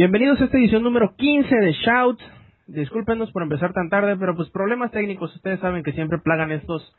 [0.00, 2.18] Bienvenidos a esta edición número 15 de Shout.
[2.68, 6.96] Discúlpenos por empezar tan tarde, pero pues problemas técnicos, ustedes saben que siempre plagan estos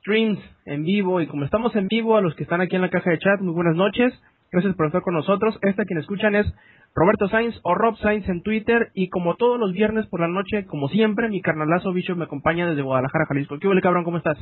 [0.00, 2.90] streams en vivo y como estamos en vivo, a los que están aquí en la
[2.90, 4.12] caja de chat, muy buenas noches.
[4.50, 5.58] Gracias por estar con nosotros.
[5.62, 6.46] Esta quien escuchan es
[6.94, 10.66] Roberto Sainz o Rob Sainz en Twitter y como todos los viernes por la noche,
[10.66, 13.58] como siempre, mi carnalazo Bicho me acompaña desde Guadalajara, Jalisco.
[13.58, 14.04] ¿Qué huele, cabrón?
[14.04, 14.36] ¿Cómo estás?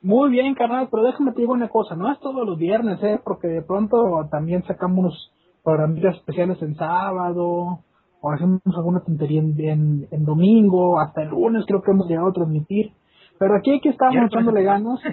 [0.00, 3.18] Muy bien, carnal, pero déjame te digo una cosa, no es todos los viernes, ¿eh?
[3.24, 7.80] Porque de pronto también sacamos programas especiales en sábado,
[8.20, 12.32] o hacemos alguna tontería en, en, domingo, hasta el lunes creo que hemos llegado a
[12.32, 12.92] transmitir.
[13.38, 15.00] Pero aquí, aquí estamos echándole ganas.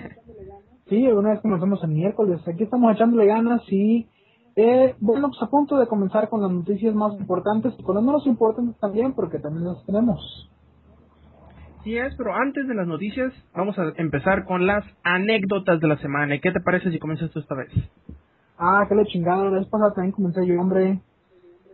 [0.87, 4.07] Sí, una vez comenzamos el miércoles, aquí estamos echándole ganas y
[4.55, 8.03] eh, bueno, pues a punto de comenzar con las noticias más importantes y con las
[8.03, 10.49] menos importantes también, porque también las tenemos.
[11.83, 15.97] Sí es, pero antes de las noticias, vamos a empezar con las anécdotas de la
[15.97, 16.35] semana.
[16.35, 17.71] ¿Y qué te parece si comienzas tú esta vez?
[18.59, 20.99] Ah, qué le chingada, la vez pasada también comencé yo, hombre.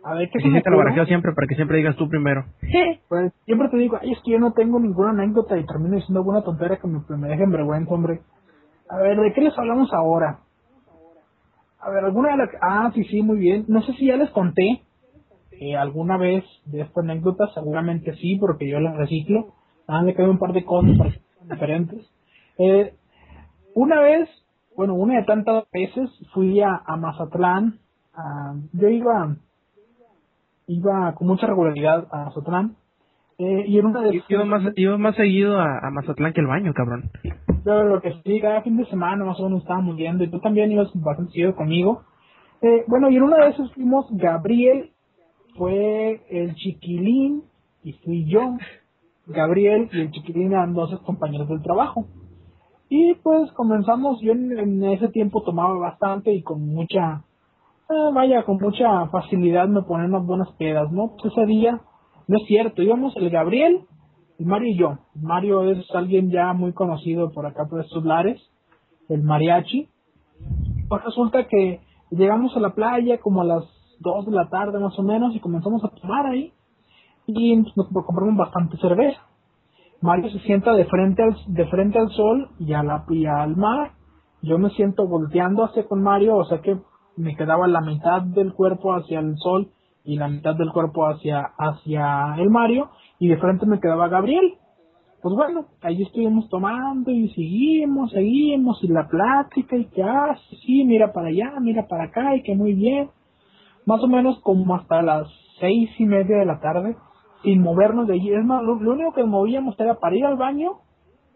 [0.04, 2.44] A ver, ¿qué se te lo siempre para que siempre digas tú primero.
[3.08, 6.20] Pues siempre te digo, ay, es que yo no tengo ninguna anécdota y termino diciendo
[6.20, 8.20] alguna tontería que me, me dejen vergüenza, hombre.
[8.88, 10.38] A ver, ¿de qué les hablamos ahora?
[11.80, 12.50] A ver, alguna de las...
[12.60, 13.64] Ah, sí, sí, muy bien.
[13.68, 14.82] No sé si ya les conté
[15.60, 19.54] eh, alguna vez de esta anécdota, seguramente sí, porque yo la reciclo.
[19.88, 22.06] Ah, le quedo un par de cosas diferentes.
[22.58, 22.94] Eh,
[23.74, 24.28] una vez,
[24.76, 27.78] bueno, una de tantas veces fui a, Mazatlán.
[28.72, 29.36] yo iba
[30.68, 32.76] iba con mucha regularidad a Mazatlán.
[33.38, 36.72] Eh, y en una de iba más, iba más seguido a, Mazatlán que el baño,
[36.72, 37.10] cabrón.
[37.64, 40.40] Pero lo que sí, cada fin de semana más o menos estábamos yendo y tú
[40.40, 42.02] también ibas bastante seguido conmigo.
[42.62, 44.92] Eh, bueno, y en una de esas fuimos Gabriel,
[45.56, 47.42] fue el chiquilín
[47.82, 48.56] y fui yo.
[49.26, 52.06] Gabriel y el chiquilín eran dos compañeros del trabajo.
[52.88, 57.24] Y pues comenzamos, yo en, ese tiempo tomaba bastante y con mucha,
[57.90, 61.12] eh, vaya, con mucha facilidad me ponían unas buenas pedas, ¿no?
[61.16, 61.80] Pues ese día,
[62.28, 63.86] no es cierto, íbamos el Gabriel,
[64.38, 64.98] el Mario y yo.
[65.14, 68.40] Mario es alguien ya muy conocido por acá por estos lares,
[69.08, 69.88] el mariachi.
[70.88, 71.80] Pues resulta que
[72.10, 73.64] llegamos a la playa como a las
[74.00, 76.52] 2 de la tarde más o menos y comenzamos a tomar ahí
[77.26, 79.20] y nos compramos bastante cerveza.
[80.00, 83.04] Mario se sienta de frente al, de frente al sol y, a la,
[83.38, 83.92] al mar.
[84.42, 86.78] Yo me siento volteando hacia con Mario, o sea que
[87.16, 89.70] me quedaba la mitad del cuerpo hacia el sol
[90.04, 94.54] y la mitad del cuerpo hacia, hacia el Mario y de frente me quedaba Gabriel.
[95.22, 100.84] Pues bueno, ahí estuvimos tomando y seguimos, seguimos y la plática y que, ah, sí,
[100.84, 103.10] mira para allá, mira para acá y que muy bien.
[103.86, 105.26] Más o menos como hasta las
[105.58, 106.96] seis y media de la tarde
[107.46, 108.34] sin movernos de allí.
[108.34, 110.80] Es más, lo, único que movíamos era para ir al baño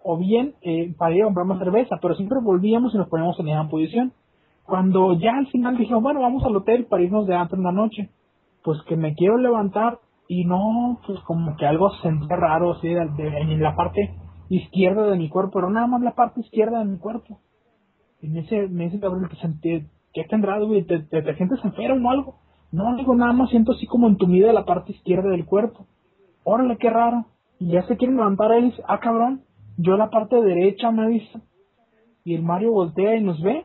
[0.03, 3.39] o bien eh, para ir a comprar más cerveza, pero siempre volvíamos y nos poníamos
[3.39, 4.13] en esa posición.
[4.65, 7.71] Cuando ya al final dijimos, bueno, vamos al hotel para irnos de antes en la
[7.71, 8.11] noche,
[8.65, 13.03] pues que me quiero levantar y no, pues como que algo sentía raro, así, de,
[13.03, 14.17] en la parte
[14.49, 17.39] izquierda de mi cuerpo, pero nada más la parte izquierda de mi cuerpo.
[18.21, 20.83] Y me dice, me dice que sentí, ¿qué tendrá, güey?
[20.83, 22.35] ¿Te, te, te, sientes enfermo o algo?
[22.73, 25.87] No, digo, nada más siento así como entumida la parte izquierda del cuerpo.
[26.45, 27.27] Órale, qué raro.
[27.59, 29.43] Y ya se quiere levantar él ah, cabrón,
[29.77, 31.41] yo la parte derecha me dice.
[32.25, 33.65] Y el Mario voltea y nos ve,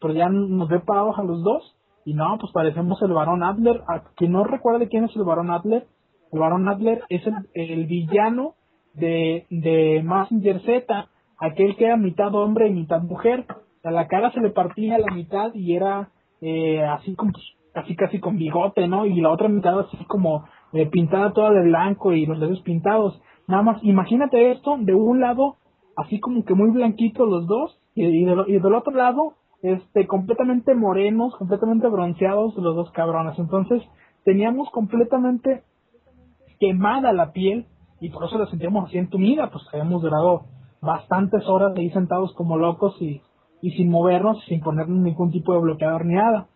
[0.00, 1.76] pero ya nos ve parados a los dos.
[2.04, 3.82] Y no, pues parecemos el varón Adler.
[3.88, 5.86] A quien no recuerde quién es el varón Adler,
[6.32, 7.22] el varón Adler es
[7.54, 8.54] el, villano
[8.94, 11.08] de, de Massinger Z,
[11.38, 13.46] aquel que era mitad hombre y mitad mujer.
[13.84, 17.32] A la cara se le partía a la mitad y era eh, así como
[17.72, 19.06] casi casi con bigote, ¿no?
[19.06, 23.22] Y la otra mitad así como eh, pintada toda de blanco y los dedos pintados.
[23.46, 25.56] Nada más, imagínate esto, de un lado
[25.96, 31.34] así como que muy blanquitos los dos y, y, del otro lado este completamente morenos,
[31.36, 33.38] completamente bronceados los dos cabrones.
[33.38, 33.82] Entonces
[34.24, 35.62] teníamos completamente
[36.58, 37.66] quemada la piel
[38.00, 40.42] y por eso la sentíamos así entumida, pues habíamos durado
[40.82, 43.22] bastantes horas ahí sentados como locos y,
[43.62, 46.48] y sin movernos, sin poner ningún tipo de bloqueador ni nada.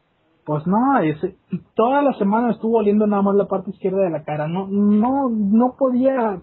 [0.49, 1.37] Pues no, ese,
[1.75, 4.49] toda la semana estuvo oliendo nada más la parte izquierda de la cara.
[4.49, 6.41] No, no, no podía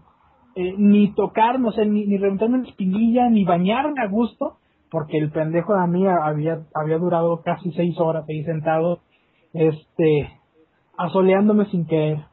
[0.53, 4.57] eh, ni tocar, no sé, ni, ni reventarme la espinilla, ni bañarme a gusto,
[4.91, 8.99] porque el pendejo de mí había, había durado casi seis horas ahí sentado,
[9.53, 10.39] este,
[10.99, 12.25] asoleándome sin querer.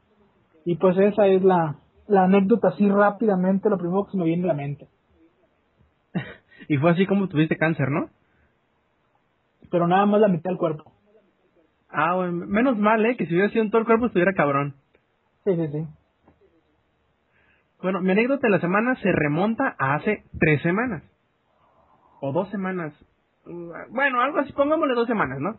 [0.65, 4.43] Y pues esa es la, la anécdota así rápidamente, lo primero que se me viene
[4.43, 4.89] a la mente.
[6.69, 8.09] y fue así como tuviste cáncer, ¿no?
[9.71, 10.92] Pero nada más la mitad del cuerpo.
[11.93, 13.15] Ah, bueno, menos mal, ¿eh?
[13.15, 14.75] Que si hubiera sido en todo el cuerpo estuviera cabrón.
[15.45, 15.87] Sí, sí, sí.
[17.81, 21.03] Bueno, mi anécdota de la semana se remonta a hace tres semanas.
[22.19, 22.93] O dos semanas.
[23.89, 25.57] Bueno, algo así, pongámosle dos semanas, ¿no?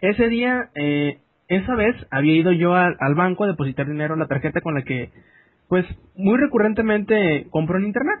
[0.00, 4.20] Ese día, eh, esa vez había ido yo al, al banco a depositar dinero en
[4.20, 5.10] la tarjeta con la que,
[5.68, 5.84] pues,
[6.14, 8.20] muy recurrentemente compro en internet.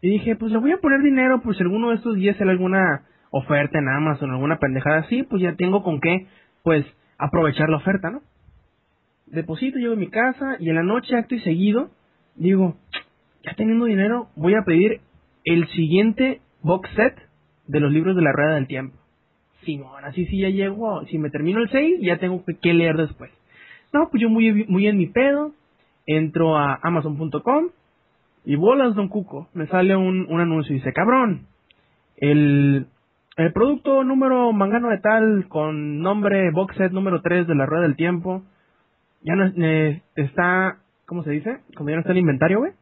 [0.00, 2.52] Y dije, pues le voy a poner dinero, pues si alguno de estos días sale
[2.52, 6.26] alguna oferta en Amazon, alguna pendejada así, pues ya tengo con qué,
[6.62, 6.84] pues,
[7.18, 8.22] aprovechar la oferta, ¿no?
[9.26, 11.90] Deposito, llego a mi casa y en la noche, acto y seguido,
[12.34, 12.76] digo,
[13.44, 15.00] ya teniendo dinero, voy a pedir
[15.44, 17.16] el siguiente box set
[17.66, 18.96] de los libros de la Rueda del Tiempo.
[19.64, 23.30] Simón, así sí ya llego, si me termino el 6, ya tengo que leer después.
[23.92, 25.52] No, pues yo muy, muy en mi pedo,
[26.06, 27.68] entro a amazon.com
[28.44, 31.46] y bolas, don Cuco, me sale un, un anuncio y dice, cabrón,
[32.16, 32.86] el,
[33.36, 37.82] el producto número mangano de tal con nombre box set número 3 de la Rueda
[37.82, 38.42] del Tiempo,
[39.22, 41.60] ya no eh, está, ¿cómo se dice?
[41.74, 42.72] Cuando ya no está en inventario, güey.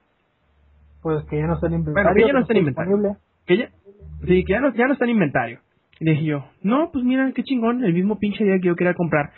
[1.02, 2.10] Pues que ya no está en inventario.
[2.10, 3.16] Bueno, que ya no está en inventario.
[3.46, 3.70] Que ya,
[4.26, 5.60] sí, que ya no, ya no está en inventario.
[6.00, 8.94] Y dije yo, no, pues mira, qué chingón, el mismo pinche día que yo quería
[8.94, 9.32] comprar.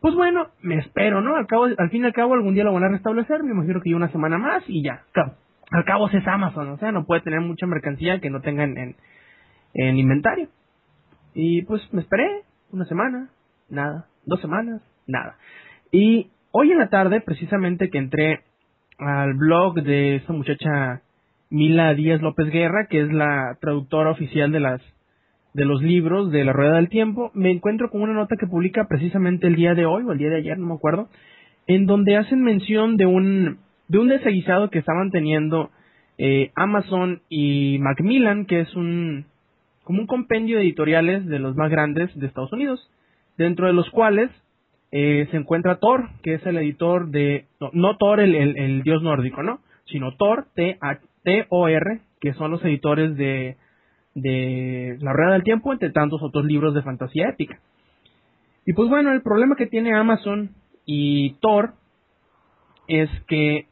[0.00, 1.36] Pues bueno, me espero, ¿no?
[1.36, 3.80] Al, cabo, al fin y al cabo algún día lo van a restablecer, me imagino
[3.80, 5.02] que yo una semana más y ya.
[5.70, 8.76] Al cabo es Amazon, o sea, no puede tener mucha mercancía que no tenga en,
[8.76, 8.96] en
[9.74, 10.48] inventario.
[11.34, 12.42] Y pues me esperé
[12.72, 13.28] una semana,
[13.68, 15.36] nada, dos semanas, nada.
[15.90, 18.40] Y hoy en la tarde, precisamente que entré
[18.98, 21.02] al blog de esta muchacha
[21.50, 24.80] Mila Díaz López Guerra, que es la traductora oficial de las
[25.52, 28.88] de los libros de la Rueda del Tiempo, me encuentro con una nota que publica
[28.88, 31.08] precisamente el día de hoy o el día de ayer, no me acuerdo,
[31.68, 35.70] en donde hacen mención de un de un desaguisado que estaban teniendo
[36.18, 39.26] eh, Amazon y Macmillan, que es un
[39.84, 42.90] como un compendio de editoriales de los más grandes de Estados Unidos,
[43.36, 44.30] dentro de los cuales
[44.90, 49.60] eh, se encuentra Thor, que es el editor de, no, Thor el, dios nórdico, ¿no?
[49.86, 53.56] Sino Thor, T-O-R, que son los editores de,
[54.14, 57.58] de La Rueda del Tiempo, entre tantos otros libros de fantasía épica.
[58.66, 60.50] Y pues bueno, el problema que tiene Amazon
[60.86, 61.74] y Thor
[62.88, 63.66] es que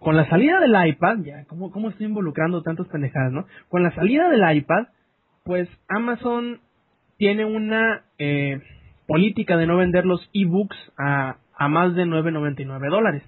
[0.00, 3.46] con la salida del iPad, ya, ¿cómo, cómo involucrando tantas pendejadas, no?
[3.68, 4.86] Con la salida del iPad,
[5.44, 6.60] pues Amazon
[7.16, 8.60] tiene una eh,
[9.06, 13.22] política de no vender los ebooks a, a más de 9.99 dólares.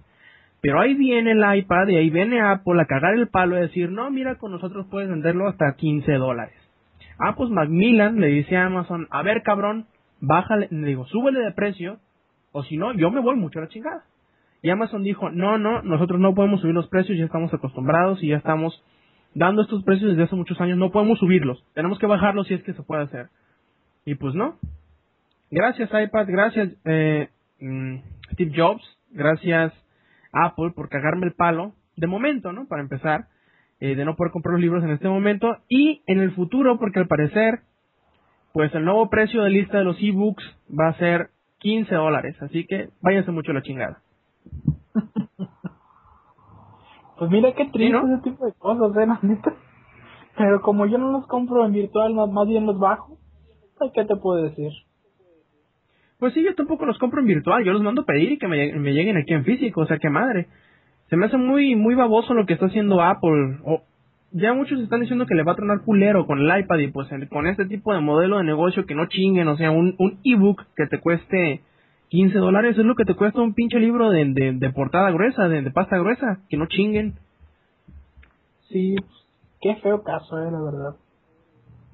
[0.60, 3.90] Pero ahí viene el iPad y ahí viene Apple a cagar el palo y decir,
[3.90, 6.54] no, mira, con nosotros puedes venderlo hasta 15 dólares.
[7.18, 9.86] Ah, pues Macmillan le dice a Amazon, a ver cabrón,
[10.20, 11.98] bájale, le digo, súbele de precio,
[12.52, 14.04] o si no, yo me voy mucho a la chingada.
[14.62, 18.28] Y Amazon dijo, no, no, nosotros no podemos subir los precios, ya estamos acostumbrados y
[18.28, 18.82] ya estamos
[19.34, 22.62] dando estos precios desde hace muchos años, no podemos subirlos, tenemos que bajarlos si es
[22.62, 23.28] que se puede hacer.
[24.04, 24.58] Y pues no.
[25.50, 27.28] Gracias iPad, gracias eh,
[27.60, 27.96] mm,
[28.32, 29.72] Steve Jobs, gracias
[30.32, 32.66] Apple por cagarme el palo, de momento, ¿no?
[32.66, 33.26] Para empezar,
[33.80, 36.98] eh, de no poder comprar los libros en este momento y en el futuro, porque
[36.98, 37.60] al parecer,
[38.52, 42.66] pues el nuevo precio de lista de los ebooks va a ser 15 dólares, así
[42.66, 44.00] que váyanse mucho la chingada.
[47.18, 49.38] Pues mira qué triste ese tipo de cosas, ¿eh?
[50.36, 53.18] Pero como yo no los compro en virtual, más bien los bajo,
[53.94, 54.72] ¿qué te puedo decir?
[56.18, 58.48] Pues sí, yo tampoco los compro en virtual, yo los mando a pedir y que
[58.48, 60.48] me, lleguen aquí en físico, o sea, qué madre.
[61.08, 63.58] Se me hace muy muy baboso lo que está haciendo Apple.
[63.64, 63.82] O,
[64.32, 67.08] ya muchos están diciendo que le va a tronar culero con el iPad y pues
[67.30, 70.64] con este tipo de modelo de negocio que no chinguen, o sea, un, un ebook
[70.74, 71.62] que te cueste
[72.14, 75.62] 15 dólares es lo que te cuesta un pinche libro de, de, portada gruesa, de,
[75.62, 77.18] de, pasta gruesa, que no chinguen.
[78.68, 78.94] Sí,
[79.60, 80.96] qué feo caso, eh, la verdad.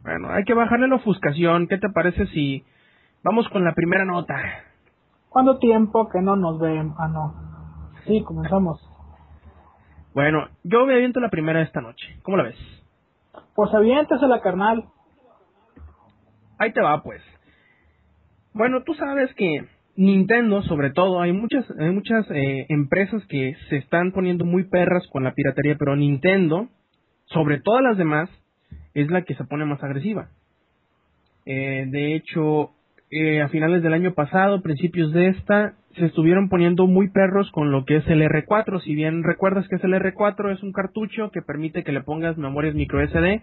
[0.03, 1.69] Bueno, hay que bajarle la ofuscación.
[1.69, 2.63] ¿Qué te parece si
[3.23, 4.37] vamos con la primera nota?
[5.31, 6.93] ¿Cuánto tiempo que no nos ven?
[6.99, 7.35] Ah, no.
[8.07, 8.79] Sí, comenzamos.
[10.13, 12.21] Bueno, yo me aviento la primera esta noche.
[12.25, 12.59] ¿Cómo la ves?
[13.55, 14.85] Pues aviéntese la carnal.
[16.59, 17.23] Ahí te va, pues.
[18.53, 19.67] Bueno, tú sabes que
[20.01, 25.07] Nintendo, sobre todo, hay muchas, hay muchas eh, empresas que se están poniendo muy perras
[25.09, 26.71] con la piratería, pero Nintendo,
[27.27, 28.31] sobre todas las demás,
[28.95, 30.31] es la que se pone más agresiva.
[31.45, 32.71] Eh, de hecho,
[33.11, 37.71] eh, a finales del año pasado, principios de esta, se estuvieron poniendo muy perros con
[37.71, 38.81] lo que es el R4.
[38.81, 42.39] Si bien recuerdas que es el R4, es un cartucho que permite que le pongas
[42.39, 43.43] memorias micro SD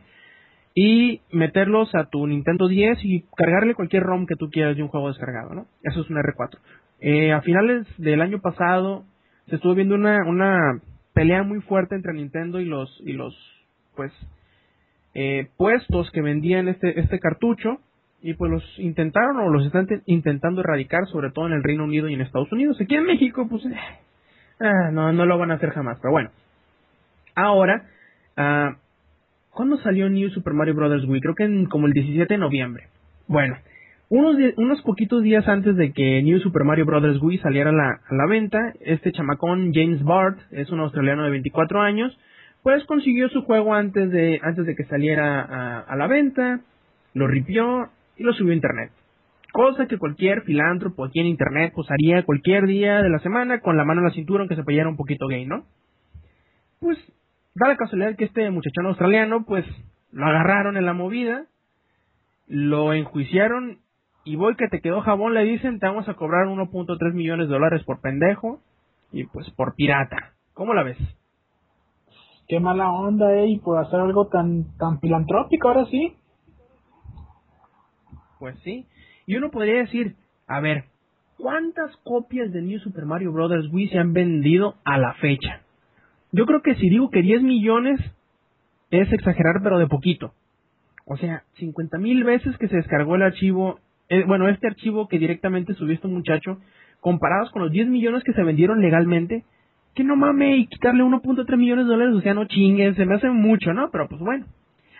[0.79, 4.89] y meterlos a tu Nintendo 10 y cargarle cualquier ROM que tú quieras de un
[4.89, 5.65] juego descargado, ¿no?
[5.81, 6.59] Eso es un R4.
[7.01, 9.03] Eh, a finales del año pasado
[9.47, 10.79] se estuvo viendo una, una
[11.15, 13.33] pelea muy fuerte entre Nintendo y los y los
[13.95, 14.13] pues
[15.15, 17.79] eh, puestos que vendían este este cartucho
[18.21, 22.07] y pues los intentaron o los están intentando erradicar sobre todo en el Reino Unido
[22.07, 23.75] y en Estados Unidos aquí en México pues eh,
[24.59, 26.29] ah, no no lo van a hacer jamás pero bueno
[27.33, 27.87] ahora
[28.37, 28.75] ah,
[29.57, 31.03] ¿Cuándo salió New Super Mario Bros.
[31.07, 31.19] Wii?
[31.19, 32.89] Creo que en como el 17 de noviembre.
[33.27, 33.57] Bueno,
[34.07, 37.19] Unos, unos poquitos días antes de que New Super Mario Bros.
[37.19, 41.31] Wii saliera a la, a la venta, este chamacón James Bart, es un australiano de
[41.31, 42.15] 24 años,
[42.61, 46.61] pues consiguió su juego antes de, antes de que saliera a, a la venta,
[47.15, 48.91] lo ripió y lo subió a internet.
[49.53, 53.75] Cosa que cualquier filántropo aquí en internet pues haría cualquier día de la semana con
[53.75, 55.65] la mano en la cintura aunque se peleara un poquito gay, ¿no?
[56.79, 56.99] Pues
[57.59, 59.65] da la casualidad que este muchachón australiano pues
[60.11, 61.45] lo agarraron en la movida,
[62.47, 63.79] lo enjuiciaron
[64.23, 67.53] y voy que te quedó jabón, le dicen, te vamos a cobrar 1.3 millones de
[67.53, 68.59] dólares por pendejo
[69.11, 70.33] y pues por pirata.
[70.53, 70.97] ¿Cómo la ves?
[72.47, 76.15] Qué mala onda, eh, y por hacer algo tan, tan filantrópico, ahora sí.
[78.39, 78.85] Pues sí.
[79.25, 80.15] Y uno podría decir,
[80.47, 80.85] a ver,
[81.37, 83.51] ¿cuántas copias de New Super Mario Bros.
[83.71, 85.61] Wii se han vendido a la fecha?
[86.37, 87.99] Yo creo que si digo que 10 millones
[88.91, 90.33] es exagerar, pero de poquito.
[91.03, 95.17] O sea, 50 mil veces que se descargó el archivo, eh, bueno, este archivo que
[95.17, 96.59] directamente subió este muchacho,
[96.99, 99.45] comparados con los 10 millones que se vendieron legalmente,
[99.95, 103.15] que no mame y quitarle 1.3 millones de dólares, o sea, no chinguen, se me
[103.15, 103.89] hace mucho, ¿no?
[103.89, 104.45] Pero pues bueno,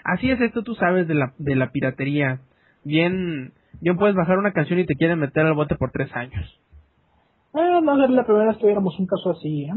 [0.03, 2.39] así es esto, tú sabes de la, de la piratería.
[2.83, 6.59] Bien, bien puedes bajar una canción y te quieren meter al bote por tres años.
[7.53, 9.73] Eh, no es la primera vez que viéramos un caso así, ¿eh?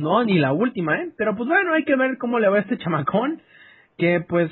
[0.00, 1.12] No, ni la última, ¿eh?
[1.16, 3.42] Pero pues bueno, hay que ver cómo le va a este chamacón,
[3.98, 4.50] que pues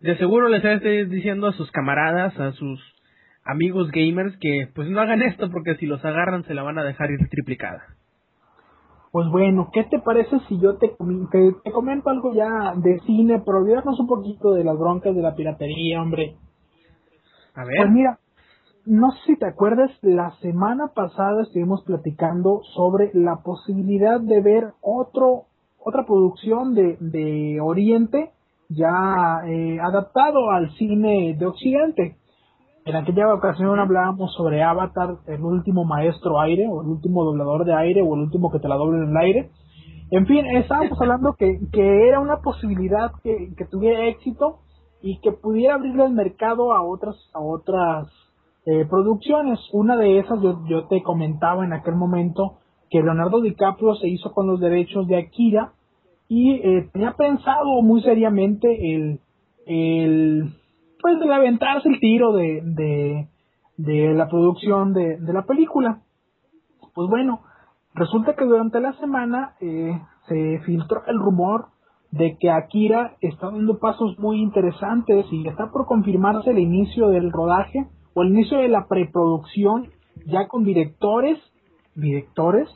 [0.00, 2.80] de seguro les está diciendo a sus camaradas, a sus
[3.44, 6.84] amigos gamers, que pues no hagan esto porque si los agarran se la van a
[6.84, 7.82] dejar ir triplicada.
[9.12, 13.58] Pues bueno, ¿qué te parece si yo te, te, comento algo ya de cine, pero
[13.58, 16.36] olvidarnos un poquito de las broncas de la piratería, hombre?
[17.54, 17.76] A ver.
[17.76, 18.20] Pues mira,
[18.86, 24.72] no sé si te acuerdas, la semana pasada estuvimos platicando sobre la posibilidad de ver
[24.80, 25.44] otro,
[25.78, 28.30] otra producción de, de Oriente
[28.70, 32.16] ya eh, adaptado al cine de Occidente.
[32.86, 37.74] En aquella ocasión hablábamos sobre Avatar, el último maestro aire, o el último doblador de
[37.74, 39.50] aire, o el último que te la doble en el aire.
[40.10, 44.60] En fin, estábamos hablando que, que era una posibilidad que, que tuviera éxito
[45.02, 48.08] y que pudiera abrirle el mercado a otras, a otras
[48.66, 49.58] eh, producciones.
[49.72, 52.58] Una de esas yo, yo te comentaba en aquel momento
[52.90, 55.72] que Leonardo DiCaprio se hizo con los derechos de Akira
[56.28, 59.20] y eh, tenía pensado muy seriamente el,
[59.66, 60.54] el
[61.00, 63.28] pues de aventarse el tiro de, de,
[63.76, 66.02] de la producción de, de, la película.
[66.94, 67.40] Pues bueno,
[67.94, 69.98] resulta que durante la semana eh,
[70.28, 71.66] se filtró el rumor
[72.10, 77.32] de que Akira está dando pasos muy interesantes y está por confirmarse el inicio del
[77.32, 79.88] rodaje o el inicio de la preproducción
[80.26, 81.38] ya con directores,
[81.94, 82.68] directores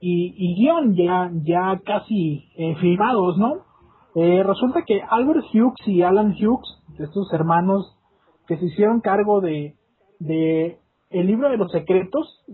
[0.00, 3.64] y, y guion ya, ya casi eh, filmados, ¿no?
[4.14, 7.96] Eh, resulta que Albert Hughes y Alan Hughes, estos hermanos
[8.46, 9.74] que se hicieron cargo de,
[10.18, 10.78] de
[11.10, 12.44] el libro de los secretos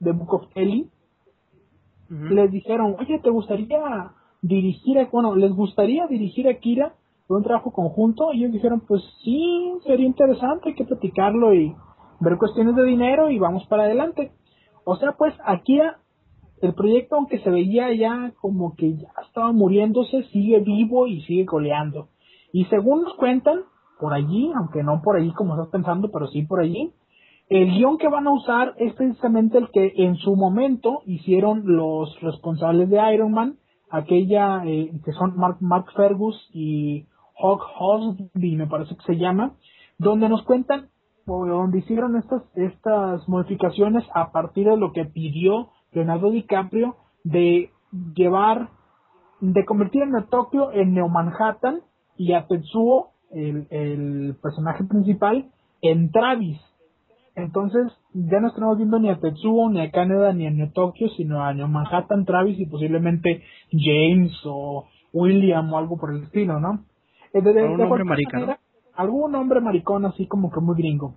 [0.00, 0.88] de Book of Eli,
[2.08, 4.12] les dijeron, oye, ¿te gustaría
[4.42, 6.94] dirigir, a, bueno, les gustaría dirigir a Kira
[7.28, 8.32] un trabajo conjunto?
[8.32, 11.74] Y ellos dijeron, pues sí, sería interesante, hay que platicarlo y
[12.20, 14.32] ver cuestiones de dinero y vamos para adelante.
[14.84, 15.98] O sea, pues Akira,
[16.60, 21.46] el proyecto, aunque se veía ya como que ya estaba muriéndose, sigue vivo y sigue
[21.46, 22.08] coleando.
[22.52, 23.60] Y según nos cuentan,
[23.98, 26.92] por allí, aunque no por allí como estás pensando, pero sí por allí,
[27.48, 32.18] el guion que van a usar es precisamente el que en su momento hicieron los
[32.20, 33.58] responsables de Iron Man,
[33.90, 37.06] aquella eh, que son Mark, Mark Fergus y
[37.42, 39.54] Hawk Hosby, me parece que se llama,
[39.98, 40.88] donde nos cuentan,
[41.26, 47.70] o donde hicieron estas, estas modificaciones a partir de lo que pidió Leonardo DiCaprio de
[48.14, 48.70] llevar,
[49.40, 51.80] de convertir a Tokio en Neo Manhattan
[52.16, 56.60] y a Tetsuo, el, el personaje principal, en Travis.
[57.34, 61.08] Entonces, ya no estamos viendo ni a Tetsuo, ni a Canadá, ni a Neo Tokio,
[61.16, 66.60] sino a Neo Manhattan, Travis y posiblemente James o William o algo por el estilo,
[66.60, 66.84] ¿no?
[67.34, 68.56] Algún nombre maricón.
[68.94, 71.14] Algún nombre maricón así como que muy gringo.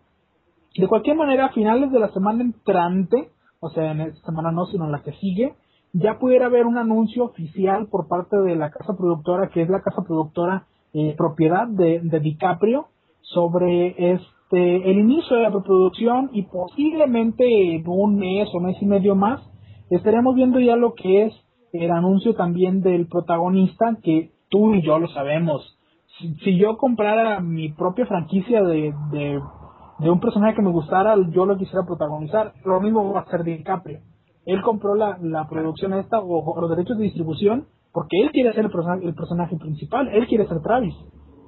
[0.78, 3.30] De cualquier manera, a finales de la semana entrante,
[3.60, 5.56] o sea, en esta semana no, sino en la que sigue,
[5.94, 9.82] ya pudiera haber un anuncio oficial por parte de la casa productora, que es la
[9.82, 12.88] casa productora eh, propiedad de, de DiCaprio,
[13.34, 18.86] sobre este el inicio de la reproducción y posiblemente en un mes o mes y
[18.86, 19.42] medio más
[19.90, 21.34] estaremos viendo ya lo que es
[21.74, 25.75] el anuncio también del protagonista que tú y yo lo sabemos
[26.20, 31.58] si, yo comprara mi propia franquicia de, de, un personaje que me gustara, yo lo
[31.58, 32.54] quisiera protagonizar.
[32.64, 34.00] Lo mismo va a ser DiCaprio.
[34.46, 38.66] Él compró la, la producción esta o, los derechos de distribución porque él quiere ser
[38.66, 40.94] el personaje, el personaje principal, él quiere ser Travis.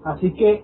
[0.05, 0.63] Así que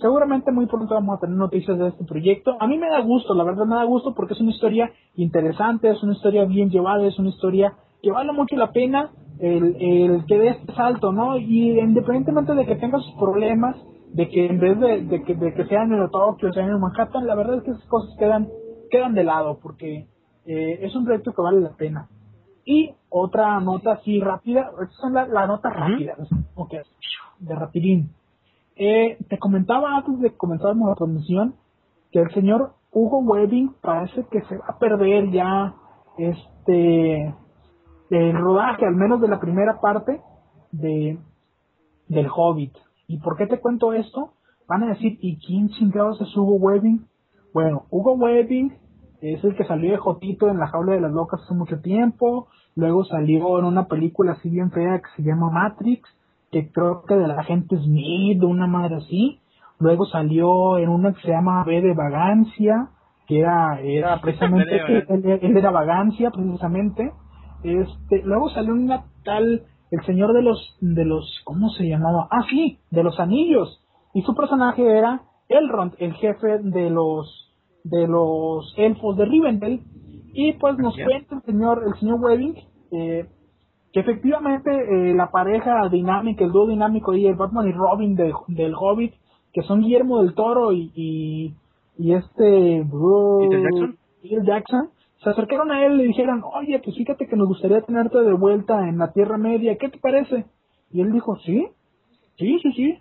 [0.00, 2.56] seguramente muy pronto vamos a tener noticias de este proyecto.
[2.58, 5.88] A mí me da gusto, la verdad me da gusto porque es una historia interesante,
[5.88, 10.26] es una historia bien llevada, es una historia que vale mucho la pena el, el
[10.26, 11.38] que dé este salto, ¿no?
[11.38, 13.76] Y independientemente de que tenga sus problemas,
[14.12, 17.26] de que en vez de, de que, de que sean en Tokio, sean en Manhattan,
[17.26, 18.48] la verdad es que esas cosas quedan,
[18.90, 20.06] quedan de lado porque
[20.46, 22.08] eh, es un proyecto que vale la pena.
[22.64, 26.18] Y otra nota así rápida, estas son las la notas rápidas,
[27.38, 28.10] de rapidín.
[28.76, 31.54] Eh, te comentaba antes de comenzar la transmisión
[32.12, 35.74] que el señor Hugo Webbing parece que se va a perder ya
[36.18, 37.34] este
[38.10, 40.20] el rodaje, al menos de la primera parte
[40.72, 41.18] de
[42.08, 42.76] del Hobbit.
[43.06, 44.32] ¿Y por qué te cuento esto?
[44.68, 47.06] Van a decir, ¿y quién chingados es Hugo Webbing?
[47.54, 48.72] Bueno, Hugo Webbing
[49.20, 52.48] es el que salió de Jotito en la jaula de las locas hace mucho tiempo,
[52.74, 56.08] luego salió en una película así bien fea que se llama Matrix,
[56.50, 59.40] que creo que de la gente Smith, una madre así,
[59.78, 62.88] luego salió en una que se llama B de Vagancia,
[63.26, 67.12] que era, era precisamente, él, era Vagancia precisamente,
[67.62, 72.28] este, luego salió una tal, el señor de los, de los, ¿cómo se llamaba?
[72.30, 73.80] Ah, sí, de los anillos,
[74.14, 77.46] y su personaje era Elrond, el jefe de los
[77.84, 79.80] de los elfos de Rivendell
[80.32, 82.54] y pues nos cuenta el señor el señor Webbing
[82.92, 83.26] eh,
[83.92, 88.74] que efectivamente eh, la pareja dinámica el dúo dinámico y el Batman y Robin del
[88.74, 89.14] Hobbit
[89.52, 91.54] que son Guillermo del Toro y y,
[91.98, 93.96] y este Jackson?
[94.44, 94.90] Jackson
[95.22, 98.32] se acercaron a él y le dijeron oye pues fíjate que nos gustaría tenerte de
[98.32, 100.46] vuelta en la Tierra Media ¿qué te parece?
[100.90, 101.68] y él dijo sí
[102.36, 102.98] sí sí sí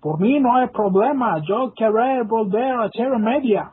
[0.00, 3.72] por mí no hay problema yo quiero volver a Tierra Media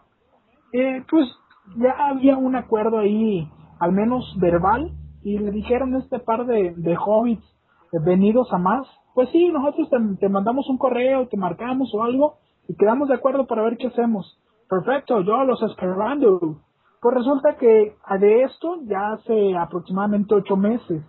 [0.73, 1.27] eh, pues
[1.75, 3.47] ya había un acuerdo ahí,
[3.79, 4.91] al menos verbal,
[5.23, 7.43] y le dijeron este par de, hobbits
[7.91, 9.89] eh, venidos a más, pues sí, nosotros
[10.19, 13.87] te, mandamos un correo, te marcamos o algo, y quedamos de acuerdo para ver qué
[13.87, 14.39] hacemos.
[14.69, 16.61] Perfecto, yo los esperando.
[17.01, 21.03] Pues resulta que de esto ya hace aproximadamente ocho meses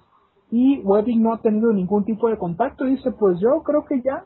[0.50, 2.84] y Webbing no ha tenido ningún tipo de contacto.
[2.84, 4.24] Dice, pues yo creo que ya,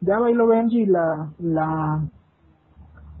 [0.00, 2.02] ya bailó Benji la, la,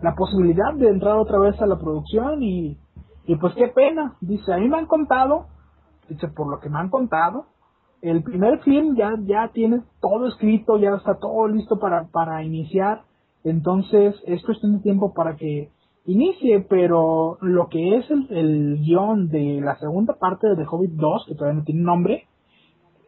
[0.00, 2.78] la posibilidad de entrar otra vez a la producción y,
[3.26, 4.16] y pues qué pena.
[4.22, 5.48] Dice, a mí me han contado,
[6.08, 7.44] dice, por lo que me han contado,
[8.00, 13.02] el primer film ya, ya tiene todo escrito, ya está todo listo para, para iniciar,
[13.44, 15.70] entonces es cuestión de tiempo para que
[16.06, 20.92] inicie, pero lo que es el, el guion de la segunda parte de The Hobbit
[20.92, 22.24] 2, que todavía no tiene nombre,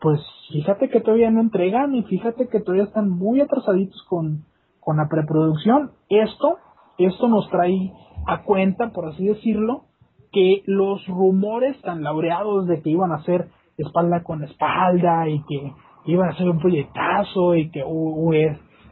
[0.01, 0.21] pues
[0.53, 4.45] fíjate que todavía no entregan y fíjate que todavía están muy atrasaditos con,
[4.81, 5.93] con la preproducción.
[6.09, 6.59] Esto
[6.99, 7.93] esto nos trae
[8.27, 9.85] a cuenta, por así decirlo,
[10.33, 15.73] que los rumores tan laureados de que iban a ser espalda con espalda y que
[16.07, 17.85] iban a ser un proyectazo y que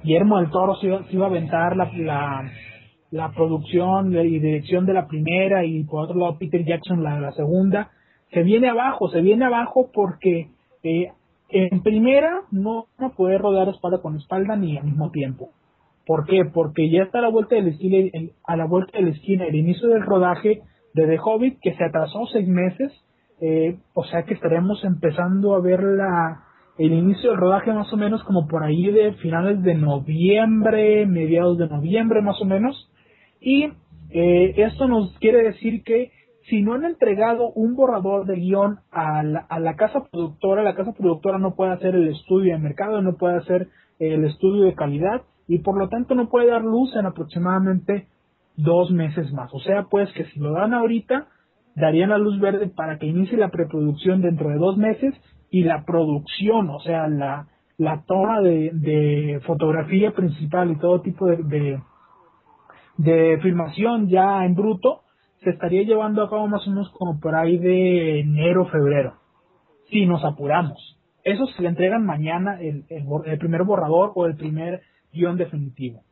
[0.02, 2.50] Guillermo del Toro se iba, a aventar la, la,
[3.12, 7.33] la, producción y dirección de la primera y por otro lado Peter Jackson la, la
[7.33, 7.90] segunda,
[8.33, 10.48] se viene abajo, se viene abajo porque
[10.83, 11.12] eh,
[11.51, 15.51] en primera no, no puede rodar espalda con espalda ni al mismo tiempo.
[16.07, 16.44] ¿Por qué?
[16.53, 18.11] Porque ya está a la vuelta de la esquina,
[18.44, 20.62] a la vuelta de esquina el inicio del rodaje
[20.94, 22.92] de The Hobbit, que se atrasó seis meses,
[23.40, 26.42] eh, o sea que estaremos empezando a ver la,
[26.79, 31.59] el inicio del rodaje más o menos como por ahí de finales de noviembre, mediados
[31.59, 32.90] de noviembre más o menos,
[33.42, 33.72] y
[34.11, 36.12] eh, esto nos quiere decir que
[36.48, 40.74] si no han entregado un borrador de guion a la, a la casa productora, la
[40.74, 44.74] casa productora no puede hacer el estudio de mercado, no puede hacer el estudio de
[44.74, 48.07] calidad, y por lo tanto no puede dar luz en aproximadamente
[48.57, 49.52] dos meses más.
[49.52, 51.28] O sea, pues que si lo dan ahorita,
[51.74, 55.14] darían la luz verde para que inicie la preproducción dentro de dos meses
[55.50, 57.46] y la producción, o sea, la,
[58.07, 61.81] toma de, de fotografía principal y todo tipo de,
[62.96, 65.02] de filmación ya en bruto,
[65.42, 69.14] se estaría llevando a cabo más o menos como por ahí de enero, febrero,
[69.90, 70.98] si nos apuramos.
[71.24, 76.02] Eso se le entregan mañana el, el, el primer borrador o el primer guion definitivo.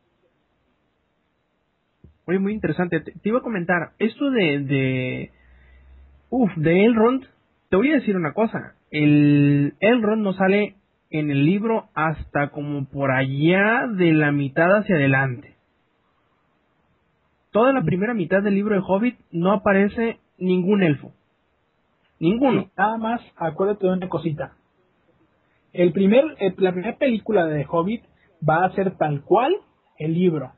[2.25, 3.01] Oye, muy interesante.
[3.01, 5.31] Te, iba a comentar, esto de, de,
[6.29, 7.25] uf, de Elrond,
[7.69, 8.75] te voy a decir una cosa.
[8.89, 10.75] El Elrond no sale
[11.09, 15.55] en el libro hasta como por allá de la mitad hacia adelante.
[17.51, 21.11] Toda la primera mitad del libro de Hobbit no aparece ningún elfo.
[22.19, 22.69] Ninguno.
[22.77, 24.53] nada más, acuérdate de una cosita.
[25.73, 26.23] El primer,
[26.57, 28.03] la primera película de Hobbit
[28.47, 29.55] va a ser tal cual
[29.97, 30.51] el libro.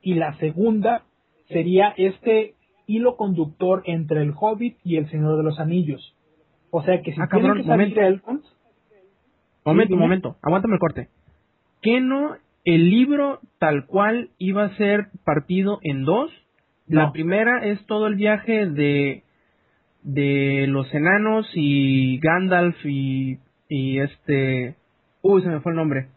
[0.00, 1.02] Y la segunda
[1.48, 2.54] sería este
[2.86, 6.14] hilo conductor entre el Hobbit y el Señor de los Anillos.
[6.70, 8.00] O sea que si ah, cabrón, momento.
[9.64, 11.08] momento, momento, aguántame el corte.
[11.82, 12.36] ¿Qué no
[12.74, 16.30] el libro tal cual iba a ser partido en dos.
[16.86, 19.22] La primera es todo el viaje de,
[20.02, 23.38] de los enanos y Gandalf y,
[23.70, 24.76] y este...
[25.22, 26.08] Uy, se me fue el nombre.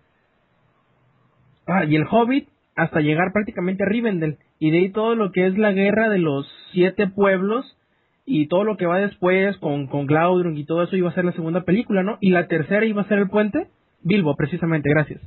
[1.68, 4.38] Ah, y el Hobbit hasta llegar prácticamente a Rivendell.
[4.60, 7.78] Y de ahí todo lo que es la guerra de los siete pueblos
[8.26, 11.24] y todo lo que va después con, con Glaudrung y todo eso iba a ser
[11.24, 12.18] la segunda película, ¿no?
[12.20, 13.68] Y la tercera iba a ser el puente.
[14.04, 15.22] Bilbo, precisamente, gracias.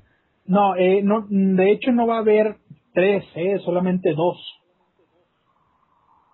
[0.47, 2.57] No, eh, no, de hecho no va a haber
[2.93, 4.39] tres, eh, solamente dos.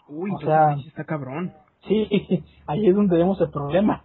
[0.09, 1.53] Uy, O sea- está cabrón.
[1.87, 2.09] Sí,
[2.67, 4.05] ahí es donde vemos el problema.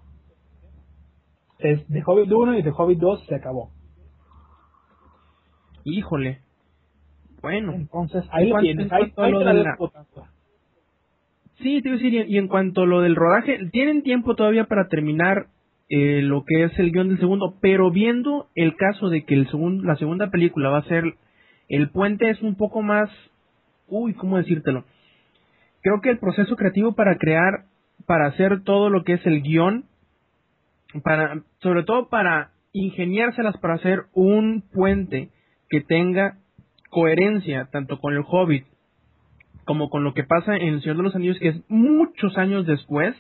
[1.60, 3.72] Es de Hobbit 1 y de Hobbit 2 se acabó.
[5.84, 6.42] Híjole.
[7.42, 8.88] Bueno, Entonces, ahí lo tienes.
[8.88, 9.78] en Ahí, ahí lo la
[11.58, 14.66] sí, te iba a decir, y en cuanto a lo del rodaje, tienen tiempo todavía
[14.66, 15.48] para terminar
[15.90, 19.48] eh, lo que es el guion del segundo, pero viendo el caso de que el
[19.50, 21.04] segun- la segunda película va a ser
[21.70, 23.10] el puente es un poco más,
[23.88, 24.84] uy, ¿cómo decírtelo?
[25.82, 27.66] Creo que el proceso creativo para crear,
[28.08, 29.86] para hacer todo lo que es el guion,
[31.04, 35.30] para, sobre todo para ingeniárselas para hacer un puente
[35.70, 36.38] que tenga
[36.90, 38.66] coherencia tanto con el Hobbit
[39.66, 42.66] como con lo que pasa en El Señor de los Anillos, que es muchos años
[42.68, 43.16] después,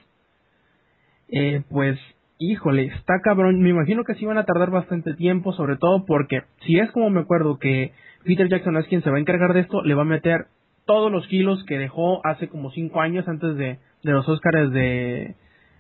[1.30, 1.98] eh, pues,
[2.38, 3.62] híjole, está cabrón.
[3.62, 7.10] Me imagino que sí van a tardar bastante tiempo, sobre todo porque si es como
[7.10, 7.94] me acuerdo que
[8.24, 10.48] Peter Jackson es quien se va a encargar de esto, le va a meter
[10.86, 15.36] todos los kilos que dejó hace como cinco años antes de, de los Oscars de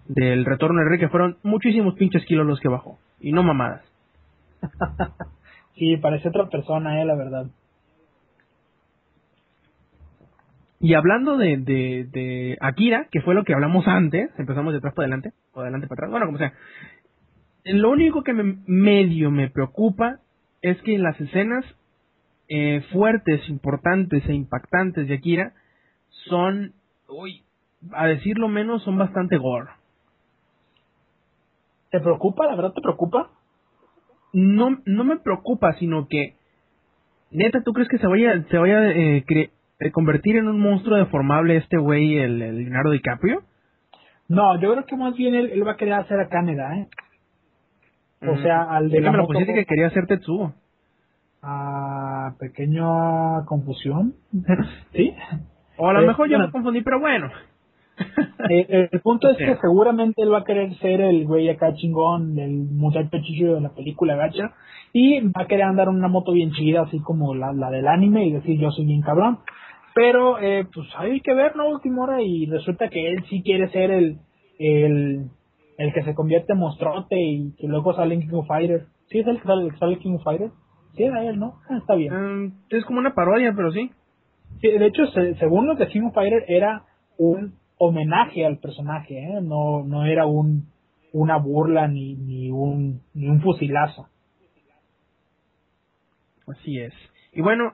[0.07, 3.81] del Retorno del Rey, que fueron muchísimos pinches kilos los que bajó, y no mamadas.
[5.77, 7.47] Sí, parece otra persona, eh, la verdad.
[10.85, 14.93] Y hablando de, de, de Akira, que fue lo que hablamos antes, empezamos de atrás
[14.93, 16.53] para adelante, o de adelante para atrás, bueno, como sea.
[17.63, 20.19] Lo único que me, medio me preocupa
[20.61, 21.65] es que las escenas
[22.49, 25.53] eh, fuertes, importantes e impactantes de Akira
[26.29, 26.73] son,
[27.09, 27.41] uy,
[27.91, 29.71] a decirlo menos, son bastante gore.
[31.89, 32.45] ¿Te preocupa?
[32.45, 33.31] ¿La verdad te preocupa?
[34.33, 36.35] No, no me preocupa, sino que,
[37.31, 39.49] neta, ¿tú crees que se vaya, se vaya eh, cre-
[39.91, 43.43] convertir en un monstruo deformable este güey, el, el Leonardo DiCaprio?
[44.27, 46.87] No, yo creo que más bien él, él va a querer hacer a Caneda, ¿eh?
[48.21, 48.41] O Mm.
[48.43, 50.53] sea, al de que la me lo pusiste que quería hacer Tetsuo.
[51.41, 54.15] Ah, pequeña confusión.
[54.93, 55.13] ¿Sí?
[55.77, 57.29] O a lo Eh, mejor yo me confundí, pero bueno.
[58.49, 59.45] Eh, el punto es Sí.
[59.45, 63.61] que seguramente él va a querer ser el güey acá chingón, el muchacho chicho de
[63.61, 64.53] la película gacha,
[64.93, 67.87] y va a querer andar en una moto bien chida, así como la, la del
[67.87, 69.39] anime, y decir yo soy bien cabrón.
[69.93, 71.69] Pero, eh, pues hay que ver, ¿no?
[71.69, 74.17] Última hora, y resulta que él sí quiere ser el,
[74.59, 75.29] el,
[75.77, 78.85] el que se convierte en monstruote y que luego sale en King of Fighter.
[79.07, 80.49] ¿Sí es el que sale, sale King of Fighter?
[80.95, 81.55] Sí, era él, ¿no?
[81.69, 82.13] Ah, está bien.
[82.13, 83.89] Mm, es como una parodia, pero sí.
[84.61, 86.83] Sí, de hecho, se- según los de King of Fighter, era
[87.17, 89.41] un homenaje al personaje, ¿eh?
[89.41, 90.67] no, no era un
[91.11, 94.09] una burla ni, ni un ni un fusilazo.
[96.47, 96.93] Así es.
[97.31, 97.73] Y bueno,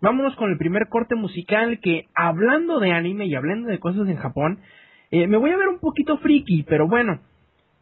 [0.00, 4.16] vámonos con el primer corte musical que, hablando de anime y hablando de cosas en
[4.16, 4.60] Japón,
[5.10, 7.20] eh, me voy a ver un poquito friki, pero bueno,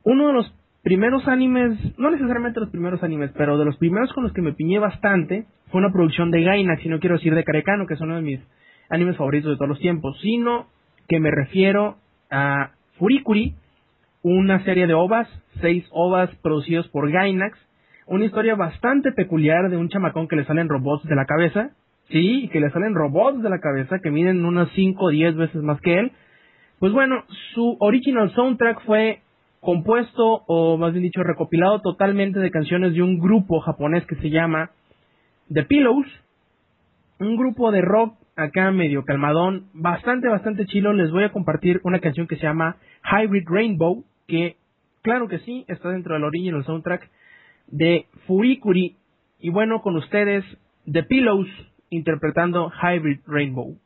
[0.02, 4.24] uno de los primeros animes, no necesariamente los primeros animes, pero de los primeros con
[4.24, 7.44] los que me piñé bastante, fue una producción de Gainax, y no quiero decir de
[7.44, 8.40] Karekano, que es uno de mis
[8.88, 10.66] animes favoritos de todos los tiempos, sino
[11.10, 11.96] que me refiero
[12.30, 13.56] a Furikuri,
[14.22, 15.28] una serie de ovas,
[15.60, 17.58] seis ovas producidos por Gainax,
[18.06, 21.70] una historia bastante peculiar de un chamacón que le salen robots de la cabeza,
[22.10, 25.62] sí, que le salen robots de la cabeza que miden unas 5 o 10 veces
[25.64, 26.12] más que él.
[26.78, 29.18] Pues bueno, su original soundtrack fue
[29.58, 34.30] compuesto, o más bien dicho, recopilado totalmente de canciones de un grupo japonés que se
[34.30, 34.70] llama
[35.52, 36.06] The Pillows,
[37.18, 40.92] un grupo de rock acá medio calmadón, bastante, bastante chilo.
[40.92, 44.56] Les voy a compartir una canción que se llama Hybrid Rainbow, que
[45.02, 47.10] claro que sí, está dentro del original soundtrack
[47.68, 48.96] de Furikuri.
[49.38, 50.44] Y bueno, con ustedes,
[50.90, 51.48] The Pillows
[51.90, 53.76] interpretando Hybrid Rainbow.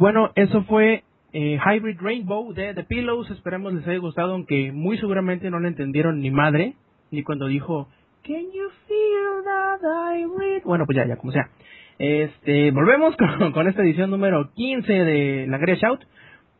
[0.00, 3.30] Bueno, eso fue eh, Hybrid Rainbow de The Pillows.
[3.30, 6.72] Esperemos les haya gustado, aunque muy seguramente no le entendieron ni madre,
[7.10, 7.86] ni cuando dijo
[8.26, 10.62] Can you feel that hybrid?
[10.64, 11.50] Bueno, pues ya, ya, como sea.
[11.98, 16.00] Este, volvemos con, con esta edición número 15 de la Great Shout.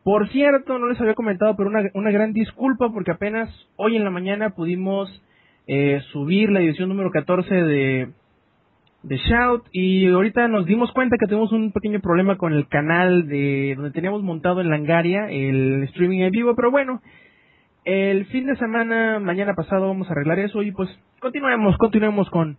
[0.03, 4.03] Por cierto, no les había comentado, pero una, una gran disculpa porque apenas hoy en
[4.03, 5.09] la mañana pudimos
[5.65, 8.09] eh, subir la edición número 14 de,
[9.03, 13.27] de Shout y ahorita nos dimos cuenta que tenemos un pequeño problema con el canal
[13.27, 17.01] de donde teníamos montado en Langaria el streaming en vivo, pero bueno,
[17.83, 22.57] el fin de semana, mañana pasado vamos a arreglar eso y pues continuemos, continuemos con,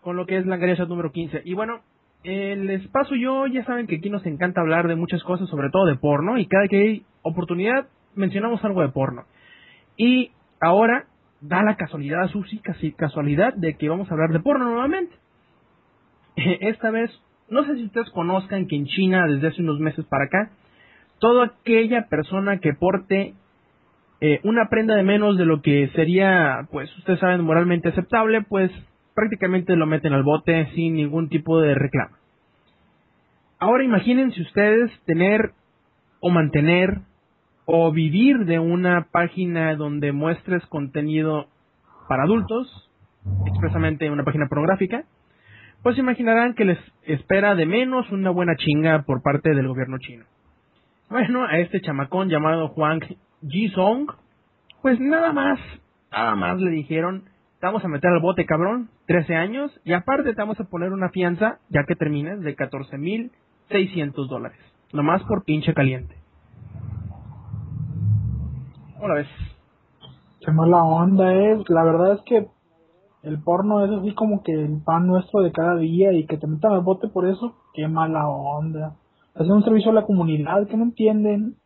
[0.00, 1.42] con lo que es Langaria Shout número 15.
[1.44, 1.80] Y bueno,
[2.24, 5.68] eh, les paso yo, ya saben que aquí nos encanta hablar de muchas cosas, sobre
[5.68, 9.24] todo de porno, y cada que hay oportunidad mencionamos algo de porno.
[9.98, 11.06] Y ahora
[11.42, 15.14] da la casualidad, Susi, casi casualidad, de que vamos a hablar de porno nuevamente.
[16.60, 17.10] Esta vez,
[17.48, 20.50] no sé si ustedes conozcan que en China, desde hace unos meses para acá,
[21.18, 23.34] toda aquella persona que porte
[24.20, 28.70] eh, una prenda de menos de lo que sería, pues ustedes saben, moralmente aceptable, pues
[29.14, 32.16] prácticamente lo meten al bote sin ningún tipo de reclamo.
[33.58, 35.52] Ahora imagínense ustedes tener
[36.20, 37.00] o mantener
[37.66, 41.46] o vivir de una página donde muestres contenido
[42.08, 42.90] para adultos,
[43.46, 45.04] expresamente una página pornográfica,
[45.84, 50.24] pues imaginarán que les espera de menos una buena chinga por parte del gobierno chino.
[51.10, 53.00] Bueno, a este chamacón llamado Juan
[53.46, 54.10] Ji-song,
[54.80, 55.60] pues nada más,
[56.10, 57.24] nada más le dijeron,
[57.60, 60.90] te vamos a meter al bote cabrón, 13 años, y aparte te vamos a poner
[60.90, 64.58] una fianza, ya que termines, de 14.600 dólares.
[64.94, 66.16] Nomás por pinche caliente.
[68.94, 69.28] ¿Cómo la ves?
[70.40, 71.68] Qué mala onda es.
[71.68, 72.46] La verdad es que
[73.24, 76.46] el porno es así como que el pan nuestro de cada día y que te
[76.46, 78.96] metan al bote por eso, qué mala onda.
[79.34, 81.56] Hacer un servicio a la comunidad que no entienden.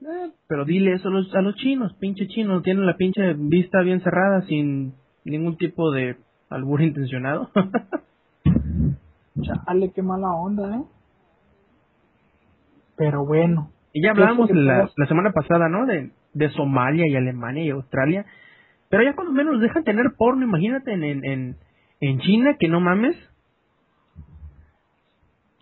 [0.00, 3.80] Eh, pero dile eso a los, a los chinos, pinche chinos, tienen la pinche vista
[3.82, 6.16] bien cerrada sin ningún tipo de
[6.48, 7.50] albur intencionado.
[9.42, 10.84] Chale, qué mala onda, ¿eh?
[12.96, 13.70] Pero bueno.
[13.92, 15.84] y ya ¿Qué es lo hablamos la, la semana pasada, ¿no?
[15.86, 18.24] De, de Somalia y Alemania y Australia.
[18.90, 21.56] Pero ya cuando menos dejan tener porno, imagínate en, en, en,
[22.00, 23.16] en China, que no mames.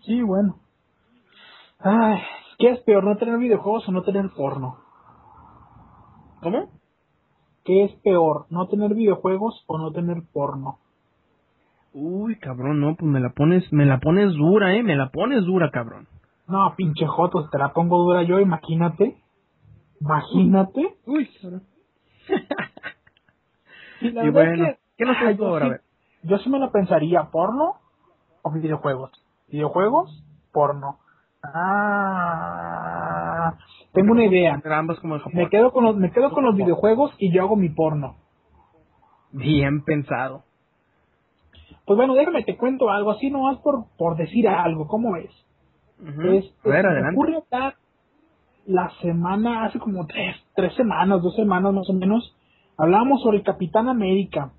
[0.03, 0.57] Sí, bueno.
[1.79, 2.19] Ay,
[2.57, 4.79] ¿qué es peor, no tener videojuegos o no tener porno?
[6.41, 6.71] ¿Cómo?
[7.63, 10.79] ¿Qué es peor, no tener videojuegos o no tener porno?
[11.93, 15.45] Uy, cabrón, no, pues me la pones, me la pones dura, eh, me la pones
[15.45, 16.07] dura, cabrón.
[16.47, 19.17] No, pinche joto, si te la pongo dura yo, imagínate.
[20.01, 20.97] Imagínate.
[21.05, 21.63] Uy, cabrón.
[24.01, 24.65] Y la Y verdad bueno.
[24.71, 25.65] es ¿Qué nos yo ahora?
[25.65, 25.81] A sí- ver.
[26.23, 27.75] Yo sí me la pensaría, ¿porno
[28.43, 29.11] o videojuegos?
[29.47, 30.99] Videojuegos, porno.
[31.43, 33.53] Ah,
[33.93, 34.53] tengo una idea.
[34.55, 35.37] Entre ambos como en Japón.
[35.37, 38.17] Me quedo con los, me quedo con los videojuegos y yo hago mi porno.
[39.31, 40.43] Bien pensado.
[41.85, 45.31] Pues bueno, déjame te cuento algo, así nomás por, por decir algo, ¿cómo es?
[45.99, 46.21] Ujú.
[46.21, 47.11] A ver, se me adelante.
[47.15, 47.75] ocurre hablar
[48.65, 52.35] la semana, hace como tres, tres semanas, dos semanas más o menos,
[52.79, 54.53] hablábamos sobre el Capitán América.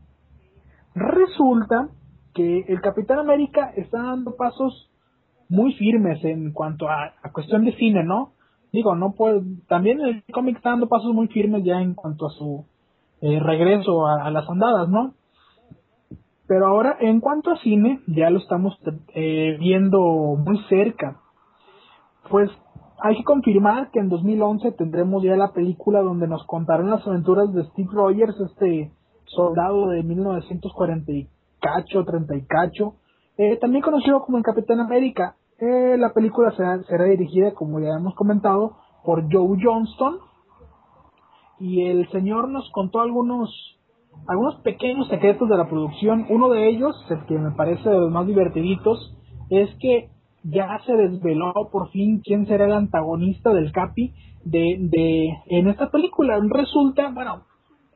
[0.94, 1.88] Resulta
[2.34, 4.90] que el Capitán América está dando pasos
[5.48, 8.32] muy firmes en cuanto a, cuestión de cine, ¿no?
[8.72, 12.30] Digo, no puede, también el cómic está dando pasos muy firmes ya en cuanto a
[12.30, 12.66] su
[13.20, 15.14] eh, regreso a, a las andadas, ¿no?
[16.46, 18.76] Pero ahora, en cuanto a cine, ya lo estamos
[19.14, 20.00] eh, viendo
[20.36, 21.20] muy cerca.
[22.28, 22.50] Pues
[23.02, 27.52] hay que confirmar que en 2011 tendremos ya la película donde nos contarán las aventuras
[27.52, 28.92] de Steve Rogers, este
[29.26, 31.28] soldado de 1940 y
[31.60, 32.94] cacho, 30 y cacho,
[33.36, 35.36] eh, también conocido como el Capitán América.
[35.58, 40.18] Eh, la película será, será dirigida, como ya hemos comentado, por Joe Johnston.
[41.58, 43.50] Y el señor nos contó algunos
[44.26, 46.26] algunos pequeños secretos de la producción.
[46.28, 49.16] Uno de ellos, el que me parece de los más divertiditos,
[49.50, 50.10] es que
[50.42, 55.90] ya se desveló por fin quién será el antagonista del Capi de, de en esta
[55.90, 56.38] película.
[56.48, 57.44] Resulta, bueno,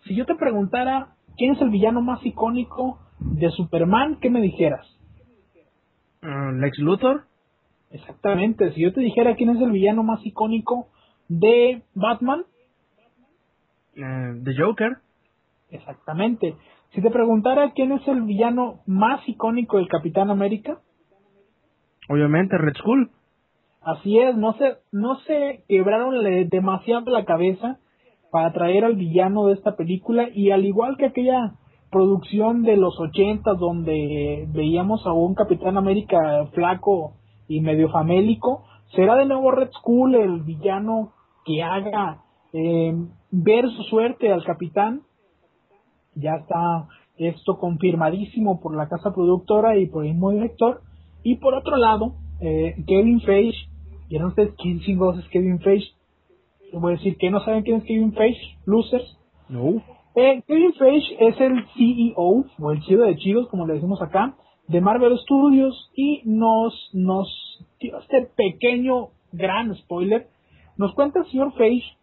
[0.05, 4.87] si yo te preguntara quién es el villano más icónico de Superman, ¿qué me dijeras?
[6.23, 7.25] Ah, Lex Luthor.
[7.91, 10.89] Exactamente, si yo te dijera quién es el villano más icónico
[11.29, 12.45] de Batman,
[13.95, 14.99] eh, The Joker.
[15.71, 16.57] exactamente.
[16.93, 20.81] Si te preguntara quién es el villano más icónico del Capitán América,
[22.09, 23.11] Obviamente, Red Skull.
[23.81, 27.79] Así es, no se, no se quebraron demasiado la cabeza
[28.31, 31.55] para traer al villano de esta película y al igual que aquella
[31.91, 37.13] producción de los ochentas donde veíamos a un Capitán América flaco
[37.47, 38.65] y medio famélico,
[38.97, 41.13] será de nuevo Red Skull el villano
[41.45, 42.95] que haga eh,
[43.31, 45.03] ver su suerte al capitán.
[46.15, 50.81] Ya está esto confirmadísimo por la casa productora y por el mismo director.
[51.25, 53.57] Y por otro lado, eh, Kevin Feige,
[54.11, 55.89] ¿vieron ustedes quién chingados es Kevin Feige?
[56.71, 59.19] Les voy a decir que no saben quién es Kevin Feige, losers.
[59.49, 59.83] No.
[60.15, 64.37] Eh, Kevin Feige es el CEO, o el chido de chidos, como le decimos acá,
[64.69, 67.27] de Marvel Studios, y nos, nos
[67.81, 70.29] dio este pequeño, gran spoiler.
[70.77, 71.97] Nos cuenta el señor Feige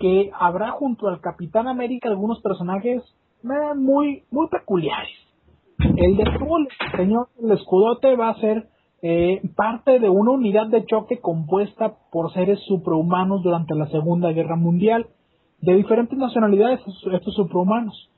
[0.00, 3.02] que habrá junto al Capitán América algunos personajes
[3.44, 5.23] eh, muy, muy peculiares.
[5.96, 6.24] El de
[6.96, 8.68] señor el escudote va a ser
[9.02, 14.56] eh, parte de una unidad de choque compuesta por seres superhumanos durante la Segunda Guerra
[14.56, 15.08] Mundial,
[15.60, 16.80] de diferentes nacionalidades,
[17.12, 18.10] estos, superhumanos.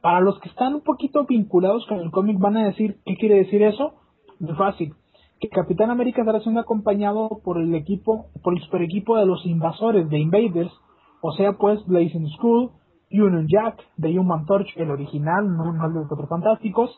[0.00, 3.36] Para los que están un poquito vinculados con el cómic van a decir, ¿qué quiere
[3.36, 3.92] decir eso?
[4.40, 4.94] Muy fácil.
[5.38, 9.44] Que Capitán América estará siendo acompañado por el equipo, por el super equipo de los
[9.44, 10.72] invasores, de Invaders,
[11.20, 12.70] o sea pues Blazing Skull,
[13.12, 16.90] Union Jack, The Human Torch, el original, no, no el de los otros fantásticos,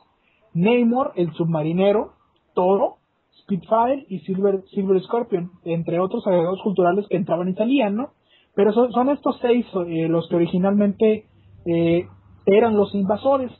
[0.55, 2.13] Namor, el submarinero,
[2.55, 2.99] Toro,
[3.43, 8.11] Spitfire y Silver, Silver Scorpion, entre otros agregados culturales que entraban y salían, ¿no?
[8.55, 11.27] Pero son, estos seis eh, los que originalmente
[11.67, 12.07] eh,
[12.47, 13.51] eran los invasores.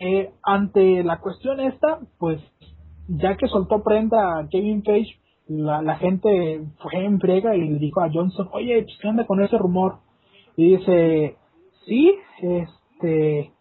[0.00, 2.40] Eh, ante la cuestión esta, pues
[3.06, 5.16] ya que soltó prenda a Kevin Feige,
[5.46, 9.42] la, gente fue en frega y le dijo a Johnson, oye, pues, ¿qué onda con
[9.42, 9.98] ese rumor?
[10.56, 11.36] Y dice,
[11.86, 13.52] sí, este,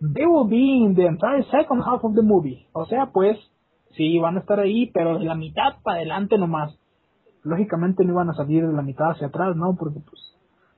[0.00, 2.66] they will be in the entire second half of the movie.
[2.72, 3.38] O sea, pues,
[3.96, 6.78] sí, van a estar ahí, pero de la mitad para adelante nomás.
[7.42, 9.76] Lógicamente no iban a salir de la mitad hacia atrás, ¿no?
[9.76, 10.20] Porque pues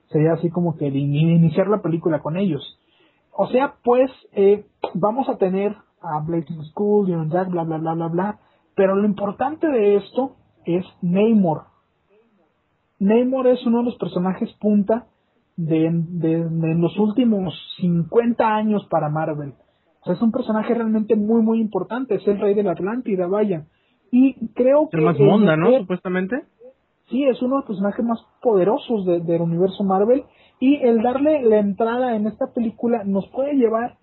[0.09, 2.79] sería así como que iniciar la película con ellos.
[3.31, 7.93] O sea, pues, eh, vamos a tener a Blazing School, Union Jack, bla, bla, bla,
[7.93, 8.39] bla, bla.
[8.75, 11.63] Pero lo importante de esto es Namor.
[12.99, 15.07] Namor es uno de los personajes punta
[15.65, 19.53] de, de, de los últimos 50 años para Marvel.
[20.01, 22.15] O sea, es un personaje realmente muy, muy importante.
[22.15, 23.65] Es el rey de la Atlántida, vaya.
[24.11, 24.97] Y creo que...
[24.97, 25.77] El más monda, ¿no?
[25.79, 26.43] Supuestamente.
[27.09, 30.23] Sí, es uno de los personajes más poderosos de- del universo Marvel
[30.61, 33.95] y el darle la entrada en esta película nos puede llevar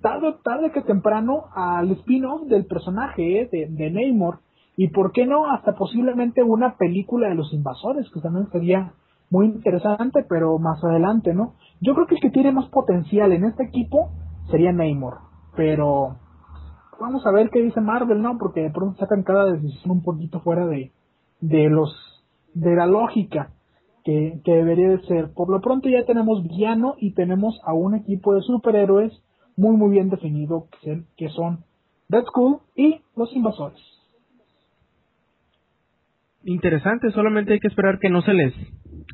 [0.00, 4.38] tarde, tarde que temprano al spin-off del personaje eh, de, de Namor
[4.76, 8.92] y por qué no hasta posiblemente una película de los invasores que también sería
[9.34, 11.54] muy interesante pero más adelante, ¿no?
[11.80, 14.10] Yo creo que el que tiene más potencial en este equipo
[14.48, 15.14] sería Namor,
[15.56, 16.18] pero
[17.00, 18.38] vamos a ver qué dice Marvel, ¿no?
[18.38, 20.92] Porque de pronto sacan cada decisión un poquito fuera de,
[21.40, 21.90] de los
[22.54, 23.50] de la lógica
[24.04, 25.32] que, que debería de ser.
[25.34, 29.12] Por lo pronto ya tenemos villano y tenemos a un equipo de superhéroes
[29.56, 31.64] muy muy bien definido que, que son
[32.08, 33.80] Red Skull y los invasores.
[36.44, 38.54] Interesante, solamente hay que esperar que no se les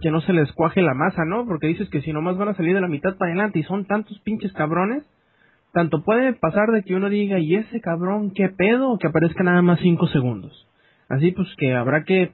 [0.03, 1.47] que no se les cuaje la masa, ¿no?
[1.47, 3.84] Porque dices que si nomás van a salir de la mitad para adelante y son
[3.86, 5.05] tantos pinches cabrones,
[5.72, 8.91] tanto puede pasar de que uno diga, ¿y ese cabrón qué pedo?
[8.91, 10.66] O que aparezca nada más cinco segundos.
[11.09, 12.32] Así pues que habrá que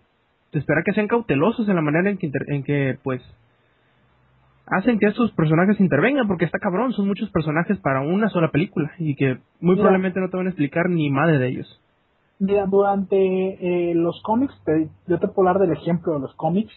[0.52, 3.22] esperar que sean cautelosos en la manera en que, inter- en que pues
[4.66, 8.92] hacen que estos personajes intervengan, porque está cabrón, son muchos personajes para una sola película
[8.98, 9.82] y que muy Mira.
[9.82, 11.80] probablemente no te van a explicar ni madre de ellos.
[12.38, 16.72] Mira, durante eh, los cómics, te- yo te puedo hablar del ejemplo de los cómics,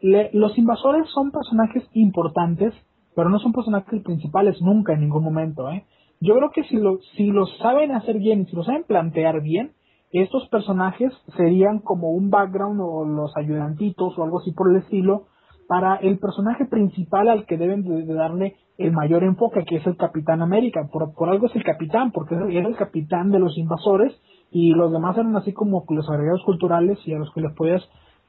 [0.00, 2.74] le- los invasores son personajes importantes,
[3.14, 5.70] pero no son personajes principales nunca en ningún momento.
[5.70, 5.84] ¿eh?
[6.20, 9.72] Yo creo que si lo, si lo saben hacer bien si lo saben plantear bien,
[10.12, 15.26] estos personajes serían como un background o los ayudantitos o algo así por el estilo
[15.68, 19.96] para el personaje principal al que deben de, darle el mayor enfoque, que es el
[19.96, 20.88] Capitán América.
[20.92, 24.12] Por, por algo es el capitán, porque era el capitán de los invasores
[24.50, 27.82] y los demás eran así como los agregados culturales y a los que les podías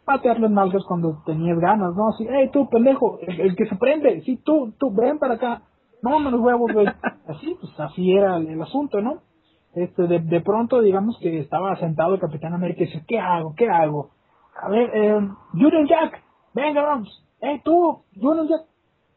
[0.06, 2.10] patear las nalgas cuando tenías ganas, ¿no?
[2.10, 5.64] Así, hey, tú, pendejo, el, el que se prende, sí, tú, tú, ven para acá.
[6.02, 6.88] No, me los huevos, güey.
[7.28, 9.22] Así, pues así era el, el asunto, ¿no?
[9.74, 13.54] Este, de, de pronto, digamos que estaba sentado el Capitán América y dice, ¿qué hago?
[13.56, 14.10] ¿Qué hago?
[14.62, 15.16] A ver, eh,
[15.54, 16.22] Union Jack,
[16.54, 17.26] venga, vamos.
[17.40, 18.62] Hey, tú, Union Jack,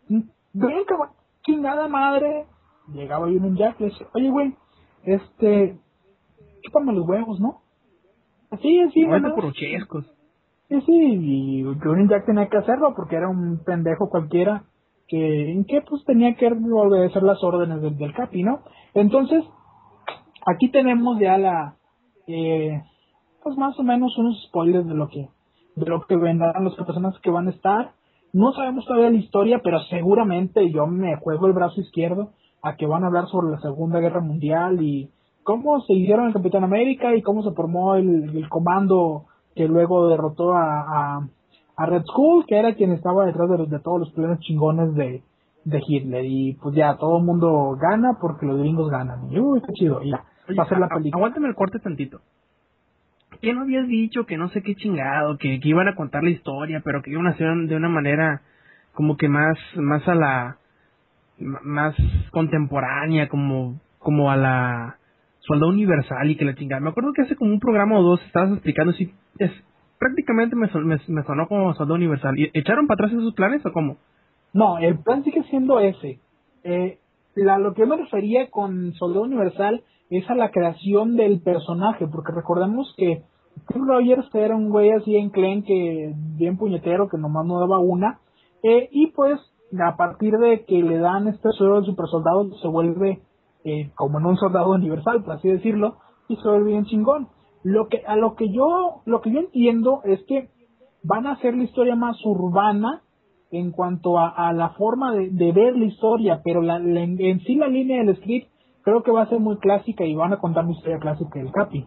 [0.09, 0.21] mm,
[0.53, 1.09] ven, cabrón,
[1.43, 2.47] chingada madre.
[2.93, 4.55] Llegaba Union Jack y le dice, oye, güey,
[5.05, 5.79] este,
[6.63, 7.63] chúpame los huevos, ¿no?
[8.51, 9.33] Así, así, nomás.
[9.33, 10.14] por chescos.
[10.75, 14.65] Sí, sí, y Union Jack tenía que hacerlo porque era un pendejo cualquiera
[15.07, 18.61] que, en que pues tenía que obedecer las órdenes del, del Capi, ¿no?
[18.93, 19.45] Entonces,
[20.45, 21.77] aquí tenemos ya la,
[22.27, 22.83] eh,
[23.45, 25.29] pues más o menos unos spoilers de lo que,
[25.77, 27.93] de lo que vendrán los personajes que van a estar.
[28.33, 32.31] No sabemos todavía la historia, pero seguramente yo me juego el brazo izquierdo
[32.63, 35.11] a que van a hablar sobre la Segunda Guerra Mundial y
[35.45, 40.09] cómo se hicieron el Capitán América y cómo se formó el, el comando que luego
[40.09, 41.29] derrotó a, a,
[41.77, 45.23] a Red Skull, que era quien estaba detrás de, todos los planes chingones de,
[45.65, 46.25] de Hitler.
[46.25, 49.33] Y pues ya, todo el mundo gana porque los gringos ganan.
[49.33, 51.19] Y uy, qué chido, y ya, Oye, va a ser la película.
[51.19, 52.21] Aguántame el corte tantito.
[53.41, 56.31] ¿Qué no habías dicho que no sé qué chingado, que, que iban a contar la
[56.31, 58.43] historia, pero que iban a hacer de una manera
[58.93, 60.57] como que más, más a la,
[61.39, 61.97] más
[62.31, 64.99] contemporánea, como, como a la
[65.41, 66.81] Soldado Universal y que la chingada.
[66.81, 69.51] Me acuerdo que hace como un programa o dos estabas explicando si es,
[69.99, 70.69] prácticamente me,
[71.09, 72.39] me, sonó como Soldado Universal.
[72.39, 73.97] ¿Y ¿Echaron para atrás esos planes o cómo?
[74.53, 76.21] No, el plan sigue siendo ese.
[76.63, 76.99] Eh,
[77.35, 82.07] la, lo que yo me refería con Soldado Universal es a la creación del personaje,
[82.07, 83.23] porque recordemos que
[83.63, 87.79] Steve Rogers era un güey así en clen que bien puñetero, que nomás no daba
[87.79, 88.21] una,
[88.63, 89.41] eh, y pues
[89.79, 93.21] a partir de que le dan este suelo de super soldado se vuelve
[93.65, 95.97] eh, como en un soldado universal, por así decirlo,
[96.29, 97.29] y se vuelve bien chingón.
[97.65, 100.49] Lo que, a lo que yo, lo que yo entiendo es que
[101.03, 103.01] van a hacer la historia más urbana
[103.51, 107.21] en cuanto a, a la forma de, de ver la historia, pero la, la- en,
[107.21, 108.49] en sí la línea del script
[108.83, 111.51] creo que va a ser muy clásica y van a contar mi historia clásica del
[111.53, 111.87] Capi.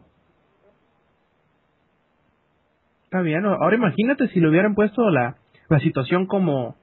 [3.04, 5.38] Está bien, ahora imagínate si le hubieran puesto la,
[5.70, 6.76] la situación como,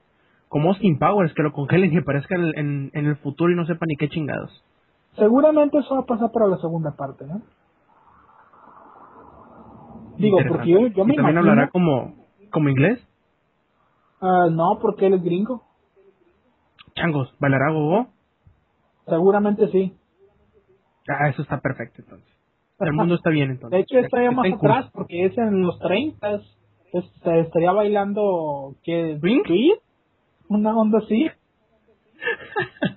[0.47, 3.65] como Austin Powers, que lo congelen y aparezca en, en, en el futuro y no
[3.65, 4.51] sepa ni qué chingados.
[5.17, 7.41] Seguramente eso va a pasar para la segunda parte, ¿no?
[10.17, 11.39] Digo, porque yo, yo ¿Y me también imagino...
[11.39, 12.15] hablará como,
[12.51, 12.99] como inglés?
[14.21, 15.63] Ah, no, porque él es gringo.
[16.95, 18.07] Changos, ¿bailará gogo?
[19.07, 19.95] Seguramente sí.
[21.07, 22.29] Ah, eso está perfecto entonces.
[22.79, 23.71] El mundo está bien entonces.
[23.77, 24.65] De hecho, estaría Está más curso.
[24.65, 26.41] atrás porque es en los 30.
[26.93, 29.17] Este, estaría bailando, ¿qué?
[29.19, 29.43] ¿Swing?
[30.49, 31.27] Una onda así.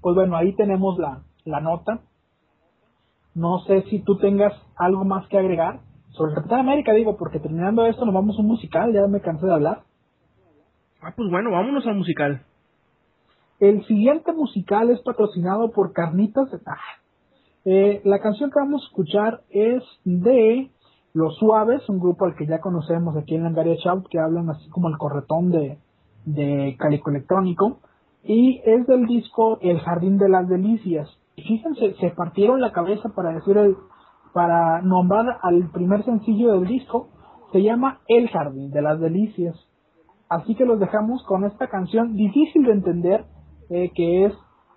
[0.00, 2.00] Pues bueno, ahí tenemos la, la nota.
[3.36, 5.80] No sé si tú tengas algo más que agregar
[6.12, 9.20] sobre el Capitán América, digo, porque terminando esto nos vamos a un musical, ya me
[9.20, 9.82] cansé de hablar.
[11.02, 12.40] Ah, pues bueno, vámonos al musical.
[13.60, 17.02] El siguiente musical es patrocinado por Carnitas de Taja.
[17.66, 20.70] Eh, la canción que vamos a escuchar es de
[21.12, 24.66] Los Suaves, un grupo al que ya conocemos aquí en Langaria Shout, que hablan así
[24.70, 25.76] como el corretón de,
[26.24, 27.80] de Calico Electrónico,
[28.24, 31.10] y es del disco El Jardín de las Delicias.
[31.36, 33.76] Fíjense, se partieron la cabeza para decir el,
[34.32, 37.08] para nombrar al primer sencillo del disco,
[37.52, 39.54] se llama El Jardín de las Delicias.
[40.28, 43.24] Así que los dejamos con esta canción difícil de entender,
[43.70, 44.32] eh, que es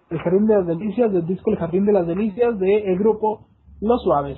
[0.09, 3.47] El Jardín de las Delicias, del disco El Jardín de las Delicias, del grupo
[3.79, 4.37] Los Suaves.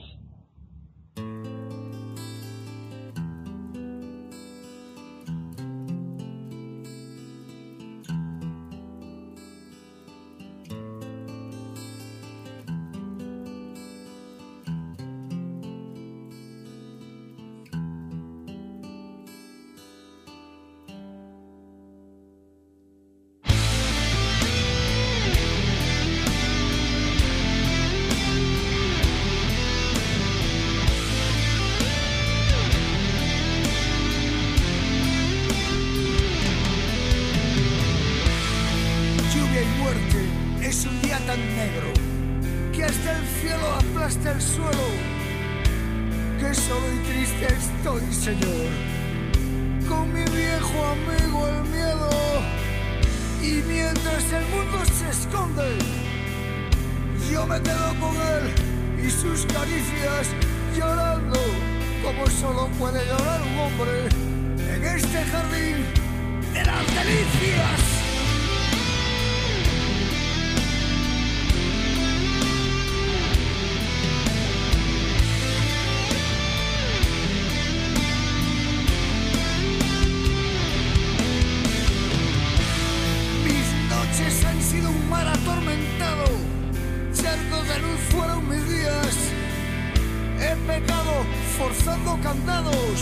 [92.32, 93.00] Candados,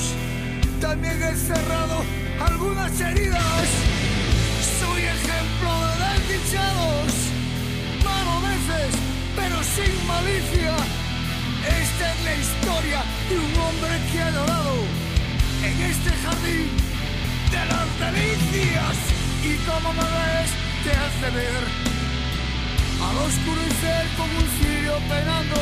[0.81, 1.97] también he cerrado
[2.49, 3.67] algunas heridas.
[4.79, 7.11] Soy ejemplo de desdichados,
[8.03, 8.91] malo veces,
[9.35, 10.73] pero sin malicia.
[11.81, 12.99] Esta es la historia
[13.29, 14.75] de un hombre que ha llorado
[15.67, 16.69] en este jardín
[17.53, 18.95] de las delicias.
[19.43, 20.49] Y como me ves,
[20.83, 21.63] te hace ver
[23.07, 25.59] al oscurecer como un cirio penando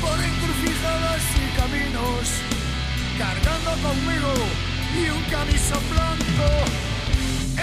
[0.00, 2.45] por encrucijadas y caminos,
[3.18, 4.32] cargando conmigo
[4.94, 6.48] y un camisón blanco.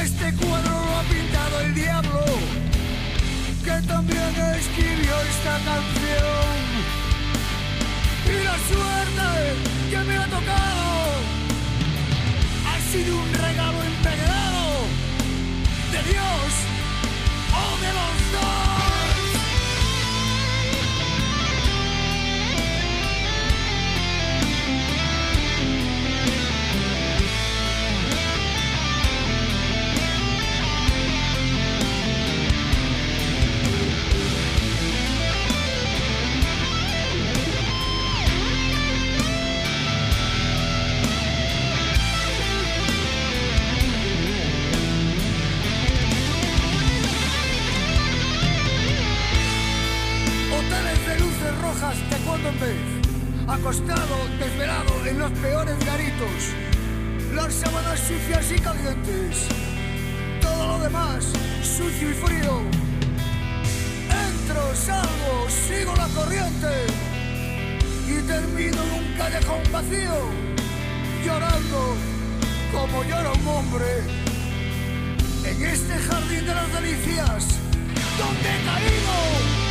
[0.01, 2.25] Este cuadro lo ha pintado el diablo,
[3.63, 6.63] que también escribió esta canción.
[8.25, 9.27] Y la suerte
[9.91, 10.85] que me ha tocado
[12.69, 14.65] ha sido un regalo impegrado
[15.91, 16.49] de Dios
[17.53, 18.82] o de los dos.
[68.53, 70.29] Termino en un vacío,
[71.25, 71.95] llorando
[72.71, 73.85] como llora un hombre
[75.43, 77.59] en este jardín de las delicias
[78.17, 79.62] donde he caído.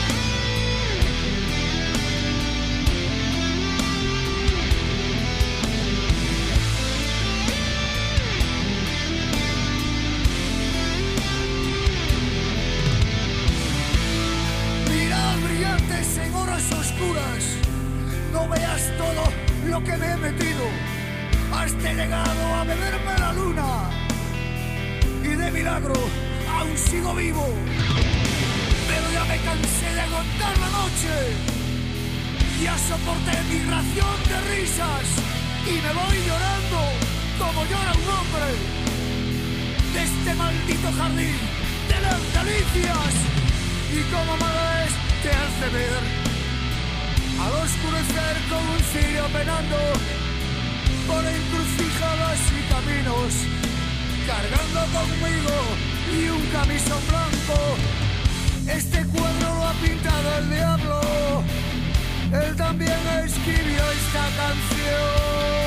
[45.73, 45.89] Ver
[47.41, 49.77] al oscurecer con un cirio penando
[51.07, 53.33] por encrucijadas y caminos,
[54.27, 55.57] cargando conmigo
[56.13, 57.59] y un camisón blanco.
[58.69, 61.01] Este cuadro lo ha pintado el diablo,
[62.33, 65.62] él también escribió esta canción.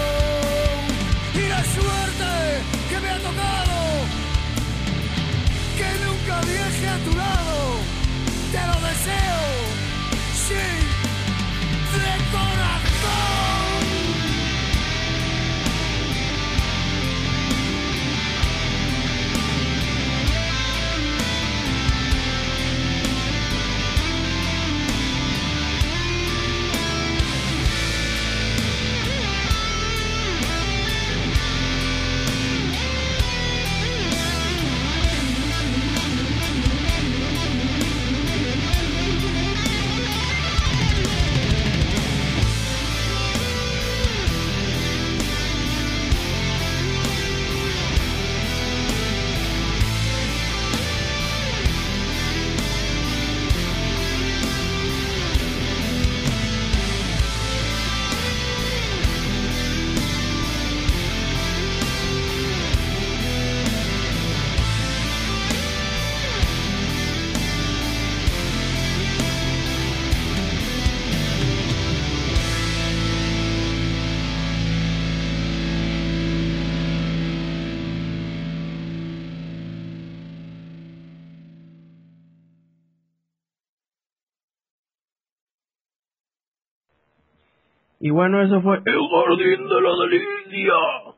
[88.05, 90.73] Y bueno, eso fue El Jardín de la Delicia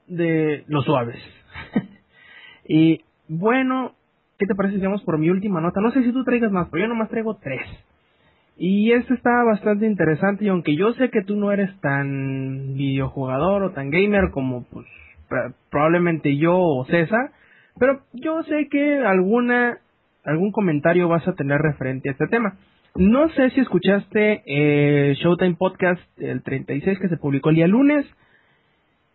[0.08, 1.20] de Los Suaves.
[2.66, 3.92] y bueno,
[4.40, 5.82] ¿qué te parece si vamos por mi última nota?
[5.82, 7.60] No sé si tú traigas más, pero yo nomás traigo tres.
[8.56, 13.64] Y este está bastante interesante y aunque yo sé que tú no eres tan videojugador
[13.64, 14.86] o tan gamer como pues
[15.30, 17.32] pr- probablemente yo o César,
[17.78, 19.80] pero yo sé que alguna
[20.24, 22.56] algún comentario vas a tener referente a este tema.
[23.00, 28.08] No sé si escuchaste eh, Showtime Podcast el 36 que se publicó el día lunes,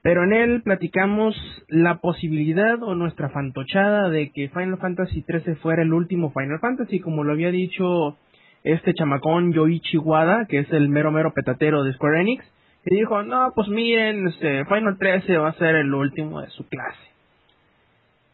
[0.03, 1.35] pero en él platicamos
[1.67, 7.01] la posibilidad o nuestra fantochada de que Final Fantasy XIII fuera el último Final Fantasy,
[7.01, 8.17] como lo había dicho
[8.63, 12.45] este chamacón Yoichi Wada, que es el mero mero petatero de Square Enix,
[12.85, 16.69] que dijo, no, pues miren, este, Final 13 va a ser el último de su
[16.69, 17.01] clase.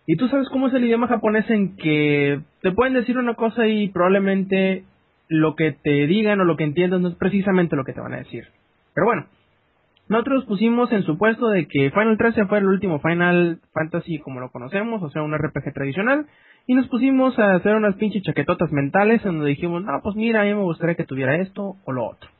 [0.07, 3.67] Y tú sabes cómo es el idioma japonés en que te pueden decir una cosa
[3.67, 4.85] y probablemente
[5.29, 8.15] lo que te digan o lo que entiendas no es precisamente lo que te van
[8.15, 8.47] a decir.
[8.95, 9.27] Pero bueno,
[10.09, 14.51] nosotros pusimos en supuesto de que Final 13 fue el último Final Fantasy como lo
[14.51, 16.27] conocemos, o sea, un RPG tradicional,
[16.67, 20.43] y nos pusimos a hacer unas pinches chaquetotas mentales en donde dijimos, no, pues mira,
[20.43, 22.31] a mí me gustaría que tuviera esto o lo otro.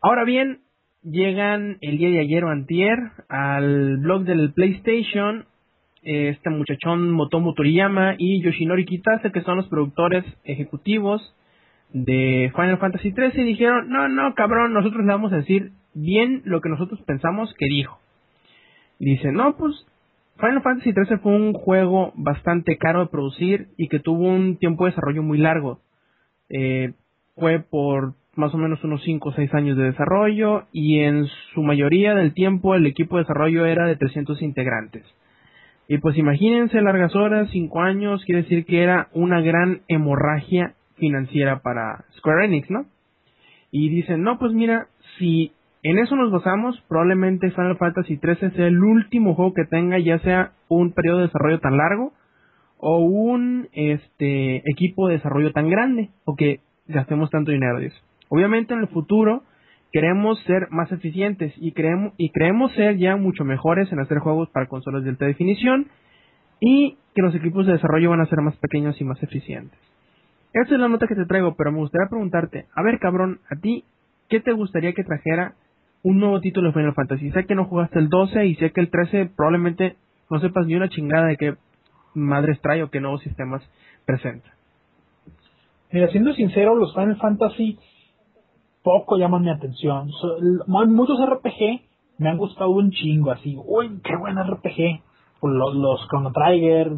[0.00, 0.60] Ahora bien,
[1.02, 5.46] llegan el día de ayer o antier al blog del PlayStation
[6.02, 11.34] este muchachón Motomo Toriyama y Yoshinori Kitase, que son los productores ejecutivos
[11.92, 16.42] de Final Fantasy XIII, y dijeron, no, no, cabrón, nosotros le vamos a decir bien
[16.44, 17.98] lo que nosotros pensamos que dijo.
[18.98, 19.86] Dice, no, pues
[20.38, 24.84] Final Fantasy XIII fue un juego bastante caro de producir y que tuvo un tiempo
[24.84, 25.80] de desarrollo muy largo.
[26.48, 26.92] Eh,
[27.36, 31.62] fue por más o menos unos 5 o 6 años de desarrollo y en su
[31.62, 35.04] mayoría del tiempo el equipo de desarrollo era de 300 integrantes.
[35.88, 41.60] Y pues imagínense largas horas, 5 años, quiere decir que era una gran hemorragia financiera
[41.60, 42.86] para Square Enix, ¿no?
[43.72, 44.86] Y dicen, no, pues mira,
[45.18, 49.98] si en eso nos basamos, probablemente Final Fantasy XIII sea el último juego que tenga
[49.98, 52.12] ya sea un periodo de desarrollo tan largo
[52.76, 57.78] o un este equipo de desarrollo tan grande o que gastemos tanto dinero.
[58.28, 59.42] Obviamente en el futuro
[59.92, 64.48] queremos ser más eficientes y creemos y creemos ser ya mucho mejores en hacer juegos
[64.50, 65.88] para consolas de alta definición
[66.60, 69.78] y que los equipos de desarrollo van a ser más pequeños y más eficientes.
[70.52, 73.56] Esa es la nota que te traigo, pero me gustaría preguntarte, a ver cabrón, a
[73.56, 73.84] ti,
[74.28, 75.54] ¿qué te gustaría que trajera
[76.02, 77.30] un nuevo título de Final Fantasy?
[77.30, 79.96] Sé que no jugaste el 12 y sé que el 13 probablemente
[80.28, 81.54] no sepas ni una chingada de qué
[82.14, 83.62] madres trae o qué nuevos sistemas
[84.06, 84.48] presenta.
[85.92, 87.78] Mira, siendo sincero, los Final Fantasy
[88.82, 90.10] poco llaman mi atención.
[90.10, 91.82] So- muchos RPG
[92.18, 95.02] me han gustado un chingo, así, uy, qué buen RPG.
[95.42, 96.92] Los, los Chrono Trigger,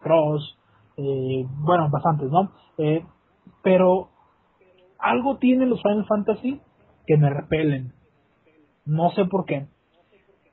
[0.00, 0.56] Cross,
[0.96, 2.52] eh, bueno, bastantes, ¿no?
[2.78, 3.04] Eh,
[3.62, 4.08] pero
[4.98, 6.60] algo tienen los Final Fantasy
[7.06, 7.92] que me repelen.
[8.86, 9.66] No sé por qué.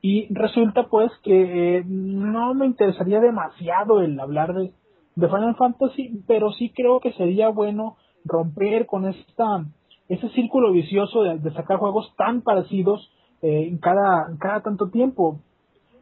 [0.01, 4.73] Y resulta pues que eh, no me interesaría demasiado el hablar de,
[5.15, 9.65] de Final Fantasy, pero sí creo que sería bueno romper con esta
[10.09, 13.09] ese círculo vicioso de, sacar juegos tan parecidos
[13.41, 15.39] eh, en cada en cada tanto tiempo.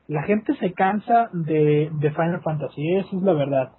[0.08, 3.72] La gente se cansa de, de Final Fantasy, esa es la verdad.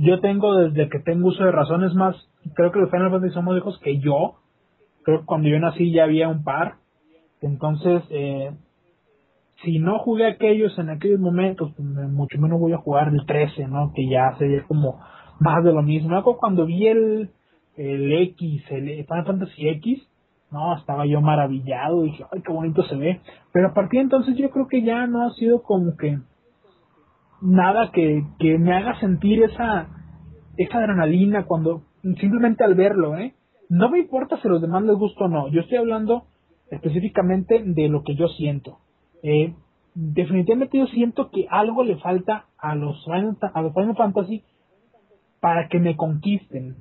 [0.00, 2.14] Yo tengo desde que tengo uso de razones más,
[2.54, 4.36] creo que los Final Fantasy son más viejos que yo.
[5.02, 6.76] Creo que cuando yo nací ya había un par.
[7.40, 8.52] Entonces, eh,
[9.64, 13.66] si no jugué aquellos en aquellos momentos, pues, mucho menos voy a jugar el 13,
[13.66, 13.92] ¿no?
[13.92, 15.00] Que ya sería como
[15.40, 16.16] más de lo mismo.
[16.16, 17.30] Acuerdo cuando vi el,
[17.76, 20.08] el X, el Final Fantasy X,
[20.50, 23.20] no, estaba yo maravillado, dije, ay, qué bonito se ve.
[23.52, 26.18] Pero a partir de entonces yo creo que ya no ha sido como que
[27.40, 29.88] nada que, que me haga sentir esa,
[30.56, 33.34] esa adrenalina cuando, simplemente al verlo, ¿eh?
[33.68, 36.24] No me importa si los demás les gusta o no, yo estoy hablando
[36.70, 38.78] específicamente de lo que yo siento.
[39.22, 39.54] Eh,
[39.94, 44.42] definitivamente yo siento que algo le falta a los Final, a los Final Fantasy
[45.40, 46.76] para que me conquisten.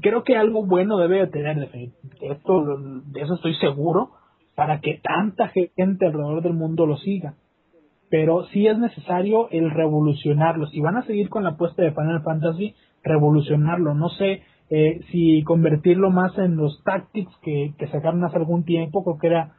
[0.00, 1.70] Creo que algo bueno debe de tener,
[2.20, 4.10] esto, de eso estoy seguro,
[4.54, 7.34] para que tanta gente alrededor del mundo lo siga.
[8.10, 10.66] Pero sí es necesario el revolucionarlo.
[10.68, 13.94] Si van a seguir con la apuesta de Final Fantasy, revolucionarlo.
[13.94, 19.04] No sé eh, si convertirlo más en los tactics que, que sacaron hace algún tiempo,
[19.04, 19.52] creo que era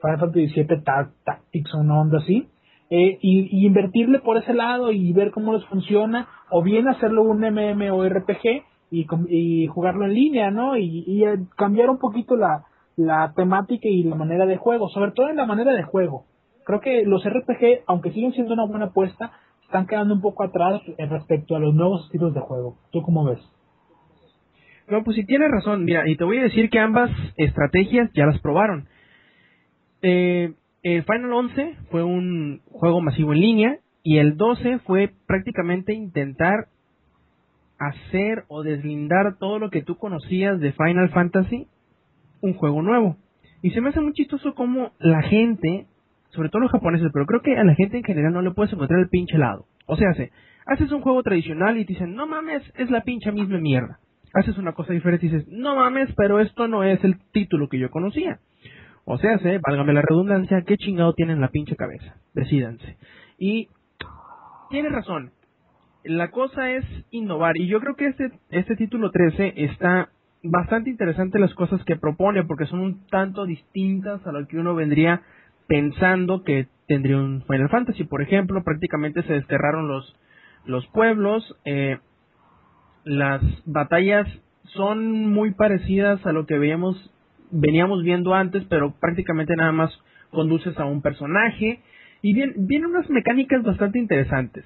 [0.00, 2.48] Final Fantasy VII Ta- Tactics o una onda así,
[2.90, 7.22] eh, y, y invertirle por ese lado y ver cómo les funciona, o bien hacerlo
[7.22, 10.76] un MMORPG y, y jugarlo en línea, ¿no?
[10.76, 12.64] Y, y, eh, cambiar un poquito la,
[12.96, 16.24] la temática y la manera de juego, sobre todo en la manera de juego.
[16.68, 20.82] Creo que los RPG, aunque siguen siendo una buena apuesta, están quedando un poco atrás
[20.98, 22.76] respecto a los nuevos estilos de juego.
[22.92, 23.38] ¿Tú cómo ves?
[24.86, 28.26] No, pues si tienes razón, mira, y te voy a decir que ambas estrategias ya
[28.26, 28.86] las probaron.
[30.02, 30.52] Eh,
[30.82, 36.66] el Final 11 fue un juego masivo en línea y el 12 fue prácticamente intentar
[37.78, 41.66] hacer o deslindar todo lo que tú conocías de Final Fantasy
[42.42, 43.16] un juego nuevo.
[43.62, 45.86] Y se me hace muy chistoso como la gente,
[46.30, 48.72] sobre todo los japoneses, pero creo que a la gente en general no le puedes
[48.72, 49.66] encontrar el pinche lado.
[49.86, 50.30] O sea, se,
[50.66, 53.98] haces un juego tradicional y te dicen, no mames, es la pinche misma mierda.
[54.34, 57.78] Haces una cosa diferente y dices, no mames, pero esto no es el título que
[57.78, 58.38] yo conocía.
[59.04, 62.16] O sea, se, válgame la redundancia, qué chingado tienen en la pinche cabeza.
[62.34, 62.98] Decídanse.
[63.38, 63.68] Y
[64.68, 65.32] tienes razón.
[66.04, 67.56] La cosa es innovar.
[67.56, 70.10] Y yo creo que este, este título 13 está
[70.42, 74.74] bastante interesante las cosas que propone porque son un tanto distintas a lo que uno
[74.74, 75.22] vendría
[75.68, 78.04] pensando que tendría un Final Fantasy.
[78.04, 80.16] Por ejemplo, prácticamente se desterraron los,
[80.64, 81.56] los pueblos.
[81.64, 81.98] Eh,
[83.04, 84.26] las batallas
[84.74, 87.12] son muy parecidas a lo que veíamos,
[87.50, 89.96] veníamos viendo antes, pero prácticamente nada más
[90.30, 91.80] conduces a un personaje.
[92.22, 94.64] Y bien, vienen unas mecánicas bastante interesantes.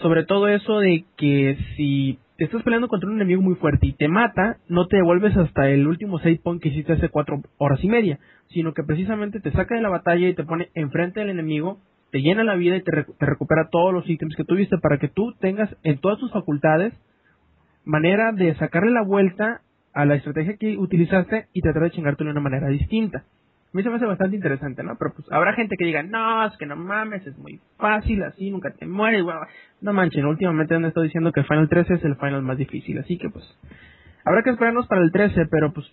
[0.00, 4.08] Sobre todo eso de que si estás peleando contra un enemigo muy fuerte y te
[4.08, 7.88] mata, no te devuelves hasta el último save point que hiciste hace cuatro horas y
[7.88, 8.18] media,
[8.48, 11.78] sino que precisamente te saca de la batalla y te pone enfrente del enemigo,
[12.10, 15.08] te llena la vida y te, te recupera todos los ítems que tuviste para que
[15.08, 16.92] tú tengas en todas tus facultades
[17.84, 19.62] manera de sacarle la vuelta
[19.94, 23.24] a la estrategia que utilizaste y tratar de chingarte de una manera distinta.
[23.76, 24.96] Mí se me hace bastante interesante, ¿no?
[24.96, 28.50] Pero pues habrá gente que diga, no, es que no mames, es muy fácil, así,
[28.50, 29.46] nunca te mueres, bla".
[29.82, 32.98] No manchen, últimamente han estado diciendo que el Final 13 es el Final más difícil,
[32.98, 33.44] así que pues
[34.24, 35.86] habrá que esperarnos para el 13, pero pues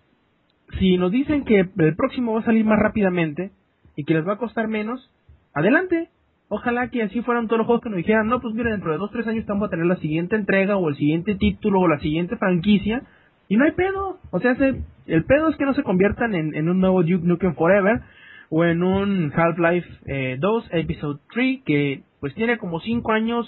[0.79, 3.51] si nos dicen que el próximo va a salir más rápidamente
[3.97, 5.11] y que les va a costar menos,
[5.53, 6.07] adelante.
[6.47, 8.97] Ojalá que así fueran todos los juegos que nos dijeran, no, pues mira, dentro de
[8.97, 11.99] dos tres años estamos a tener la siguiente entrega o el siguiente título o la
[11.99, 13.01] siguiente franquicia
[13.49, 14.19] y no hay pedo.
[14.31, 17.25] O sea, se- el pedo es que no se conviertan en, en un nuevo Duke
[17.25, 18.01] Nukem Forever
[18.49, 23.45] o en un Half-Life eh, 2 Episode 3 que pues tiene como 5 años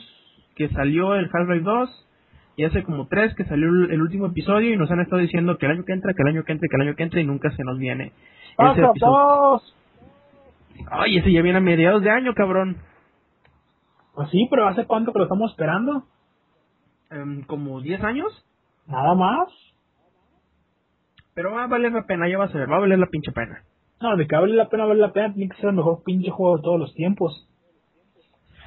[0.55, 2.07] que salió el Half-Life 2
[2.57, 5.57] y hace como 3 que salió el, el último episodio y nos han estado diciendo
[5.57, 7.19] que el año que entra, que el año que entra, que el año que entra
[7.21, 9.11] y nunca se nos viene ese ¡Pasa, episodio.
[9.17, 9.75] dos!
[10.91, 12.77] Ay, ese ya viene a mediados de año, cabrón.
[14.13, 16.03] Pues sí, pero ¿hace cuánto que lo estamos esperando?
[17.11, 18.45] Em, como 10 años,
[18.87, 19.49] Nada más.
[21.35, 23.31] Pero va a valer la pena, ya vas a ver, va a valer la pinche
[23.31, 23.61] pena.
[24.01, 26.31] No, de que vale la pena, vale la pena, tiene que ser el mejor pinche
[26.31, 27.47] juego de todos los tiempos.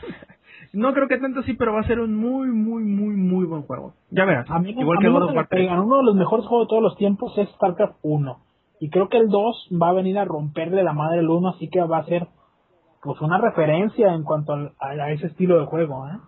[0.73, 3.63] No creo que tanto así, pero va a ser un muy, muy, muy, muy buen
[3.63, 3.95] juego.
[4.11, 4.51] Ya verás.
[4.51, 5.63] A mí, Igual a que mí God me of la War 3.
[5.63, 5.81] pegan.
[5.81, 8.39] Uno de los mejores juegos de todos los tiempos es StarCraft 1.
[8.81, 11.69] Y creo que el 2 va a venir a romperle la madre al 1, así
[11.71, 12.29] que va a ser
[13.03, 16.07] pues una referencia en cuanto al- a, a ese estilo de juego.
[16.07, 16.19] ¿eh?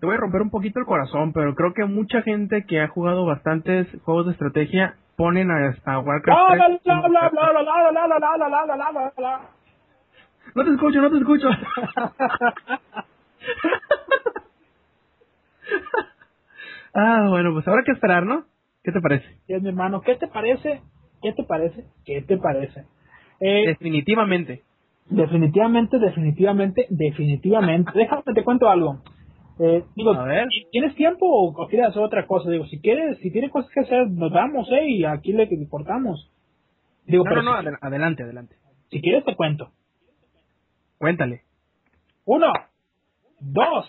[0.00, 2.88] te voy a romper un poquito el corazón, pero creo que mucha gente que ha
[2.88, 6.38] jugado bastantes juegos de estrategia ponen a, a Warcraft
[10.54, 11.48] No te escucho, no te escucho.
[16.94, 18.44] ah, bueno, pues habrá que esperar, ¿no?
[18.84, 19.26] ¿Qué te parece?
[19.48, 20.80] Bien, mi hermano, ¿qué te parece?
[21.20, 21.84] ¿Qué te parece?
[22.04, 22.84] ¿Qué te parece?
[23.40, 24.62] Eh, definitivamente.
[25.10, 27.90] Definitivamente, definitivamente, definitivamente.
[27.94, 29.02] Déjame te cuento algo.
[29.60, 30.46] Eh, digo, A ver.
[30.70, 32.50] ¿tienes tiempo o, quieres hacer otra cosa?
[32.50, 34.88] Digo, si quieres, si tienes cosas que hacer, nos vamos, ¿eh?
[34.88, 36.30] Y aquí le cortamos.
[37.06, 38.56] Digo, No, pero no, no, si, adelante, adelante.
[38.90, 39.70] si quieres te cuento.
[40.98, 41.42] Cuéntale.
[42.24, 42.52] Uno,
[43.40, 43.86] dos.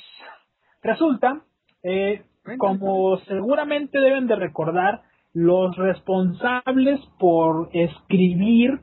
[0.81, 1.41] Resulta,
[1.83, 2.57] eh, Cuéntale.
[2.57, 5.01] como seguramente deben de recordar,
[5.33, 8.79] los responsables por escribir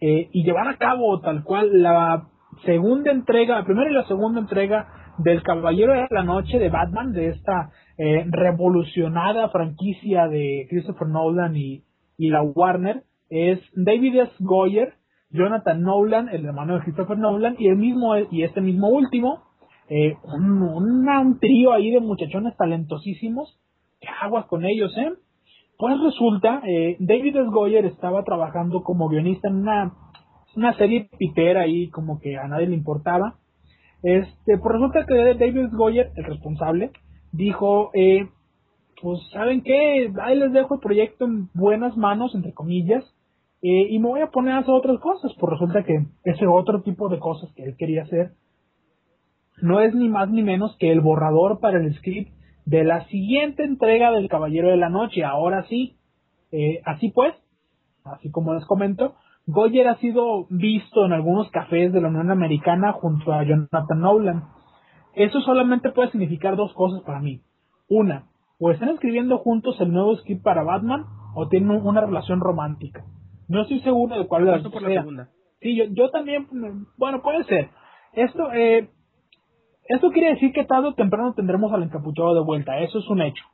[0.00, 2.28] eh, y llevar a cabo tal cual la
[2.64, 4.86] segunda entrega, la primera y la segunda entrega
[5.18, 11.56] del Caballero de la Noche de Batman, de esta eh, revolucionada franquicia de Christopher Nolan
[11.56, 11.82] y,
[12.16, 14.32] y la Warner, es David S.
[14.40, 14.94] Goyer,
[15.30, 19.42] Jonathan Nolan, el hermano de Christopher Nolan, y el mismo y este mismo último,
[19.88, 23.58] eh, un, un trío ahí de muchachones talentosísimos,
[24.00, 25.12] que aguas con ellos, ¿eh?
[25.78, 27.50] Pues resulta, eh, David S.
[27.50, 29.92] Goyer estaba trabajando como guionista en una,
[30.56, 33.36] una serie pitera ahí, como que a nadie le importaba.
[34.02, 35.68] Este, pues resulta que David.
[35.72, 36.92] Goyer, el responsable,
[37.32, 38.28] dijo, eh,
[39.00, 40.12] pues, ¿saben qué?
[40.22, 43.04] Ahí les dejo el proyecto en buenas manos, entre comillas,
[43.62, 45.32] eh, y me voy a poner a hacer otras cosas.
[45.38, 48.32] Pues resulta que ese otro tipo de cosas que él quería hacer
[49.60, 52.32] no es ni más ni menos que el borrador para el script
[52.64, 55.24] de la siguiente entrega del Caballero de la Noche.
[55.24, 55.96] Ahora sí,
[56.52, 57.34] eh, así pues,
[58.04, 59.16] así como les comento,
[59.50, 64.44] Goyer ha sido visto en algunos cafés de la Unión Americana junto a Jonathan Nolan.
[65.14, 67.40] Eso solamente puede significar dos cosas para mí.
[67.88, 68.26] Una,
[68.60, 73.04] o están escribiendo juntos el nuevo script para Batman o tienen un- una relación romántica.
[73.48, 75.28] No estoy seguro de cuál de las dos la segunda.
[75.60, 76.46] Sí, yo, yo también,
[76.98, 77.70] bueno, puede ser.
[78.12, 78.90] Esto, eh,
[79.88, 83.22] esto quiere decir que tarde o temprano tendremos al encapuchado de vuelta, eso es un
[83.22, 83.44] hecho.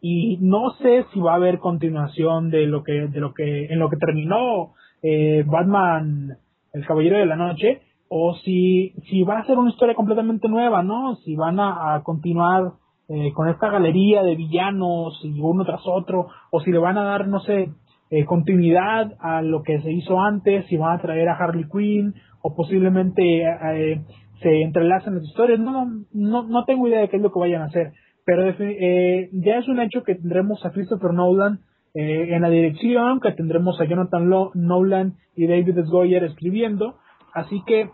[0.00, 3.78] Y no sé si va a haber continuación de lo que, de lo que, en
[3.80, 6.38] lo que terminó eh, Batman,
[6.72, 10.82] el Caballero de la Noche, o si, si va a ser una historia completamente nueva,
[10.82, 11.16] ¿no?
[11.16, 12.72] Si van a, continuar
[13.08, 17.04] eh, con esta galería de villanos y uno tras otro, o si le van a
[17.04, 17.70] dar, no sé,
[18.10, 22.14] eh, continuidad a lo que se hizo antes, si van a traer a Harley Quinn,
[22.42, 24.02] o posiblemente eh,
[24.42, 27.62] se entrelazan las historias, no, no, no tengo idea de qué es lo que vayan
[27.62, 27.92] a hacer,
[28.26, 31.60] pero eh, ya es un hecho que tendremos a Christopher Nolan
[31.94, 35.90] eh, en la dirección, que tendremos a Jonathan Lo- Nolan y David S.
[35.90, 36.96] Goyer escribiendo,
[37.34, 37.90] así que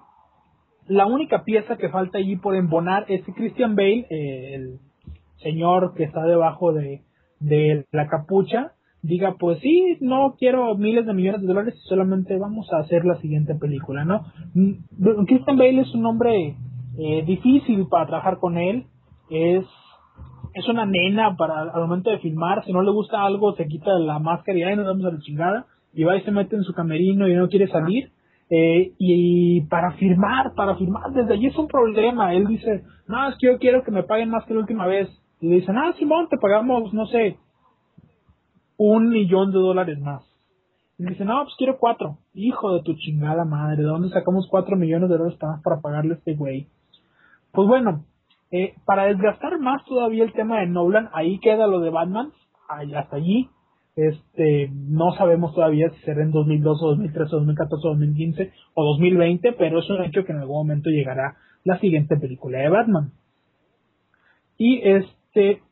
[0.87, 4.79] la única pieza que falta allí por embonar es Christian Bale, eh, el
[5.43, 7.03] señor que está debajo de,
[7.93, 8.73] la capucha,
[9.03, 13.17] diga, pues sí, no quiero miles de millones de dólares, solamente vamos a hacer la
[13.21, 14.23] siguiente película, ¿no?
[14.55, 16.57] Mm, Christian Bale es un hombre
[16.99, 18.87] eh, difícil para trabajar con él,
[19.31, 19.65] es
[20.59, 23.93] es una nena para al momento de filmar, si no le gusta algo se quita
[23.99, 26.65] la máscara y ahí nos vamos a la chingada y va y se mete en
[26.65, 28.11] su camerino y no quiere salir
[28.51, 33.37] eh, y para firmar, para firmar, desde allí es un problema, él dice, no, es
[33.39, 35.09] que yo quiero que me paguen más que la última vez
[35.41, 37.37] y le dicen, ah, Simón, te pagamos, no sé,
[38.79, 40.23] un millón de dólares más.
[40.99, 42.19] Y dice, no, pues quiero cuatro.
[42.35, 46.15] Hijo de tu chingada madre, ¿de dónde sacamos cuatro millones de dólares para, para pagarle
[46.15, 46.67] a este güey?
[47.53, 48.05] Pues bueno,
[48.51, 52.33] eh, para desgastar más todavía el tema de Nolan, ahí queda lo de Batman,
[52.69, 53.49] hasta allí.
[53.97, 59.91] Este, no sabemos todavía si será en 2012, 2013, 2014, 2015 o 2020, pero es
[59.91, 63.13] un hecho que en algún momento llegará la siguiente película de Batman.
[64.57, 65.63] Y este,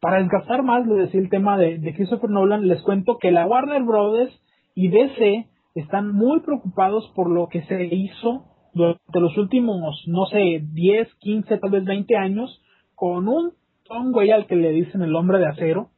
[0.00, 3.46] para desgastar más, les decía el tema de, de Christopher Nolan, les cuento que la
[3.46, 4.40] Warner Brothers
[4.74, 10.62] y DC están muy preocupados por lo que se hizo durante los últimos, no sé,
[10.72, 12.60] 10, 15, tal vez 20 años,
[12.94, 13.52] con un,
[13.90, 15.88] un güey al que le dicen el hombre de acero,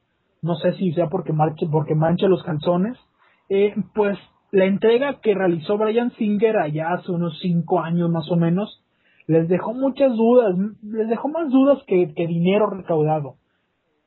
[0.43, 2.99] no sé si sea porque marche, porque mancha los calzones,
[3.49, 4.19] eh, pues
[4.53, 8.83] la entrega que realizó Brian Singer allá hace unos 5 años más o menos,
[9.27, 13.37] les dejó muchas dudas, les dejó más dudas que, que dinero recaudado.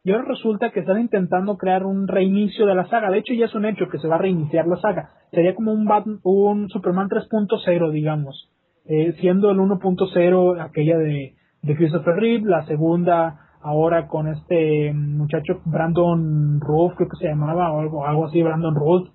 [0.04, 3.10] Y ahora resulta que están intentando crear un reinicio de la saga.
[3.10, 5.10] De hecho, ya es un hecho que se va a reiniciar la saga.
[5.32, 8.50] Sería como un, Bat- un Superman 3.0, digamos.
[8.90, 16.62] Eh, siendo el 1.0 aquella de, Christopher Reeve, la segunda ahora con este muchacho Brandon
[16.62, 19.10] Roof, creo que se llamaba, o algo, así, Brandon Roof.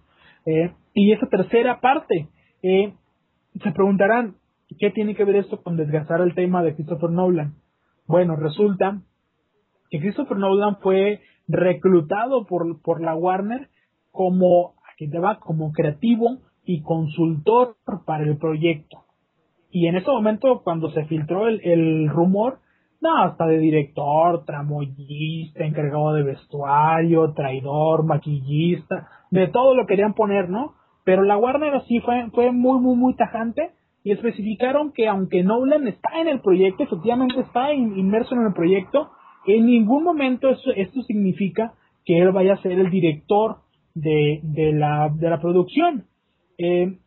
[0.45, 2.29] Eh, y esa tercera parte,
[2.62, 2.93] eh,
[3.62, 4.35] se preguntarán,
[4.79, 7.55] ¿qué tiene que ver esto con desgastar el tema de Christopher Nolan?
[8.07, 9.01] Bueno, resulta
[9.89, 13.70] que Christopher Nolan fue reclutado por, por la Warner
[14.11, 19.05] como, aquí te va, como creativo y consultor para el proyecto.
[19.73, 22.59] Y en ese momento, cuando se filtró el, el rumor,
[23.01, 30.49] no, hasta de director, tramoyista, encargado de vestuario, traidor, maquillista, de todo lo querían poner,
[30.49, 30.75] ¿no?
[31.05, 33.70] Pero la Warner así fue, fue muy, muy, muy tajante
[34.05, 38.53] y especificaron que aunque Nolan está en el proyecto, efectivamente está in- inmerso en el
[38.53, 39.11] proyecto,
[39.47, 41.73] en ningún momento eso- esto significa
[42.05, 43.57] que él vaya a ser el director
[43.95, 46.05] de, de, la, de la producción.
[46.59, 46.99] Eh,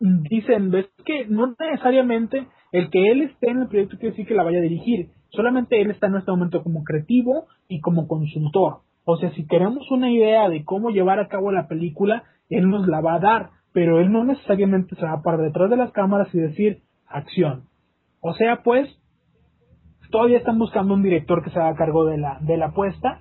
[0.00, 4.34] dicen, ves que no necesariamente el que él esté en el proyecto quiere decir que
[4.34, 8.80] la vaya a dirigir, solamente él está en este momento como creativo y como consultor.
[9.04, 12.86] O sea, si queremos una idea de cómo llevar a cabo la película, él nos
[12.86, 15.92] la va a dar, pero él no necesariamente se va a parar detrás de las
[15.92, 17.64] cámaras y decir acción.
[18.20, 18.88] O sea, pues,
[20.10, 23.20] todavía están buscando un director que se haga cargo de la, de la apuesta,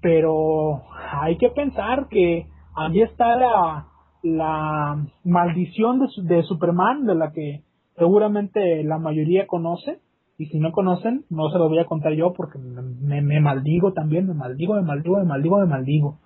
[0.00, 0.82] pero
[1.22, 3.86] hay que pensar que ahí está la,
[4.22, 7.62] la maldición de, de Superman, de la que
[7.96, 10.00] seguramente la mayoría conoce,
[10.38, 13.92] y si no conocen, no se lo voy a contar yo porque me, me maldigo
[13.92, 16.18] también, me maldigo, me maldigo, me maldigo, me maldigo.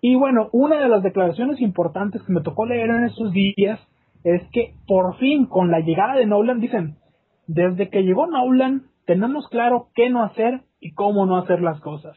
[0.00, 3.80] Y bueno, una de las declaraciones importantes que me tocó leer en estos días
[4.22, 6.98] es que por fin con la llegada de Nolan dicen,
[7.48, 12.16] desde que llegó Nolan tenemos claro qué no hacer y cómo no hacer las cosas.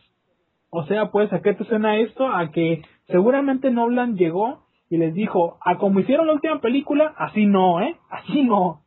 [0.70, 2.28] O sea, pues, ¿a qué te suena esto?
[2.28, 4.61] A que seguramente Nolan llegó
[4.92, 7.96] y les dijo, a como hicieron la última película, así no, ¿eh?
[8.10, 8.82] Así no.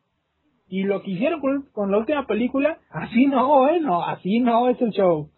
[0.68, 3.80] Y lo que hicieron con, con la última película, así no, ¿eh?
[3.80, 5.30] No, así no es el show.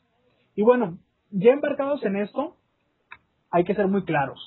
[0.57, 0.99] Y bueno,
[1.31, 2.57] ya embarcados en esto,
[3.53, 4.41] hay que ser muy claros.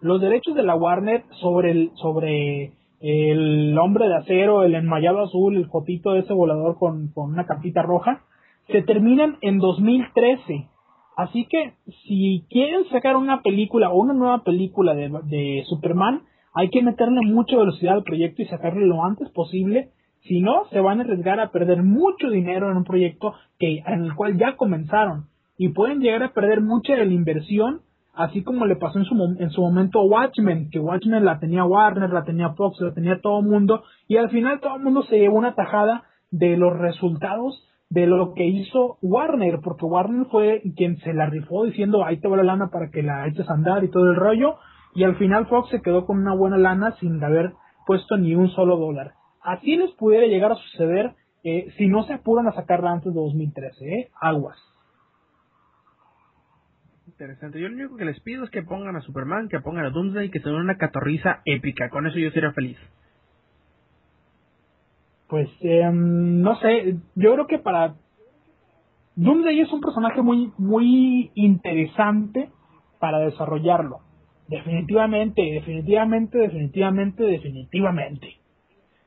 [0.00, 5.56] Los derechos de la Warner sobre el, sobre el hombre de acero, el enmayado azul,
[5.56, 8.22] el jotito de ese volador con, con una capita roja,
[8.68, 10.68] se terminan en 2013.
[11.16, 11.74] Así que
[12.06, 16.22] si quieren sacar una película o una nueva película de, de Superman,
[16.54, 19.90] hay que meterle mucha velocidad al proyecto y sacarlo lo antes posible.
[20.22, 24.04] Si no, se van a arriesgar a perder mucho dinero en un proyecto que, en
[24.04, 25.26] el cual ya comenzaron.
[25.58, 27.82] Y pueden llegar a perder mucha de la inversión,
[28.14, 31.64] así como le pasó en su, en su momento a Watchmen, que Watchmen la tenía
[31.64, 35.02] Warner, la tenía Fox, la tenía todo el mundo, y al final todo el mundo
[35.04, 40.62] se llevó una tajada de los resultados de lo que hizo Warner, porque Warner fue
[40.76, 43.54] quien se la rifó diciendo ahí te va la lana para que la eches a
[43.54, 44.56] andar y todo el rollo,
[44.94, 47.52] y al final Fox se quedó con una buena lana sin haber
[47.86, 49.14] puesto ni un solo dólar.
[49.42, 53.20] Así les pudiera llegar a suceder eh, si no se apuran a sacarla antes de
[53.20, 54.10] 2013, ¿eh?
[54.20, 54.56] Aguas.
[57.06, 57.60] Interesante.
[57.60, 60.30] Yo lo único que les pido es que pongan a Superman, que pongan a Doomsday,
[60.30, 61.90] que se den una catorriza épica.
[61.90, 62.78] Con eso yo sería feliz.
[65.34, 67.96] Pues eh, no sé, yo creo que para
[69.16, 72.50] Doomsday es un personaje muy muy interesante
[73.00, 73.98] para desarrollarlo.
[74.46, 78.28] Definitivamente, definitivamente, definitivamente, definitivamente.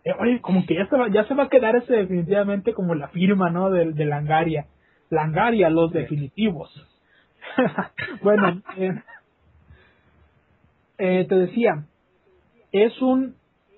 [0.03, 2.93] Eh, oye, como que ya se va, ya se va a quedar ese definitivamente como
[2.93, 3.69] la firma, ¿no?
[3.69, 4.65] De, de Langaria.
[5.09, 6.69] Langaria, los definitivos.
[8.21, 9.01] bueno, eh,
[10.97, 11.86] eh, te decía,
[12.73, 13.36] es un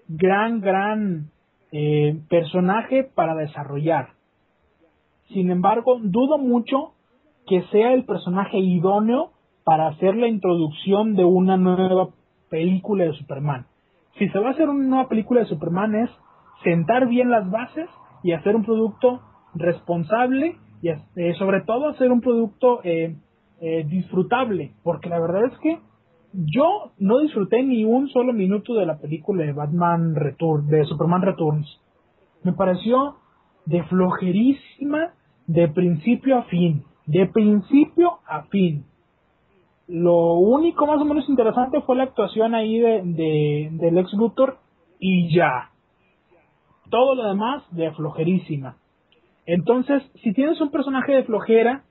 [0.07, 1.29] gran, gran
[1.71, 4.09] eh, personaje para desarrollar.
[5.29, 6.93] Sin embargo, dudo mucho
[7.47, 9.31] que sea el personaje idóneo
[9.63, 12.09] para hacer la introducción de una nueva
[12.49, 13.67] película de Superman.
[14.17, 16.09] Si se va a hacer una nueva película de Superman es
[16.63, 17.89] sentar bien las bases
[18.23, 19.21] y hacer un producto
[19.55, 23.15] responsable y eh, sobre todo hacer un producto eh,
[23.61, 25.79] eh, disfrutable, porque la verdad es que
[26.33, 31.21] yo no disfruté ni un solo minuto de la película de Batman Return, de Superman
[31.21, 31.67] Returns.
[32.43, 33.15] Me pareció
[33.65, 35.13] de flojerísima
[35.47, 38.85] de principio a fin, de principio a fin.
[39.87, 44.59] Lo único más o menos interesante fue la actuación ahí de, de del ex Luthor
[44.99, 45.71] y ya.
[46.91, 48.77] Todo lo demás de flojerísima.
[49.47, 51.83] Entonces, si tienes un personaje de flojera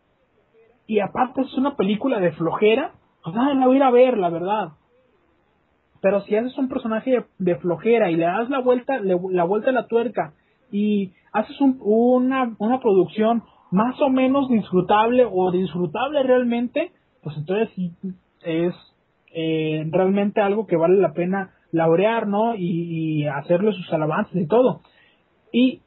[0.86, 2.92] y aparte es una película de flojera,
[3.22, 4.68] pues nada, la voy a ir a ver, la verdad.
[6.00, 9.70] Pero si haces un personaje de, flojera y le das la vuelta, le- la vuelta
[9.70, 10.32] a la tuerca
[10.70, 16.92] y haces un- una, una producción más o menos disfrutable o disfrutable realmente,
[17.22, 17.68] pues entonces
[18.42, 18.74] es
[19.34, 22.54] eh, realmente algo que vale la pena laurear, ¿no?
[22.56, 24.80] Y hacerle sus alabanzas y todo.
[25.52, 25.82] Y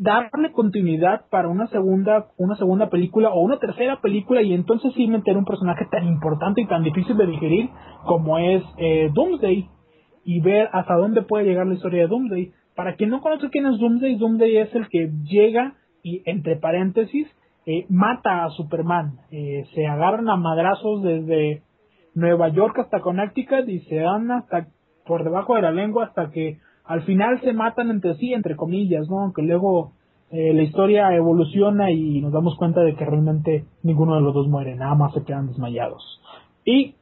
[0.00, 5.06] darle continuidad para una segunda una segunda película o una tercera película y entonces sí
[5.06, 7.68] meter un personaje tan importante y tan difícil de digerir
[8.06, 9.68] como es eh, Doomsday
[10.24, 12.52] y ver hasta dónde puede llegar la historia de Doomsday.
[12.74, 17.28] Para quien no conoce quién es Doomsday, Doomsday es el que llega y entre paréntesis
[17.66, 19.18] eh, mata a Superman.
[19.30, 21.62] Eh, se agarran a madrazos desde
[22.14, 24.68] Nueva York hasta Connecticut y se dan hasta
[25.04, 26.58] por debajo de la lengua hasta que
[26.90, 29.20] al final se matan entre sí, entre comillas, ¿no?
[29.20, 29.92] Aunque luego
[30.32, 34.48] eh, la historia evoluciona y nos damos cuenta de que realmente ninguno de los dos
[34.48, 36.20] muere, nada más se quedan desmayados.
[36.64, 36.96] Y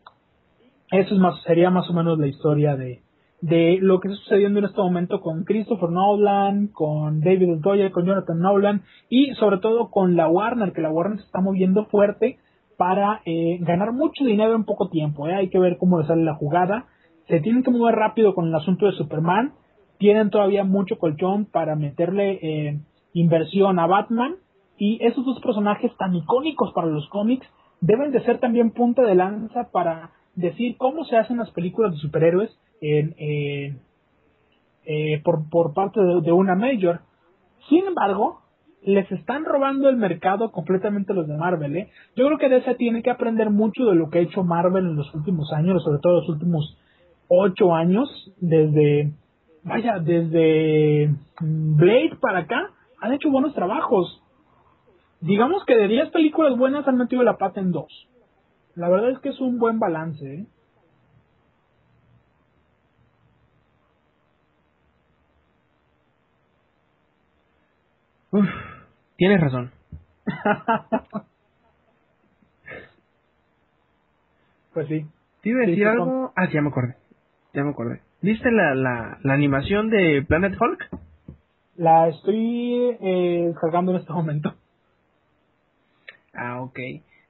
[0.91, 3.01] eso es más, sería más o menos la historia de,
[3.41, 8.05] de lo que está sucediendo en este momento con Christopher Nolan, con David Goya, con
[8.05, 12.37] Jonathan Nolan y sobre todo con la Warner, que la Warner se está moviendo fuerte
[12.77, 15.29] para eh, ganar mucho dinero en poco tiempo.
[15.29, 15.35] ¿eh?
[15.35, 16.85] Hay que ver cómo le sale la jugada.
[17.27, 19.55] Se tienen que mover rápido con el asunto de Superman.
[19.99, 22.79] Tienen todavía mucho colchón para meterle eh,
[23.15, 24.37] inversión a Batman.
[24.79, 27.47] Y esos dos personajes tan icónicos para los cómics
[27.81, 31.99] deben de ser también punta de lanza para decir cómo se hacen las películas de
[31.99, 33.81] superhéroes en, en-
[34.87, 37.01] eh, por, por parte de, de una major.
[37.69, 38.41] Sin embargo,
[38.83, 41.77] les están robando el mercado completamente los de Marvel.
[41.77, 41.91] ¿eh?
[42.17, 44.97] Yo creo que DC tiene que aprender mucho de lo que ha hecho Marvel en
[44.97, 46.79] los últimos años, sobre todo los últimos
[47.29, 48.09] ocho años,
[48.41, 49.13] desde,
[49.63, 51.09] vaya, desde
[51.41, 54.23] mm, Blade para acá, han hecho buenos trabajos.
[55.21, 58.09] Digamos que de 10 películas buenas han metido la pata en dos.
[58.75, 60.25] La verdad es que es un buen balance.
[60.25, 60.47] ¿eh?
[68.31, 68.47] Uf,
[69.17, 69.73] tienes razón.
[74.79, 75.05] Pues sí.
[75.43, 76.33] Te iba a decir sí, algo.
[76.37, 76.95] Ah, sí, ya me acordé.
[77.53, 78.01] Ya me acordé.
[78.21, 80.89] ¿Viste la, la, la animación de Planet Hulk?
[81.77, 84.55] La estoy eh, descargando en este momento.
[86.35, 86.79] Ah, ok.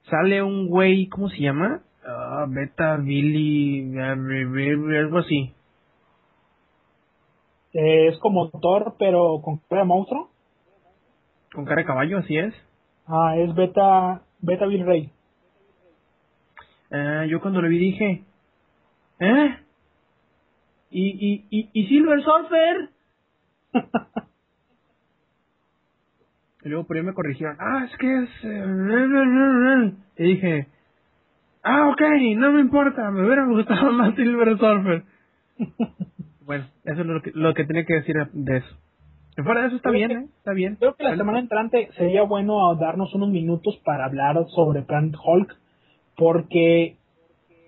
[0.09, 1.83] Sale un güey, ¿cómo se llama?
[2.03, 5.53] Ah, Beta Billy, algo así.
[7.73, 10.31] Eh, es como Thor, pero con cara de monstruo.
[11.53, 12.55] Con cara de caballo, así es.
[13.05, 15.11] Ah, es Beta, Beta Bill Rey.
[16.89, 18.23] Eh, yo cuando le vi dije,
[19.19, 19.57] ¿eh?
[20.91, 22.89] ¿Y, y, y, y Silver Surfer?
[26.63, 28.29] y luego por ahí me corrigieron, ah, es que es...
[28.43, 30.67] eh, Y dije,
[31.63, 32.01] ah, ok,
[32.37, 35.03] no me importa, me hubiera gustado más Silver Surfer.
[36.45, 38.77] bueno, eso es lo que, lo que tenía que decir de eso.
[39.43, 40.27] Fuera de eso está Creo bien, que- ¿eh?
[40.37, 40.75] Está bien.
[40.75, 45.55] Creo que la semana entrante sería bueno darnos unos minutos para hablar sobre Planet Hulk,
[46.17, 46.97] porque,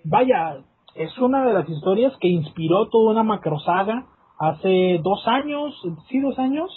[0.04, 0.58] vaya,
[0.94, 4.06] es una de las historias que inspiró toda una macrosaga
[4.38, 5.74] hace dos años,
[6.08, 6.70] sí, dos años,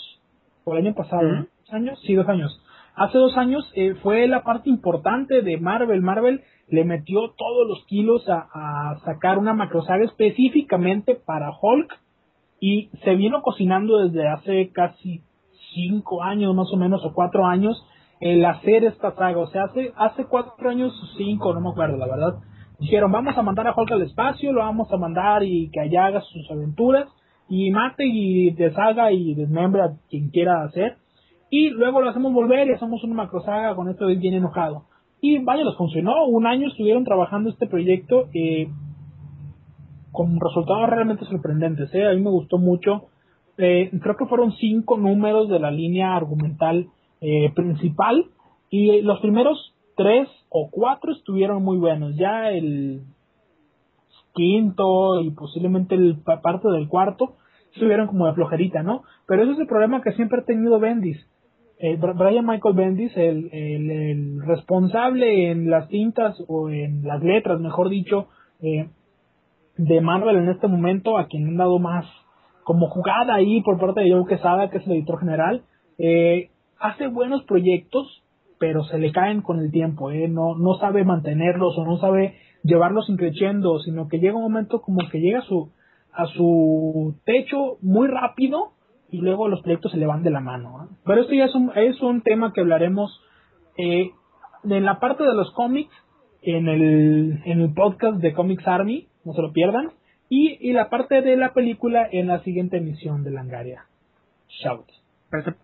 [0.64, 1.28] o el año pasado.
[1.28, 2.00] ¿dos años?
[2.06, 2.62] Sí, dos años.
[2.96, 6.02] Hace dos años eh, fue la parte importante de Marvel.
[6.02, 11.92] Marvel le metió todos los kilos a, a sacar una macrosaga específicamente para Hulk
[12.60, 15.22] y se vino cocinando desde hace casi
[15.74, 17.86] cinco años más o menos o cuatro años
[18.22, 22.08] el hacer esta saga o sea hace hace cuatro años cinco no me acuerdo la
[22.08, 22.36] verdad
[22.80, 26.06] dijeron vamos a mandar a Hulk al espacio lo vamos a mandar y que allá
[26.06, 27.08] haga sus aventuras
[27.50, 30.98] y mate y deshaga y desmembre a quien quiera hacer
[31.50, 34.86] y luego lo hacemos volver y hacemos una macrosaga con esto bien enojado
[35.22, 38.68] y vaya les funcionó un año estuvieron trabajando este proyecto eh,
[40.16, 41.94] con resultados realmente sorprendentes.
[41.94, 42.08] ¿eh?
[42.08, 43.10] A mí me gustó mucho.
[43.58, 46.88] Eh, creo que fueron cinco números de la línea argumental
[47.22, 48.26] eh, principal
[48.70, 52.16] y los primeros tres o cuatro estuvieron muy buenos.
[52.16, 53.02] Ya el
[54.34, 57.36] quinto y posiblemente el pa- parte del cuarto
[57.74, 59.04] estuvieron como de flojerita, ¿no?
[59.28, 61.18] Pero ese es el problema que siempre ha tenido Bendis.
[61.80, 67.90] Eh, Br- Brian Michael Bendis, el responsable en las tintas o en las letras, mejor
[67.90, 68.28] dicho,
[68.62, 68.88] eh,
[69.78, 72.06] de Marvel en este momento, a quien han dado más
[72.64, 75.64] como jugada ahí por parte de Joe Quesada, que es el editor general,
[75.98, 76.50] eh,
[76.80, 78.24] hace buenos proyectos,
[78.60, 82.36] pero se le caen con el tiempo, eh, no, no sabe mantenerlos o no sabe
[82.64, 85.72] llevarlos increciendo, sino que llega un momento como que llega a su,
[86.14, 88.72] a su techo muy rápido
[89.12, 90.90] y luego los proyectos se le van de la mano.
[91.06, 93.22] Pero esto ya es un, es un tema que hablaremos
[93.78, 94.12] eh,
[94.64, 95.94] en la parte de los cómics,
[96.42, 99.92] en el, en el podcast de Comics Army, no se lo pierdan,
[100.30, 103.86] y, y la parte de la película en la siguiente emisión de Langaria.
[104.48, 104.86] Shout.
[105.30, 105.60] Perfecto.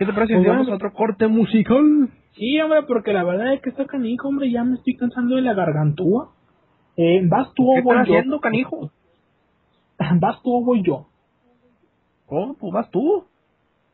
[0.00, 2.08] ¿Qué te parece si vamos a otro corte musical?
[2.32, 5.42] Sí, hombre, porque la verdad es que está canijo, hombre, ya me estoy cansando de
[5.42, 6.30] la gargantúa.
[6.96, 8.14] Eh, ¿Vas tú ¿Qué o voy estás yo?
[8.14, 8.90] haciendo, canijo?
[9.98, 11.08] ¿Vas tú o voy yo?
[12.28, 13.24] Oh, pues vas tú.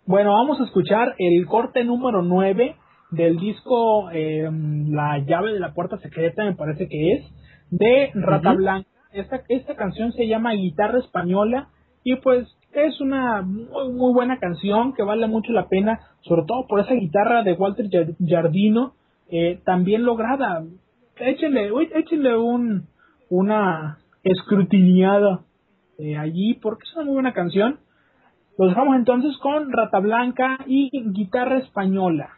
[0.06, 2.76] Bueno, vamos a escuchar el corte número 9
[3.10, 4.48] del disco eh,
[4.88, 7.24] La llave de la puerta secreta, me parece que es,
[7.72, 8.58] de Rata Ujú.
[8.58, 8.88] Blanca.
[9.10, 11.70] Esta, esta canción se llama Guitarra Española
[12.04, 12.46] y pues
[12.84, 16.94] es una muy, muy buena canción que vale mucho la pena, sobre todo por esa
[16.94, 18.94] guitarra de Walter Jar- Jardino,
[19.30, 20.62] eh, también lograda.
[21.16, 22.86] Échenle, échenle un,
[23.30, 25.40] una escrutiniada
[25.98, 27.78] eh, allí porque es una muy buena canción.
[28.58, 32.30] Los dejamos entonces con Rata Blanca y Guitarra Española.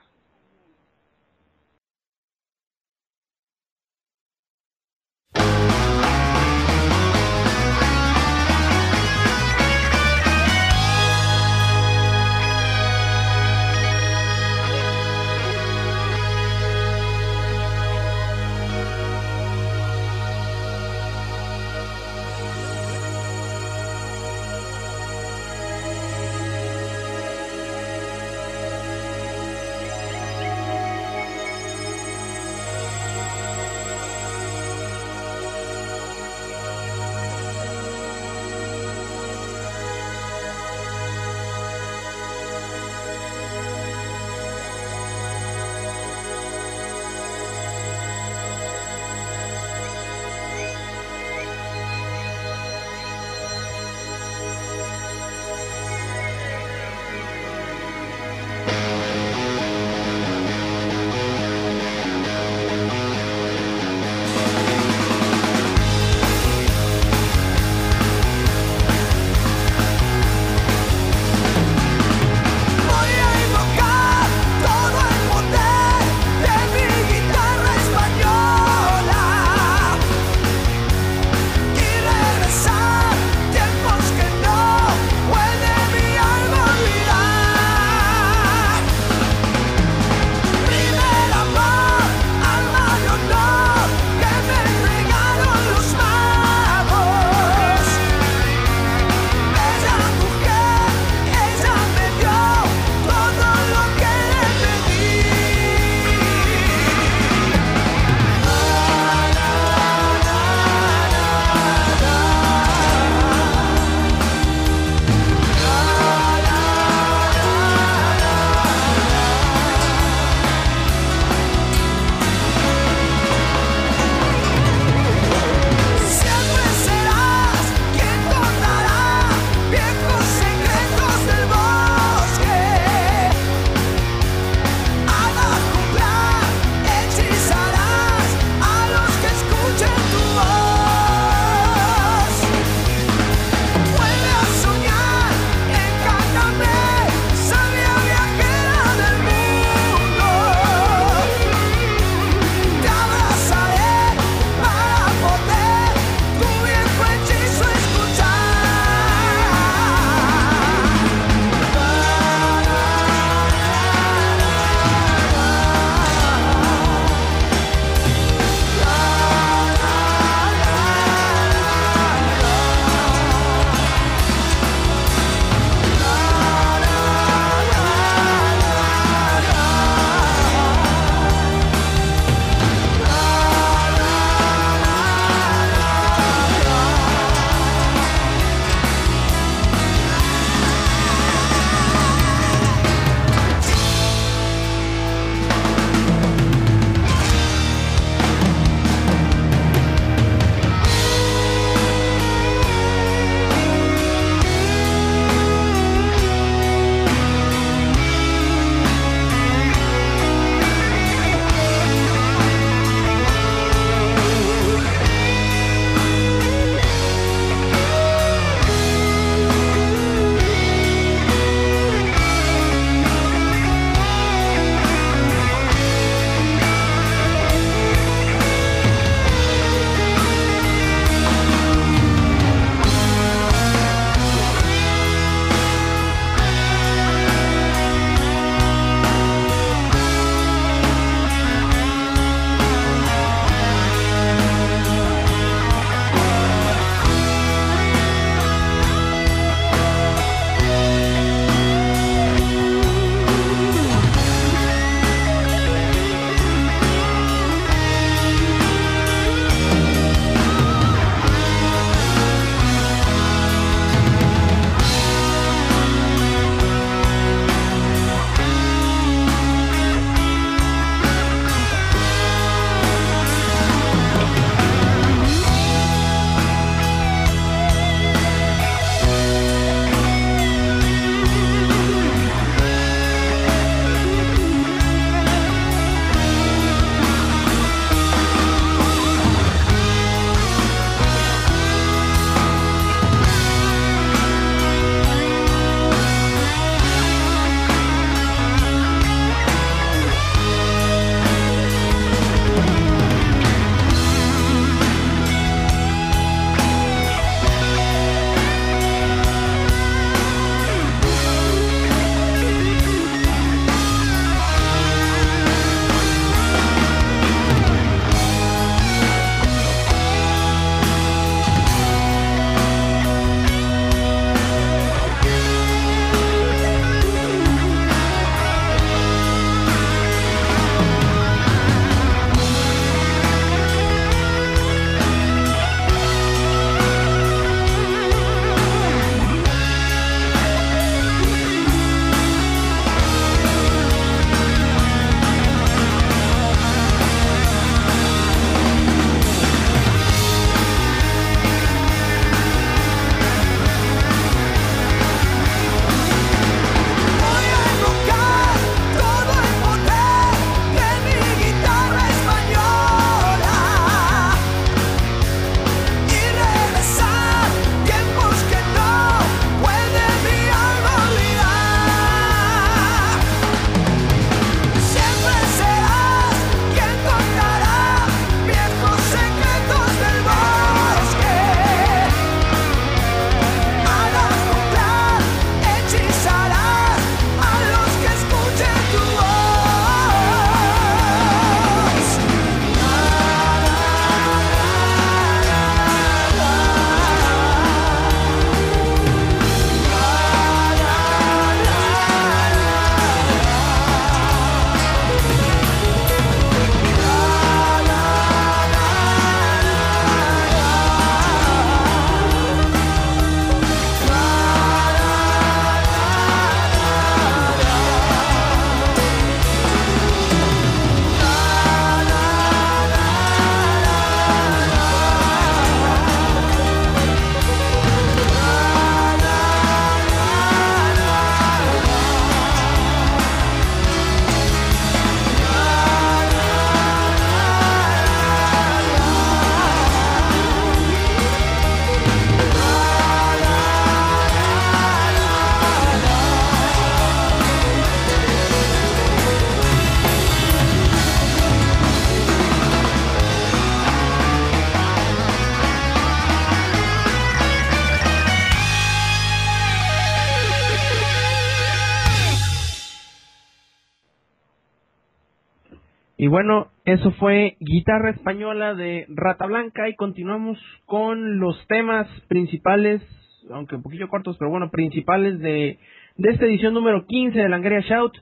[466.89, 473.03] Eso fue Guitarra Española de Rata Blanca y continuamos con los temas principales,
[473.51, 475.79] aunque un poquillo cortos, pero bueno, principales de,
[476.17, 478.15] de esta edición número 15 de Langaria Shout.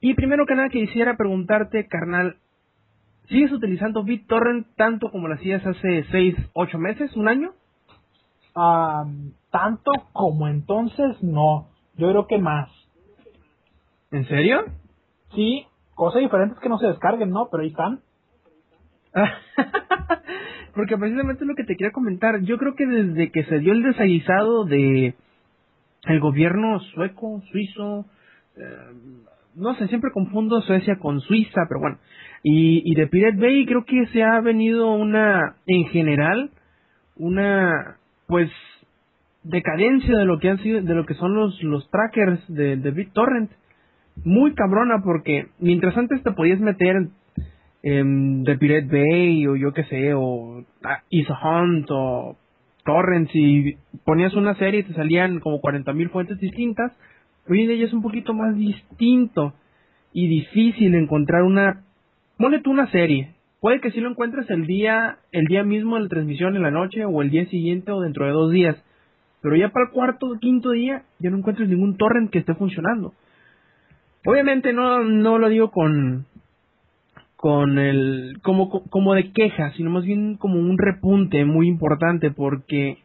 [0.00, 2.38] Y primero que nada quisiera preguntarte, carnal,
[3.28, 7.52] ¿sigues utilizando BitTorrent tanto como lo hacías hace 6, 8 meses, un año?
[8.56, 9.04] Ah,
[9.52, 11.68] tanto como entonces, no.
[11.96, 12.68] Yo creo que más.
[14.10, 14.64] ¿En serio?
[15.36, 15.64] Sí,
[16.00, 17.48] cosas diferentes que no se descarguen, ¿no?
[17.50, 18.00] Pero ahí están.
[20.74, 22.40] Porque precisamente es lo que te quería comentar.
[22.40, 25.14] Yo creo que desde que se dio el desaguisado de
[26.04, 28.06] el gobierno sueco, suizo,
[28.56, 28.94] eh,
[29.56, 31.98] no sé, siempre confundo Suecia con Suiza, pero bueno.
[32.42, 36.50] Y, y de Pirate Bay creo que se ha venido una, en general,
[37.16, 38.50] una, pues,
[39.42, 42.90] decadencia de lo que han sido, de lo que son los, los trackers de, de
[42.90, 43.50] BitTorrent.
[44.24, 47.08] Muy cabrona porque mientras antes te podías meter
[47.82, 52.36] en The Pirate Bay o yo qué sé, o ah, Is Hunt o
[52.84, 56.92] Torrents y ponías una serie y te salían como 40.000 fuentes distintas,
[57.48, 59.54] hoy en día es un poquito más distinto
[60.12, 61.82] y difícil encontrar una...
[62.36, 63.34] Ponle una serie.
[63.60, 66.70] Puede que si lo encuentres el día, el día mismo de la transmisión en la
[66.70, 68.82] noche o el día siguiente o dentro de dos días.
[69.42, 72.54] Pero ya para el cuarto o quinto día ya no encuentres ningún torrent que esté
[72.54, 73.12] funcionando.
[74.24, 76.26] Obviamente no, no lo digo con,
[77.36, 82.98] con el como como de queja, sino más bien como un repunte muy importante porque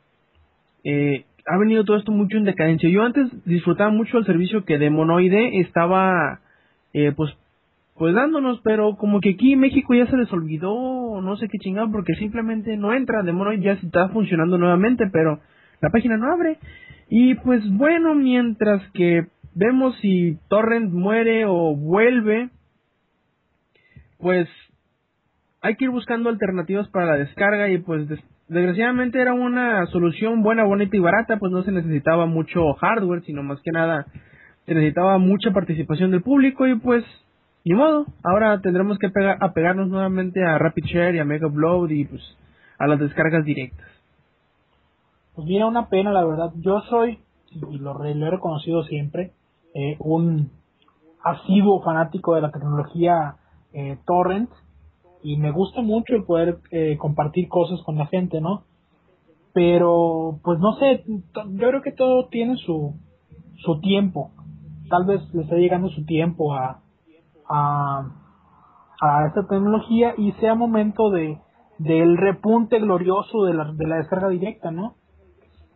[0.84, 2.90] eh, ha venido todo esto mucho en decadencia.
[2.90, 6.42] Yo antes disfrutaba mucho el servicio que de Monoide estaba
[6.94, 7.34] eh, pues
[7.98, 11.90] pues dándonos, pero como que aquí México ya se les olvidó, no sé qué chingado,
[11.92, 15.40] porque simplemente no entra, de Monoide ya está funcionando nuevamente, pero
[15.82, 16.58] la página no abre.
[17.08, 22.49] Y pues bueno, mientras que vemos si Torrent muere o vuelve,
[24.19, 24.48] pues
[25.61, 30.44] hay que ir buscando alternativas para la descarga y pues des desgraciadamente era una solución
[30.44, 34.06] buena, bonita y barata, pues no se necesitaba mucho hardware, sino más que nada
[34.68, 37.03] se necesitaba mucha participación del público y pues
[37.64, 41.90] ni modo, ahora tendremos que pegar, apegarnos nuevamente a Rapid Share y a Mega Upload
[41.90, 42.22] y pues
[42.77, 43.88] a las descargas directas.
[45.34, 46.52] Pues mira, una pena la verdad.
[46.57, 47.19] Yo soy,
[47.49, 49.32] y lo, lo he reconocido siempre,
[49.76, 50.50] eh, un
[51.24, 53.36] asiduo fanático de la tecnología
[53.74, 54.50] eh, torrent
[55.22, 58.64] y me gusta mucho el poder eh, compartir cosas con la gente, ¿no?
[59.54, 62.94] Pero, pues no sé, yo creo que todo tiene su,
[63.58, 64.32] su tiempo.
[64.90, 66.82] Tal vez le está llegando su tiempo a,
[67.50, 68.12] a,
[69.02, 71.40] a esta tecnología y sea momento de
[71.78, 74.96] del repunte glorioso de la, de la descarga directa, ¿no?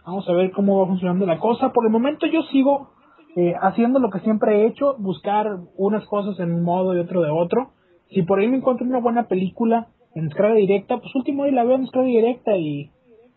[0.05, 1.73] Vamos a ver cómo va funcionando la cosa.
[1.73, 2.91] Por el momento yo sigo
[3.35, 5.47] eh, haciendo lo que siempre he hecho, buscar
[5.77, 7.71] unas cosas en un modo y otro de otro.
[8.09, 11.63] Si por ahí me encuentro una buena película en descarga directa, pues último día la
[11.63, 12.91] veo en descarga directa y,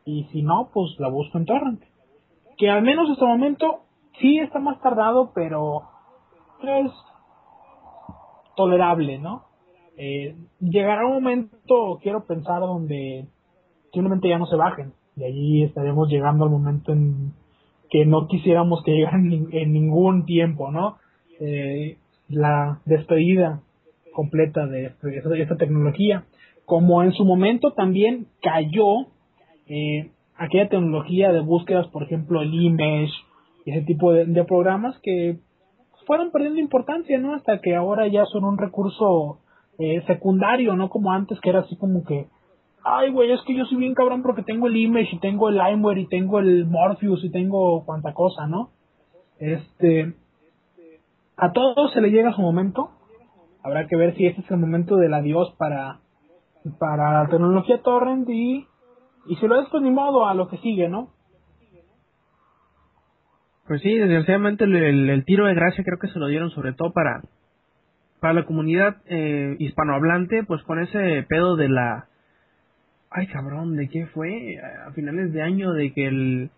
[0.05, 1.83] y si no, pues la busco en torrent.
[2.57, 3.81] Que al menos hasta el momento
[4.21, 5.83] sí está más tardado, pero
[6.63, 6.93] es
[8.57, 9.45] tolerable, ¿no?
[9.97, 13.29] Eh, llegará un momento, quiero pensar, donde
[13.93, 14.95] simplemente ya no se bajen.
[15.17, 17.35] Y allí estaremos llegando al momento en
[17.93, 20.97] que no quisiéramos que llegaran en ningún tiempo, ¿no?
[21.39, 21.99] Eh,
[22.29, 23.61] la despedida
[24.15, 24.93] completa de,
[25.39, 26.25] esta tecnología.
[26.65, 29.09] Como en su momento también cayó
[29.69, 33.13] eh, aquella tecnología de búsquedas, por ejemplo, el Image
[33.67, 35.37] ese tipo de, de, programas que
[36.07, 37.35] fueron perdiendo importancia, ¿no?
[37.35, 39.39] Hasta que ahora ya son un recurso
[39.79, 42.27] eh, secundario, no como antes que era así como que
[42.85, 45.57] ay, güey, es que yo soy bien cabrón porque tengo el Image y tengo el
[45.57, 48.71] Limeware y tengo el Morpheus y tengo cuanta cosa, ¿no?
[49.39, 50.15] Este,
[51.37, 52.91] a todos se le llega su momento.
[53.63, 56.01] Habrá que ver si este es el momento del adiós para,
[56.79, 58.67] para la tecnología torrent y,
[59.27, 61.11] y si lo es, pues a lo que sigue, ¿no?
[63.67, 66.73] Pues sí, desgraciadamente el, el, el tiro de gracia creo que se lo dieron sobre
[66.73, 67.23] todo para,
[68.21, 72.09] para la comunidad eh, hispanohablante, pues con ese pedo de la
[73.15, 74.59] ay cabrón, ¿de qué fue?
[74.87, 76.51] A finales de año de que el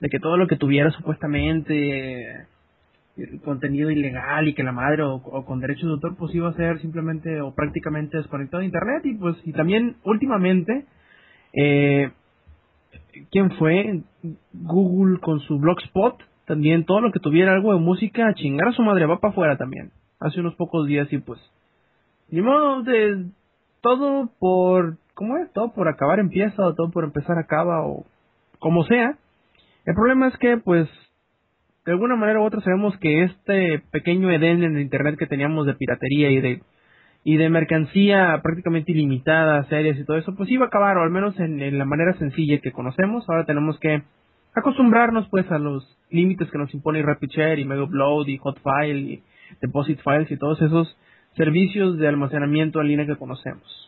[0.00, 2.46] de que todo lo que tuviera supuestamente
[3.16, 6.50] el contenido ilegal y que la madre o, o, con derechos de autor pues iba
[6.50, 10.84] a ser simplemente o prácticamente desconectado de internet y pues y también últimamente
[11.54, 12.10] eh,
[13.30, 14.02] quién fue
[14.52, 18.72] Google con su blogspot también todo lo que tuviera algo de música a chingar a
[18.72, 21.40] su madre va para afuera también hace unos pocos días y pues
[22.28, 23.24] ni modo de
[23.80, 25.52] todo por ¿cómo es?
[25.52, 28.04] Todo por acabar empieza o todo por empezar acaba o
[28.60, 29.16] como sea.
[29.84, 30.88] El problema es que, pues,
[31.84, 35.66] de alguna manera u otra sabemos que este pequeño Edén en el Internet que teníamos
[35.66, 36.62] de piratería y de,
[37.24, 41.10] y de mercancía prácticamente ilimitada, series y todo eso, pues iba a acabar, o al
[41.10, 43.28] menos en, la manera sencilla que conocemos.
[43.28, 44.02] Ahora tenemos que
[44.54, 49.22] acostumbrarnos pues a los límites que nos impone RapidShare y Mega Upload y Hotfile y
[49.62, 50.96] Deposit Files y todos esos
[51.36, 53.86] servicios de almacenamiento en línea que conocemos.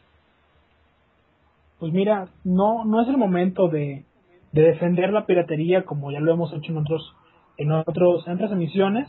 [1.78, 4.04] Pues mira, no, no es el momento de,
[4.52, 7.14] de defender la piratería como ya lo hemos hecho en otros,
[7.56, 9.08] en otros, en otras emisiones.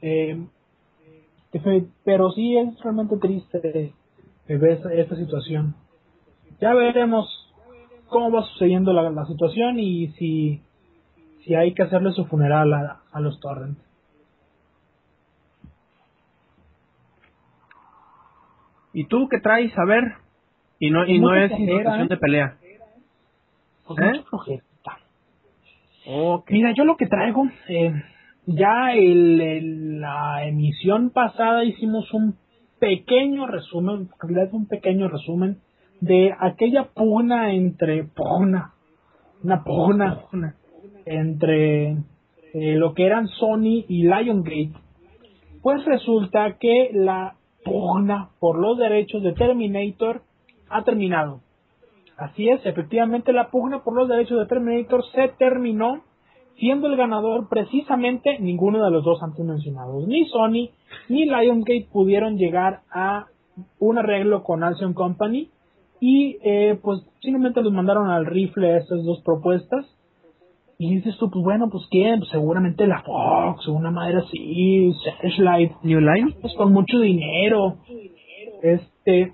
[0.00, 0.46] Eh,
[2.04, 3.92] pero sí es realmente triste
[4.46, 5.74] ver esta situación.
[6.60, 7.26] Ya veremos
[8.08, 10.62] cómo va sucediendo la, la situación y si,
[11.44, 13.80] si hay que hacerle su funeral a, a los torrents.
[18.92, 19.76] ¿Y tú qué traes?
[19.78, 20.27] A ver.
[20.78, 22.06] Y no, y no es situación ¿eh?
[22.08, 22.56] de pelea.
[23.86, 24.12] Pues ¿Eh?
[26.48, 27.92] Mira, yo lo que traigo, eh,
[28.46, 32.36] ya el, el- la emisión pasada hicimos un
[32.78, 35.58] pequeño resumen, en realidad es un pequeño resumen
[36.00, 38.72] de aquella pugna entre pugna,
[39.42, 40.18] una pugna
[41.04, 41.90] entre
[42.54, 44.72] eh, lo que eran Sony y Lionsgate.
[45.60, 47.34] Pues resulta que la
[47.64, 50.22] pugna por los derechos de Terminator
[50.70, 51.40] ha terminado.
[52.16, 56.02] Así es, efectivamente la pugna por los derechos de Terminator se terminó,
[56.56, 60.06] siendo el ganador precisamente ninguno de los dos antes mencionados.
[60.08, 60.70] Ni Sony
[61.08, 63.26] ni Lionsgate pudieron llegar a
[63.78, 65.48] un arreglo con Alcyon Company
[66.00, 69.86] y eh, pues simplemente los mandaron al rifle estas dos propuestas.
[70.80, 75.72] Y dices tú, pues bueno, pues quién, pues seguramente la Fox una madre así, Searchlight,
[75.82, 76.34] New Line.
[76.40, 77.78] pues con mucho dinero.
[78.62, 79.32] Este,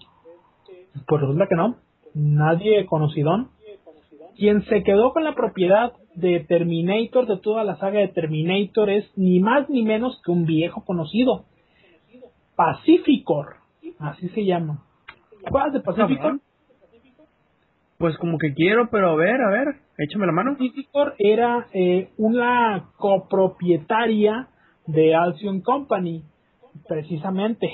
[1.06, 1.76] pues resulta que no,
[2.14, 3.50] nadie conocidón.
[4.36, 9.04] Quien se quedó con la propiedad de Terminator, de toda la saga de Terminator, es
[9.16, 11.44] ni más ni menos que un viejo conocido.
[12.56, 13.56] Pacificor,
[13.98, 14.82] así se llama.
[15.40, 16.40] ¿Te acuerdas de Pacificor?
[17.98, 20.52] Pues como que quiero, pero a ver, a ver, échame la mano.
[20.52, 24.48] Pacificor era eh, una copropietaria
[24.86, 26.24] de Alcyon Company,
[26.88, 27.68] precisamente.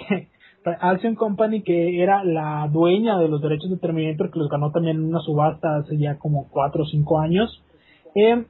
[0.64, 4.96] Alcyon Company, que era la dueña de los derechos de Terminator, que los ganó también
[4.96, 7.62] en una subasta hace ya como 4 o 5 años,
[8.14, 8.44] eh,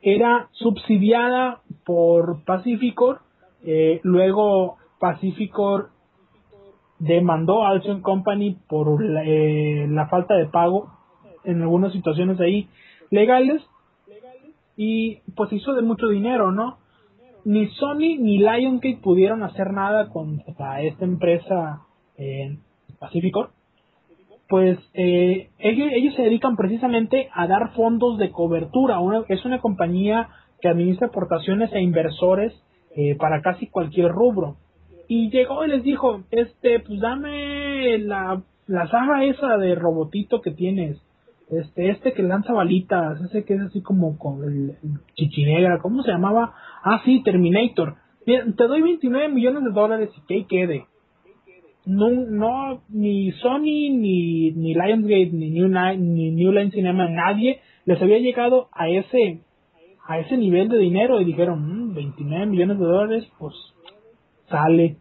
[0.00, 3.20] era subsidiada por Pacificor.
[3.64, 5.90] eh, luego Pacificor
[6.98, 10.90] demandó a Alcyon Company por la, eh, la falta de pago
[11.44, 12.68] en algunas situaciones ahí
[13.10, 13.62] legales
[14.76, 16.78] y pues hizo de mucho dinero, ¿no?
[17.44, 21.80] Ni Sony ni Lionsgate pudieron hacer nada contra esta empresa
[22.16, 22.56] eh,
[23.00, 23.50] Pacificor.
[24.48, 29.00] Pues eh, ellos, ellos se dedican precisamente a dar fondos de cobertura.
[29.00, 30.28] Una- es una compañía
[30.60, 32.52] que administra aportaciones e inversores
[32.94, 34.56] eh, para casi cualquier rubro.
[35.08, 40.52] Y llegó y les dijo, este, pues dame la, la saga esa de robotito que
[40.52, 40.98] tienes.
[41.52, 44.76] Este, este que lanza balitas, ese que es así como con el,
[45.14, 46.54] chichinegra, ¿cómo se llamaba?
[46.82, 47.96] Ah, sí, Terminator.
[48.24, 50.86] Te doy 29 millones de dólares y que ahí quede.
[51.84, 57.60] No, no, ni Sony, ni, ni Lionsgate, ni New, Ni- ni New Line Cinema, nadie
[57.84, 59.40] les había llegado a ese,
[60.06, 63.54] a ese nivel de dinero y dijeron, "Mm, 29 millones de dólares, pues
[64.48, 64.96] sale.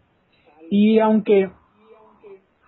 [0.69, 1.49] Y aunque,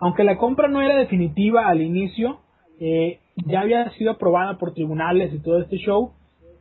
[0.00, 2.38] aunque la compra no era definitiva al inicio,
[2.80, 6.12] eh, ya había sido aprobada por tribunales y todo este show,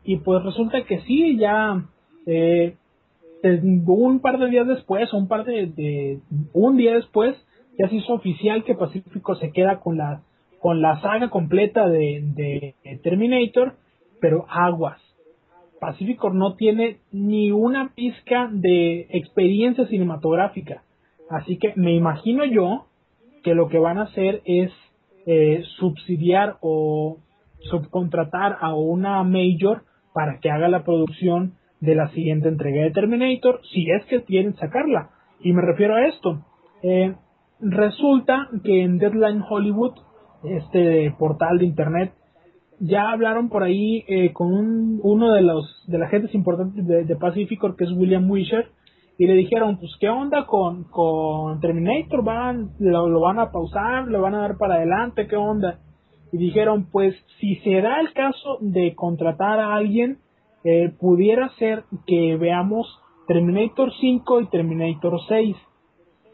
[0.04, 1.86] y pues resulta que sí, ya
[2.26, 2.76] eh,
[3.44, 6.20] eh, un par de días después, un par de,
[6.54, 7.36] un día después,
[7.78, 10.22] ya se hizo oficial que Pacífico se queda con la
[10.60, 13.76] con la saga completa de, de Terminator,
[14.22, 14.98] pero aguas.
[15.82, 20.84] Pacifico no tiene ni una pizca de experiencia cinematográfica.
[21.30, 22.86] Así que me imagino yo
[23.44, 24.72] que lo que van a hacer es
[25.26, 27.18] eh, subsidiar o
[27.70, 29.84] subcontratar a una major
[30.14, 34.56] para que haga la producción de la siguiente entrega de Terminator, si es que quieren
[34.56, 35.10] sacarla.
[35.42, 36.46] Y me refiero a esto.
[36.82, 37.16] Eh,
[37.60, 39.94] resulta que en Deadline Hollywood,
[40.44, 42.14] este portal de internet,
[42.80, 47.06] ya hablaron por ahí eh, con un- uno de los de las gentes importantes de,
[47.06, 47.16] de
[47.78, 48.68] que es William Wisher,
[49.18, 52.24] y le dijeron, pues, ¿qué onda con, con Terminator?
[52.24, 54.08] ¿Van, lo, lo van a pausar?
[54.08, 55.28] ¿Lo van a dar para adelante?
[55.28, 55.80] ¿Qué onda?
[56.32, 60.18] Y dijeron, pues, si se da el caso de contratar a alguien,
[60.64, 62.88] eh, pudiera ser que veamos
[63.28, 65.56] Terminator 5 y Terminator 6.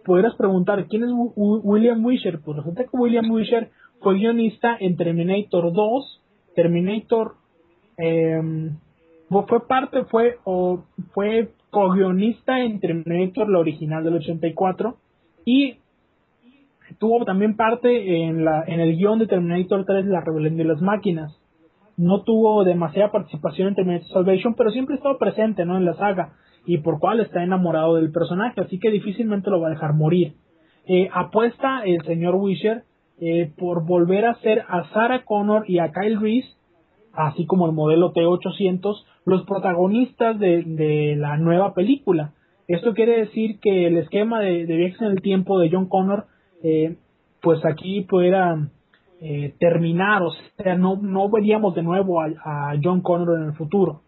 [0.05, 2.39] Podrías preguntar, ¿quién es Wi- Wi- William Wisher?
[2.43, 3.69] Pues resulta que William Wisher
[4.01, 6.23] fue guionista en Terminator 2,
[6.55, 7.33] Terminator
[7.97, 8.71] eh,
[9.29, 10.83] fue parte, fue o
[11.13, 14.97] fue co-guionista en Terminator, la original del 84,
[15.45, 15.77] y
[16.97, 20.81] tuvo también parte en, la, en el guion de Terminator 3, La Rebelión de las
[20.81, 21.39] Máquinas.
[21.97, 25.77] No tuvo demasiada participación en Terminator Salvation, pero siempre estaba presente ¿no?
[25.77, 26.33] en la saga
[26.65, 30.33] y por cual está enamorado del personaje, así que difícilmente lo va a dejar morir.
[30.85, 32.83] Eh, apuesta el señor Wisher
[33.19, 36.49] eh, por volver a hacer a Sarah Connor y a Kyle Reese,
[37.13, 38.95] así como el modelo T800,
[39.25, 42.33] los protagonistas de, de la nueva película.
[42.67, 46.25] Esto quiere decir que el esquema de, de viajes en el tiempo de John Connor,
[46.63, 46.97] eh,
[47.41, 48.69] pues aquí pudiera
[49.21, 53.53] eh, terminar, o sea, no, no veríamos de nuevo a, a John Connor en el
[53.53, 54.01] futuro.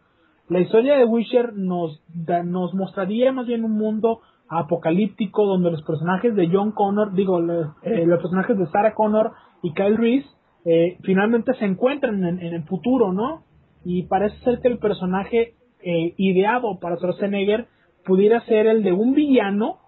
[0.48, 4.20] La historia de Wisher nos, da- nos mostraría más bien un mundo
[4.50, 9.32] apocalíptico donde los personajes de John Connor, digo, le- eh, los personajes de Sarah Connor
[9.64, 10.28] y Kyle Reese
[10.66, 13.44] eh, finalmente se encuentran en, el futuro, ¿no?
[13.84, 17.68] Y parece ser que el personaje eh, ideado para Schwarzenegger
[18.06, 19.82] pudiera ser el de un villano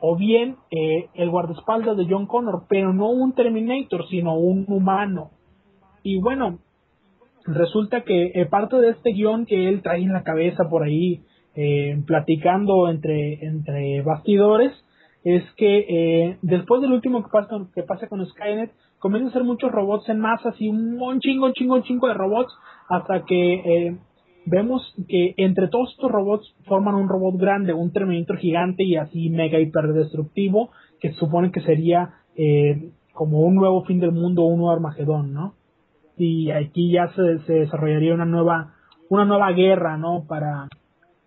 [0.00, 5.30] o bien eh, el guardaespaldas de John Connor, pero no un Terminator, sino un humano.
[6.02, 6.58] Y bueno,
[7.44, 11.22] resulta que eh, parte de este guion que él trae en la cabeza por ahí,
[11.54, 14.72] eh, platicando entre, entre bastidores,
[15.24, 19.70] es que después del último que pasa, que pasa con Skynet, comienzan a ser muchos
[19.70, 22.52] robots en masa, así un, chingo, un chingo, un chingo de robots,
[22.88, 23.98] hasta que eh,
[24.46, 29.30] vemos que entre todos estos robots forman un robot grande, un Terminator gigante y así
[29.30, 30.70] mega hiper destructivo,
[31.00, 35.32] que se supone que sería eh, como un nuevo fin del mundo, un nuevo Armagedón,
[35.32, 35.54] ¿no?
[36.18, 38.74] y aquí ya se, se desarrollaría una nueva
[39.08, 40.68] una nueva guerra no para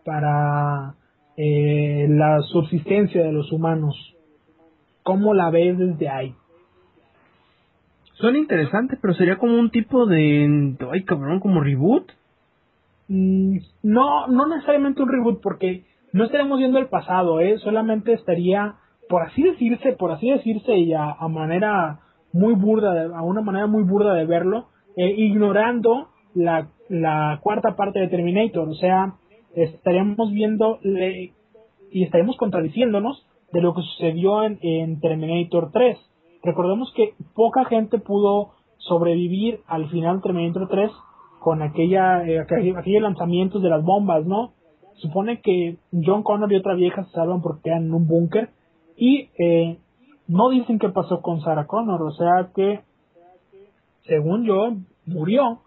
[0.03, 0.95] para
[1.37, 3.95] eh, la subsistencia de los humanos.
[5.03, 6.35] Cómo la ves desde ahí
[8.21, 10.75] Suena interesante, pero sería como un tipo de...
[10.91, 12.11] Ay, cabrón, como reboot.
[13.07, 15.83] Mm, no no necesariamente un reboot porque
[16.13, 18.75] no estaremos viendo el pasado eh solamente estaría
[19.09, 21.99] por así decirse por así decirse y a, a manera
[22.31, 27.75] muy burda de- a una manera muy burda de verlo eh, ignorando la, la cuarta
[27.75, 28.69] parte de Terminator.
[28.69, 29.15] O sea
[29.55, 30.79] estaríamos viendo
[31.91, 35.97] y estaríamos contradiciéndonos de lo que sucedió en, en Terminator 3
[36.43, 40.91] recordemos que poca gente pudo sobrevivir al final de Terminator 3
[41.39, 44.53] con aquella eh, aquel- aquellos lanzamientos de las bombas, ¿no?
[44.95, 48.49] Supone que John Connor y otra vieja se salvan porque quedan en un búnker
[48.97, 49.77] y eh,
[50.27, 52.81] no dicen qué pasó con Sarah Connor, o sea que
[54.05, 54.73] según yo
[55.05, 55.59] murió,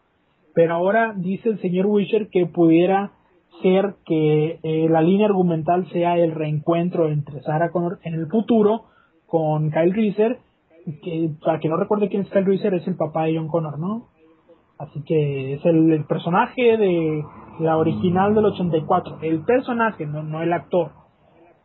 [0.55, 3.13] pero ahora dice el señor Wisher que pudiera
[3.63, 8.85] ser que eh, la línea argumental sea el reencuentro entre Sarah Connor en el futuro
[9.27, 10.39] con Kyle Reeser,
[11.03, 13.79] que para que no recuerde quién es Kyle Reeser es el papá de John Connor,
[13.79, 14.09] ¿no?
[14.79, 17.25] Así que es el, el personaje de
[17.61, 19.19] la original del 84.
[19.23, 20.93] El personaje, no, no el actor.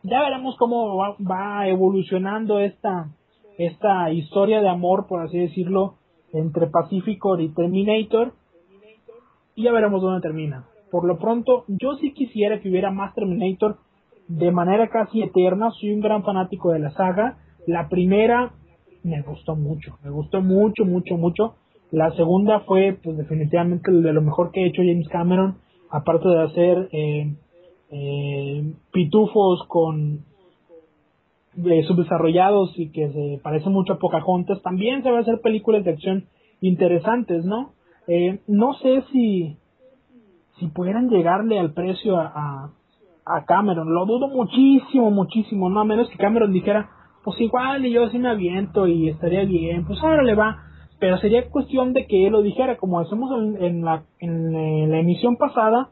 [0.02, 3.10] Ya veremos cómo va, va evolucionando esta,
[3.58, 5.96] esta historia de amor, por así decirlo,
[6.32, 8.32] entre Pacificor y Terminator.
[9.54, 10.64] Y ya veremos dónde termina.
[10.90, 13.78] Por lo pronto, yo sí quisiera que hubiera más Terminator
[14.28, 15.70] de manera casi eterna.
[15.72, 17.38] Soy un gran fanático de la saga.
[17.66, 18.52] La primera
[19.02, 21.54] me gustó mucho, me gustó mucho, mucho, mucho.
[21.90, 25.58] La segunda fue, pues, definitivamente de lo mejor que ha hecho James Cameron,
[25.90, 27.34] aparte de hacer eh,
[27.90, 30.24] eh, pitufos con
[31.56, 35.84] eh, subdesarrollados y que se parecen mucho a Pocahontas, también se va a hacer películas
[35.84, 36.26] de acción
[36.60, 37.72] interesantes, ¿no?
[38.06, 39.56] Eh, no sé si
[40.58, 42.70] si pudieran llegarle al precio a, a,
[43.24, 46.90] a Cameron, lo dudo muchísimo, muchísimo, no a menos que Cameron dijera,
[47.24, 50.64] pues igual y yo sí me aviento y estaría bien, pues ahora le va,
[50.98, 54.86] pero sería cuestión de que él lo dijera, como hacemos en, en la, en, eh,
[54.88, 55.90] la emisión pasada,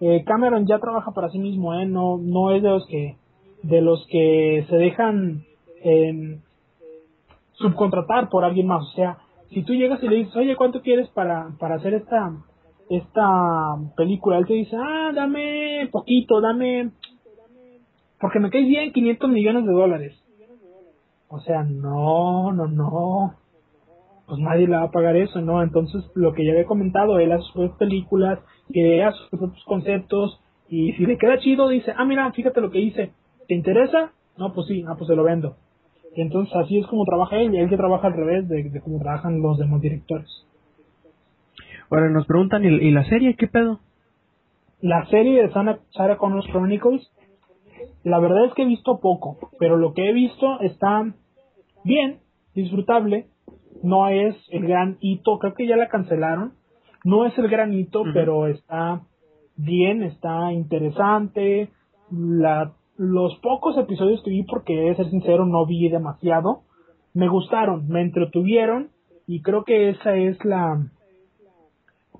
[0.00, 1.86] eh, Cameron ya trabaja para sí mismo, ¿eh?
[1.86, 3.16] no, no es de los que,
[3.62, 5.44] de los que se dejan
[5.82, 6.38] eh,
[7.52, 9.18] subcontratar por alguien más, o sea,
[9.50, 12.32] si tú llegas y le dices, oye, ¿cuánto quieres para, para hacer esta,
[12.88, 14.38] esta película?
[14.38, 16.90] Él te dice, ah, dame poquito, dame,
[18.20, 20.19] porque me caes bien 500 millones de dólares.
[21.30, 23.34] O sea, no, no, no.
[24.26, 25.62] Pues nadie le va a pagar eso, ¿no?
[25.62, 30.92] Entonces, lo que ya había comentado, él hace sus películas, crea sus propios conceptos, y
[30.92, 33.12] si le queda chido, dice, ah, mira, fíjate lo que hice,
[33.46, 34.12] ¿te interesa?
[34.36, 35.56] No, pues sí, ah, pues se lo vendo.
[36.16, 38.80] Y entonces así es como trabaja él, y él que trabaja al revés de, de
[38.80, 40.28] cómo trabajan los demás directores.
[41.90, 43.78] Ahora nos preguntan, ¿y, y la serie qué pedo?
[44.80, 47.08] La serie de Sarah, Sarah Connor Chronicles,
[48.02, 51.12] la verdad es que he visto poco, pero lo que he visto está
[51.84, 52.18] bien,
[52.54, 53.26] disfrutable,
[53.82, 56.52] no es el gran hito, creo que ya la cancelaron,
[57.04, 59.02] no es el gran hito, pero está
[59.56, 61.70] bien, está interesante,
[62.10, 66.62] la, los pocos episodios que vi, porque de ser sincero no vi demasiado,
[67.14, 68.90] me gustaron, me entretuvieron
[69.26, 70.90] y creo que esa es la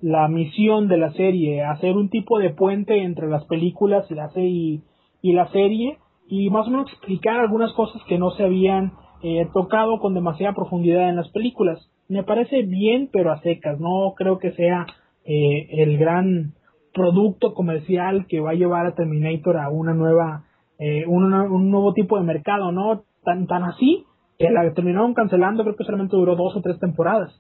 [0.01, 4.31] la misión de la serie, hacer un tipo de puente entre las películas y la,
[4.31, 4.81] serie,
[5.20, 9.48] y la serie y más o menos explicar algunas cosas que no se habían eh,
[9.52, 11.90] tocado con demasiada profundidad en las películas.
[12.09, 13.78] Me parece bien, pero a secas.
[13.78, 14.86] No creo que sea
[15.24, 16.55] eh, el gran
[16.92, 20.44] producto comercial que va a llevar a Terminator a una nueva,
[20.78, 23.05] eh, un, nuevo tipo de mercado, ¿no?
[23.22, 24.06] Tan, tan así
[24.38, 27.30] que la terminaron cancelando, creo que solamente duró dos o tres temporadas.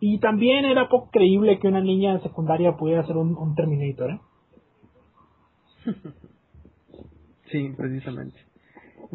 [0.00, 4.10] Y también era poco creíble que una niña de secundaria pudiera ser un, un Terminator,
[4.10, 4.20] ¿eh?
[7.52, 8.51] Sí, precisamente.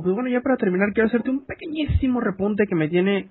[0.03, 3.29] Pues bueno, ya para terminar, quiero hacerte un pequeñísimo repunte que me tiene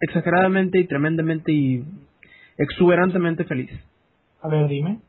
[0.00, 1.84] exageradamente y tremendamente y
[2.56, 3.70] exuberantemente feliz.
[4.40, 5.00] A ver, dime.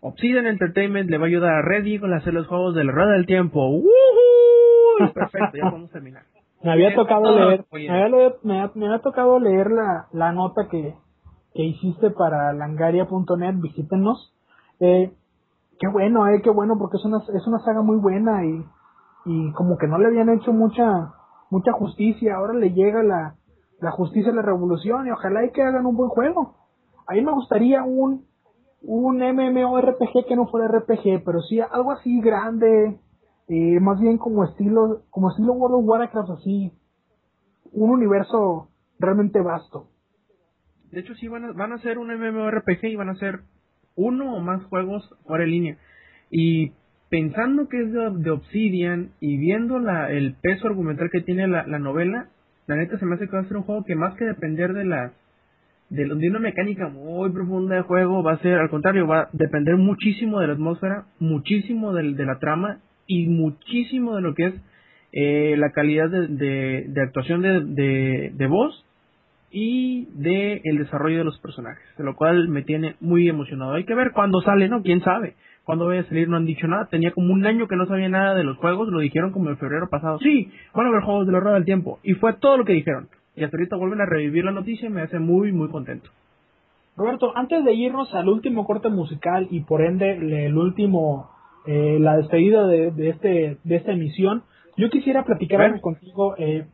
[0.00, 3.12] Obsidian Entertainment le va a ayudar a Reddy con hacer los juegos de la Rueda
[3.12, 3.68] del Tiempo.
[3.68, 5.12] ¡Woohoo!
[5.12, 6.22] Perfecto, ya podemos terminar.
[6.62, 10.68] Me había tocado leer, me había, me, ha- me había tocado leer la, la nota
[10.70, 10.94] que,
[11.54, 14.32] que hiciste para langaria.net, visítenos.
[14.80, 15.10] Eh,
[15.78, 18.64] qué bueno, eh, qué bueno, porque es una, es una saga muy buena y,
[19.24, 21.12] y como que no le habían hecho mucha,
[21.50, 23.36] mucha justicia, ahora le llega la,
[23.80, 26.54] la justicia a la revolución y ojalá y que hagan un buen juego.
[27.06, 28.26] A mí me gustaría un,
[28.82, 32.98] un MMORPG que no fuera RPG, pero sí algo así grande,
[33.48, 36.72] eh, más bien como estilo, como estilo World of Warcraft, así,
[37.72, 38.68] un universo
[38.98, 39.88] realmente vasto.
[40.90, 43.40] De hecho, sí, van a, van a hacer un MMORPG y van a hacer
[43.96, 45.78] uno o más juegos fuera de línea.
[46.30, 46.72] Y
[47.10, 51.66] pensando que es de, de Obsidian y viendo la, el peso argumental que tiene la,
[51.66, 52.28] la novela,
[52.66, 54.72] la neta se me hace que va a ser un juego que más que depender
[54.72, 55.12] de la
[55.90, 59.76] de, una mecánica muy profunda de juego, va a ser, al contrario, va a depender
[59.76, 64.54] muchísimo de la atmósfera, muchísimo de, la trama y muchísimo de lo que es
[65.12, 68.84] eh, la calidad de, de- de actuación de, de voz
[69.52, 73.74] y de el desarrollo de los personajes, de lo cual me tiene muy emocionado.
[73.74, 74.82] Hay que ver cuándo sale, ¿no?
[74.82, 75.34] ¿Quién sabe?
[75.64, 76.88] Cuándo vaya a salir no han dicho nada.
[76.90, 79.56] Tenía como un año que no sabía nada de los juegos, lo dijeron como en
[79.56, 80.18] febrero pasado.
[80.18, 81.98] Sí, van a haber juegos de la rueda del tiempo.
[82.02, 83.08] Y fue todo lo que dijeron.
[83.34, 86.10] Y hasta ahorita vuelven a revivir la noticia y me hace muy, muy contento.
[86.96, 90.12] Roberto, antes de irnos al último corte musical y por ende
[90.46, 91.30] el último,
[91.66, 94.44] eh, la despedida de, de este, de esta emisión,
[94.76, 96.34] yo quisiera platicar algo contigo.
[96.38, 96.66] eh,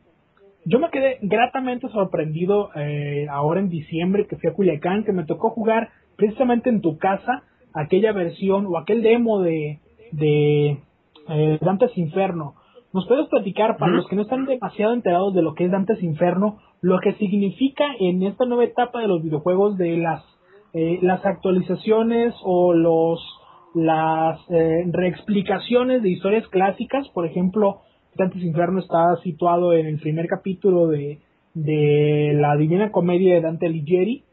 [0.63, 5.25] yo me quedé gratamente sorprendido eh, ahora en diciembre que fui a Culiacán, que me
[5.25, 7.43] tocó jugar precisamente en tu casa
[7.73, 9.79] aquella versión o aquel demo de,
[10.11, 10.77] de
[11.29, 12.55] eh, Dantes Inferno.
[12.93, 16.03] ¿Nos puedes platicar, para los que no están demasiado enterados de lo que es Dantes
[16.03, 20.23] Inferno, lo que significa en esta nueva etapa de los videojuegos de las,
[20.73, 23.19] eh, las actualizaciones o los
[23.73, 27.07] las eh, reexplicaciones de historias clásicas?
[27.09, 27.79] Por ejemplo,
[28.17, 31.19] Dantes Inferno está situado en el primer capítulo de,
[31.53, 34.25] de la Divina Comedia de Dante Alighieri.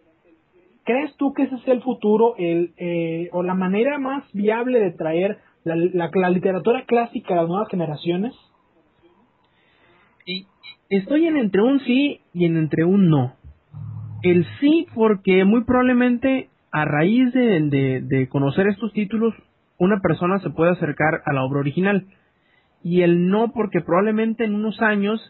[0.89, 4.93] ¿Crees tú que ese sea el futuro el, eh, o la manera más viable de
[4.93, 8.33] traer la, la- literatura clásica a las nuevas generaciones?
[10.25, 10.47] Y
[10.89, 13.35] estoy en entre un sí y en entre un no.
[14.23, 19.35] El sí porque muy probablemente a raíz de conocer estos títulos
[19.79, 22.07] una persona se puede acercar a la obra original.
[22.83, 25.21] Y el no porque probablemente en unos años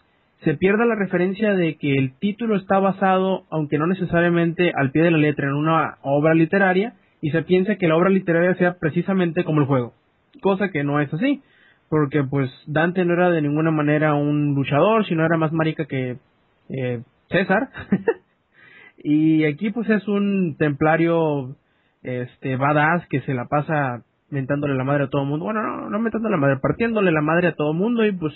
[0.44, 5.02] se pierda la referencia de que el título está basado, aunque no necesariamente al pie
[5.02, 8.78] de la letra, en una obra literaria y se piensa que la obra literaria sea
[8.78, 9.94] precisamente como el juego.
[10.40, 11.43] Cosa que no es así
[11.89, 16.19] porque pues Dante no era de ninguna manera un luchador, sino era más marica que
[16.69, 17.70] eh, César.
[18.98, 21.56] y aquí pues es un templario
[22.02, 25.47] este badass que se la pasa mentándole la madre a todo el mundo.
[25.47, 28.35] Bueno, no, no mentándole la madre, partiéndole la madre a todo el mundo y pues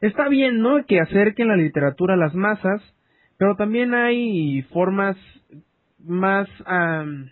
[0.00, 0.84] está bien, ¿no?
[0.86, 2.82] Que acerquen la literatura a las masas,
[3.38, 5.16] pero también hay formas
[5.98, 7.30] más am,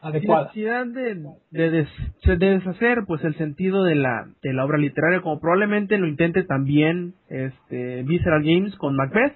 [0.00, 0.44] Adecuada.
[0.46, 1.14] necesidad de,
[1.50, 5.96] de, des- de deshacer pues el sentido de la, de la obra literaria como probablemente
[5.98, 9.34] lo intente también este Visceral Games con Macbeth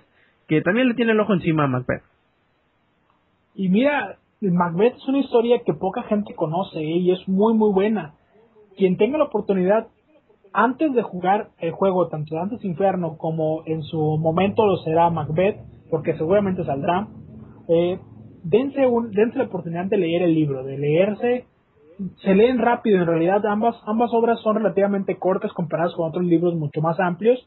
[0.48, 2.02] que también le tiene el ojo encima a Macbeth
[3.54, 6.98] Y mira, Macbeth es una historia que poca gente conoce ¿eh?
[6.98, 8.14] y es muy muy buena.
[8.76, 9.86] Quien tenga la oportunidad
[10.56, 15.10] antes de jugar el juego, tanto de Antes Inferno como en su momento lo será
[15.10, 15.60] Macbeth,
[15.90, 17.08] porque seguramente saldrá,
[17.68, 17.98] eh,
[18.42, 18.80] dense,
[19.10, 21.44] dense la oportunidad de leer el libro, de leerse.
[22.22, 26.54] Se leen rápido, en realidad ambas, ambas obras son relativamente cortas comparadas con otros libros
[26.54, 27.38] mucho más amplios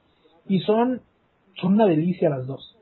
[0.47, 1.01] y son,
[1.59, 2.77] son una delicia las dos.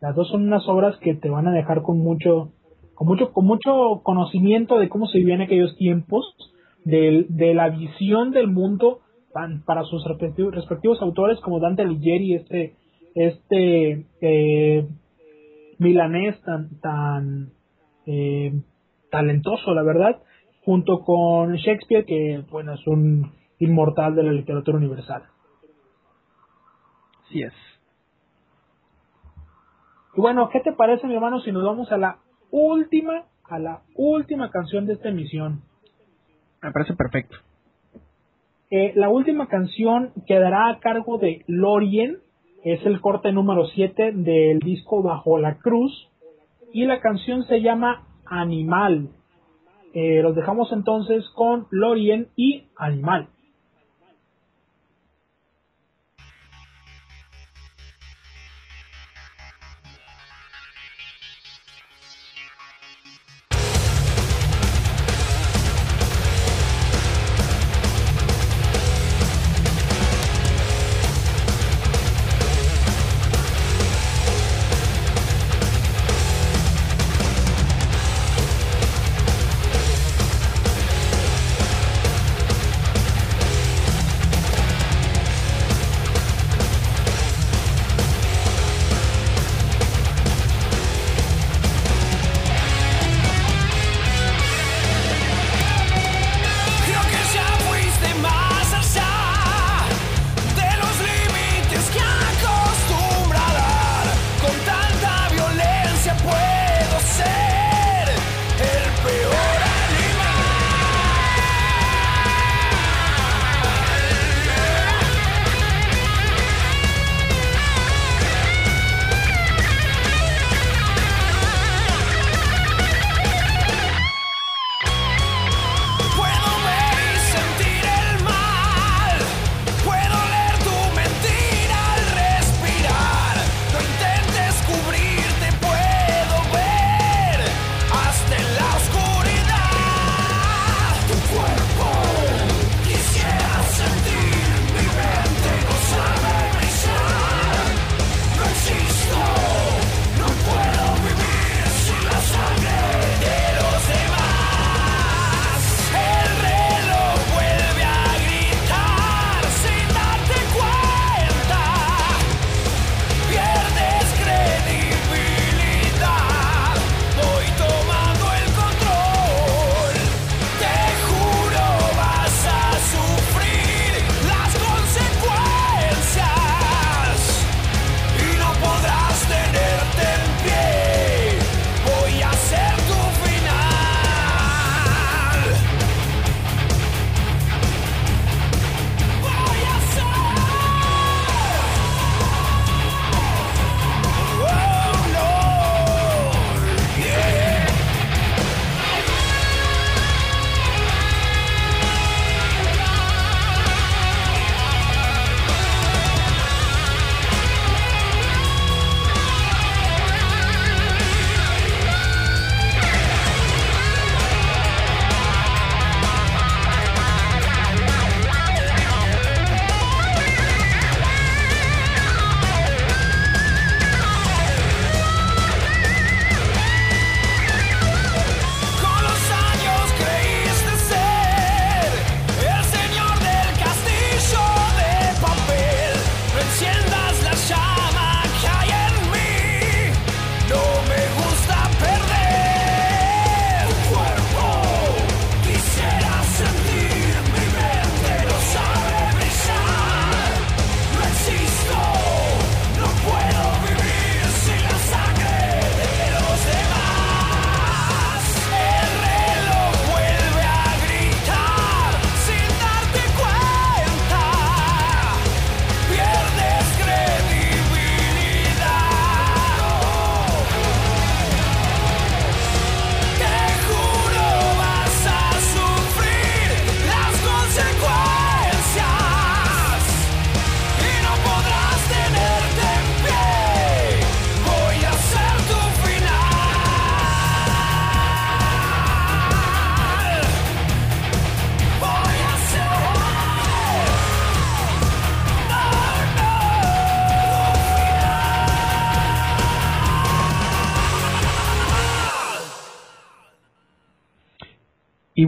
[0.00, 2.52] Las dos son unas obras que te van a dejar con mucho,
[2.94, 6.36] con mucho, con mucho conocimiento de cómo se vivían aquellos tiempos,
[6.84, 9.00] de, la visión del mundo
[9.32, 12.74] tan, para sus respectivos, autores como Dante Alighieri, este,
[13.14, 14.88] este eh,
[15.78, 17.50] milanés tan, tan
[18.06, 18.52] eh,
[19.10, 20.22] talentoso, la verdad,
[20.64, 25.24] junto con Shakespeare, que bueno, es un inmortal de la literatura universal.
[27.24, 27.52] Así es.
[30.14, 32.18] Y bueno, ¿qué te parece, mi hermano, si nos vamos a la
[32.50, 35.62] última, a la última canción de esta emisión?
[36.62, 37.36] Me parece perfecto.
[38.70, 42.18] Eh, la última canción quedará a cargo de Lorien,
[42.64, 46.10] es el corte número 7 del disco Bajo la Cruz,
[46.72, 49.08] y la canción se llama Animal.
[49.94, 53.28] Eh, los dejamos entonces con Lorien y Animal.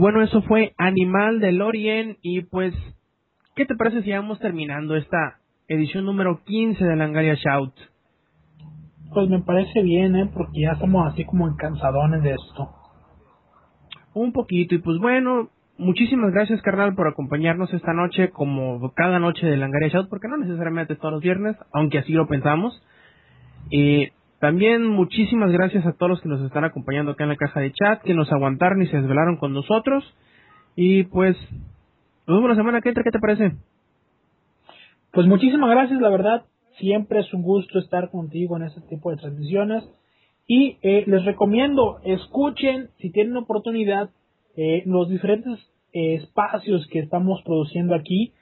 [0.00, 2.18] bueno, eso fue Animal de Orient.
[2.22, 2.74] Y pues,
[3.54, 7.74] ¿qué te parece si vamos terminando esta edición número 15 de Langaria Shout?
[9.12, 10.30] Pues me parece bien, ¿eh?
[10.32, 12.70] Porque ya estamos así como cansadones de esto.
[14.14, 19.46] Un poquito, y pues bueno, muchísimas gracias, carnal, por acompañarnos esta noche, como cada noche
[19.46, 22.82] de Langaria Shout, porque no necesariamente todos los viernes, aunque así lo pensamos.
[23.70, 27.60] Eh, también muchísimas gracias a todos los que nos están acompañando acá en la caja
[27.60, 30.02] de chat, que nos aguantaron y se desvelaron con nosotros.
[30.74, 31.36] Y pues,
[32.26, 33.52] nos vemos la semana que entra, ¿qué te parece?
[35.12, 36.44] Pues muchísimas gracias, la verdad,
[36.78, 39.84] siempre es un gusto estar contigo en este tipo de transmisiones.
[40.46, 44.08] Y eh, les recomiendo, escuchen, si tienen oportunidad,
[44.56, 45.58] eh, los diferentes
[45.92, 48.32] eh, espacios que estamos produciendo aquí.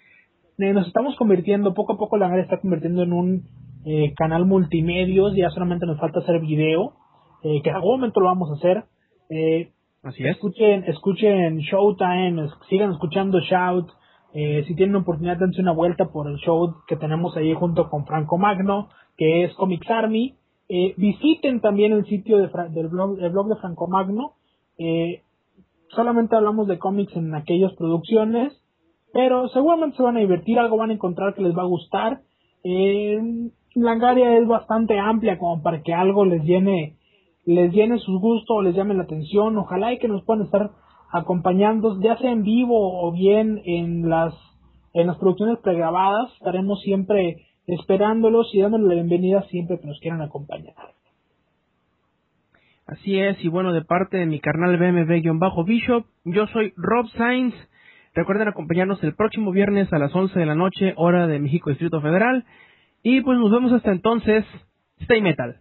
[0.58, 3.42] Eh, nos estamos convirtiendo, poco a poco la área está convirtiendo en un
[3.84, 6.94] eh, canal multimedios, ya solamente nos falta hacer video,
[7.44, 8.84] eh, que en algún momento lo vamos a hacer.
[9.30, 9.70] Eh,
[10.02, 10.30] Así es.
[10.36, 13.88] escuchen, escuchen Showtime, sigan escuchando Shout.
[14.34, 18.04] Eh, si tienen oportunidad, dense una vuelta por el show que tenemos ahí junto con
[18.04, 20.34] Franco Magno, que es Comics Army.
[20.68, 24.32] Eh, visiten también el sitio de Fra- del blog, el blog de Franco Magno.
[24.76, 25.22] Eh,
[25.90, 28.52] solamente hablamos de cómics en aquellas producciones,
[29.12, 32.20] pero seguramente se van a divertir, algo van a encontrar que les va a gustar.
[32.64, 33.18] Eh,
[33.74, 36.96] Langaria es bastante amplia como para que algo les llene
[37.44, 39.56] les llene sus gustos o les llame la atención.
[39.56, 40.70] Ojalá y que nos puedan estar
[41.10, 44.34] acompañando, ya sea en vivo o bien en las
[44.92, 46.32] en las producciones pregrabadas.
[46.34, 50.74] Estaremos siempre esperándolos y dándoles la bienvenida siempre que nos quieran acompañar.
[52.86, 57.54] Así es, y bueno, de parte de mi carnal BMB-Bishop, yo soy Rob Sainz.
[58.14, 62.00] Recuerden acompañarnos el próximo viernes a las 11 de la noche, hora de México Distrito
[62.00, 62.44] Federal.
[63.02, 64.44] Y pues nos vemos hasta entonces.
[65.00, 65.60] Stay Metal.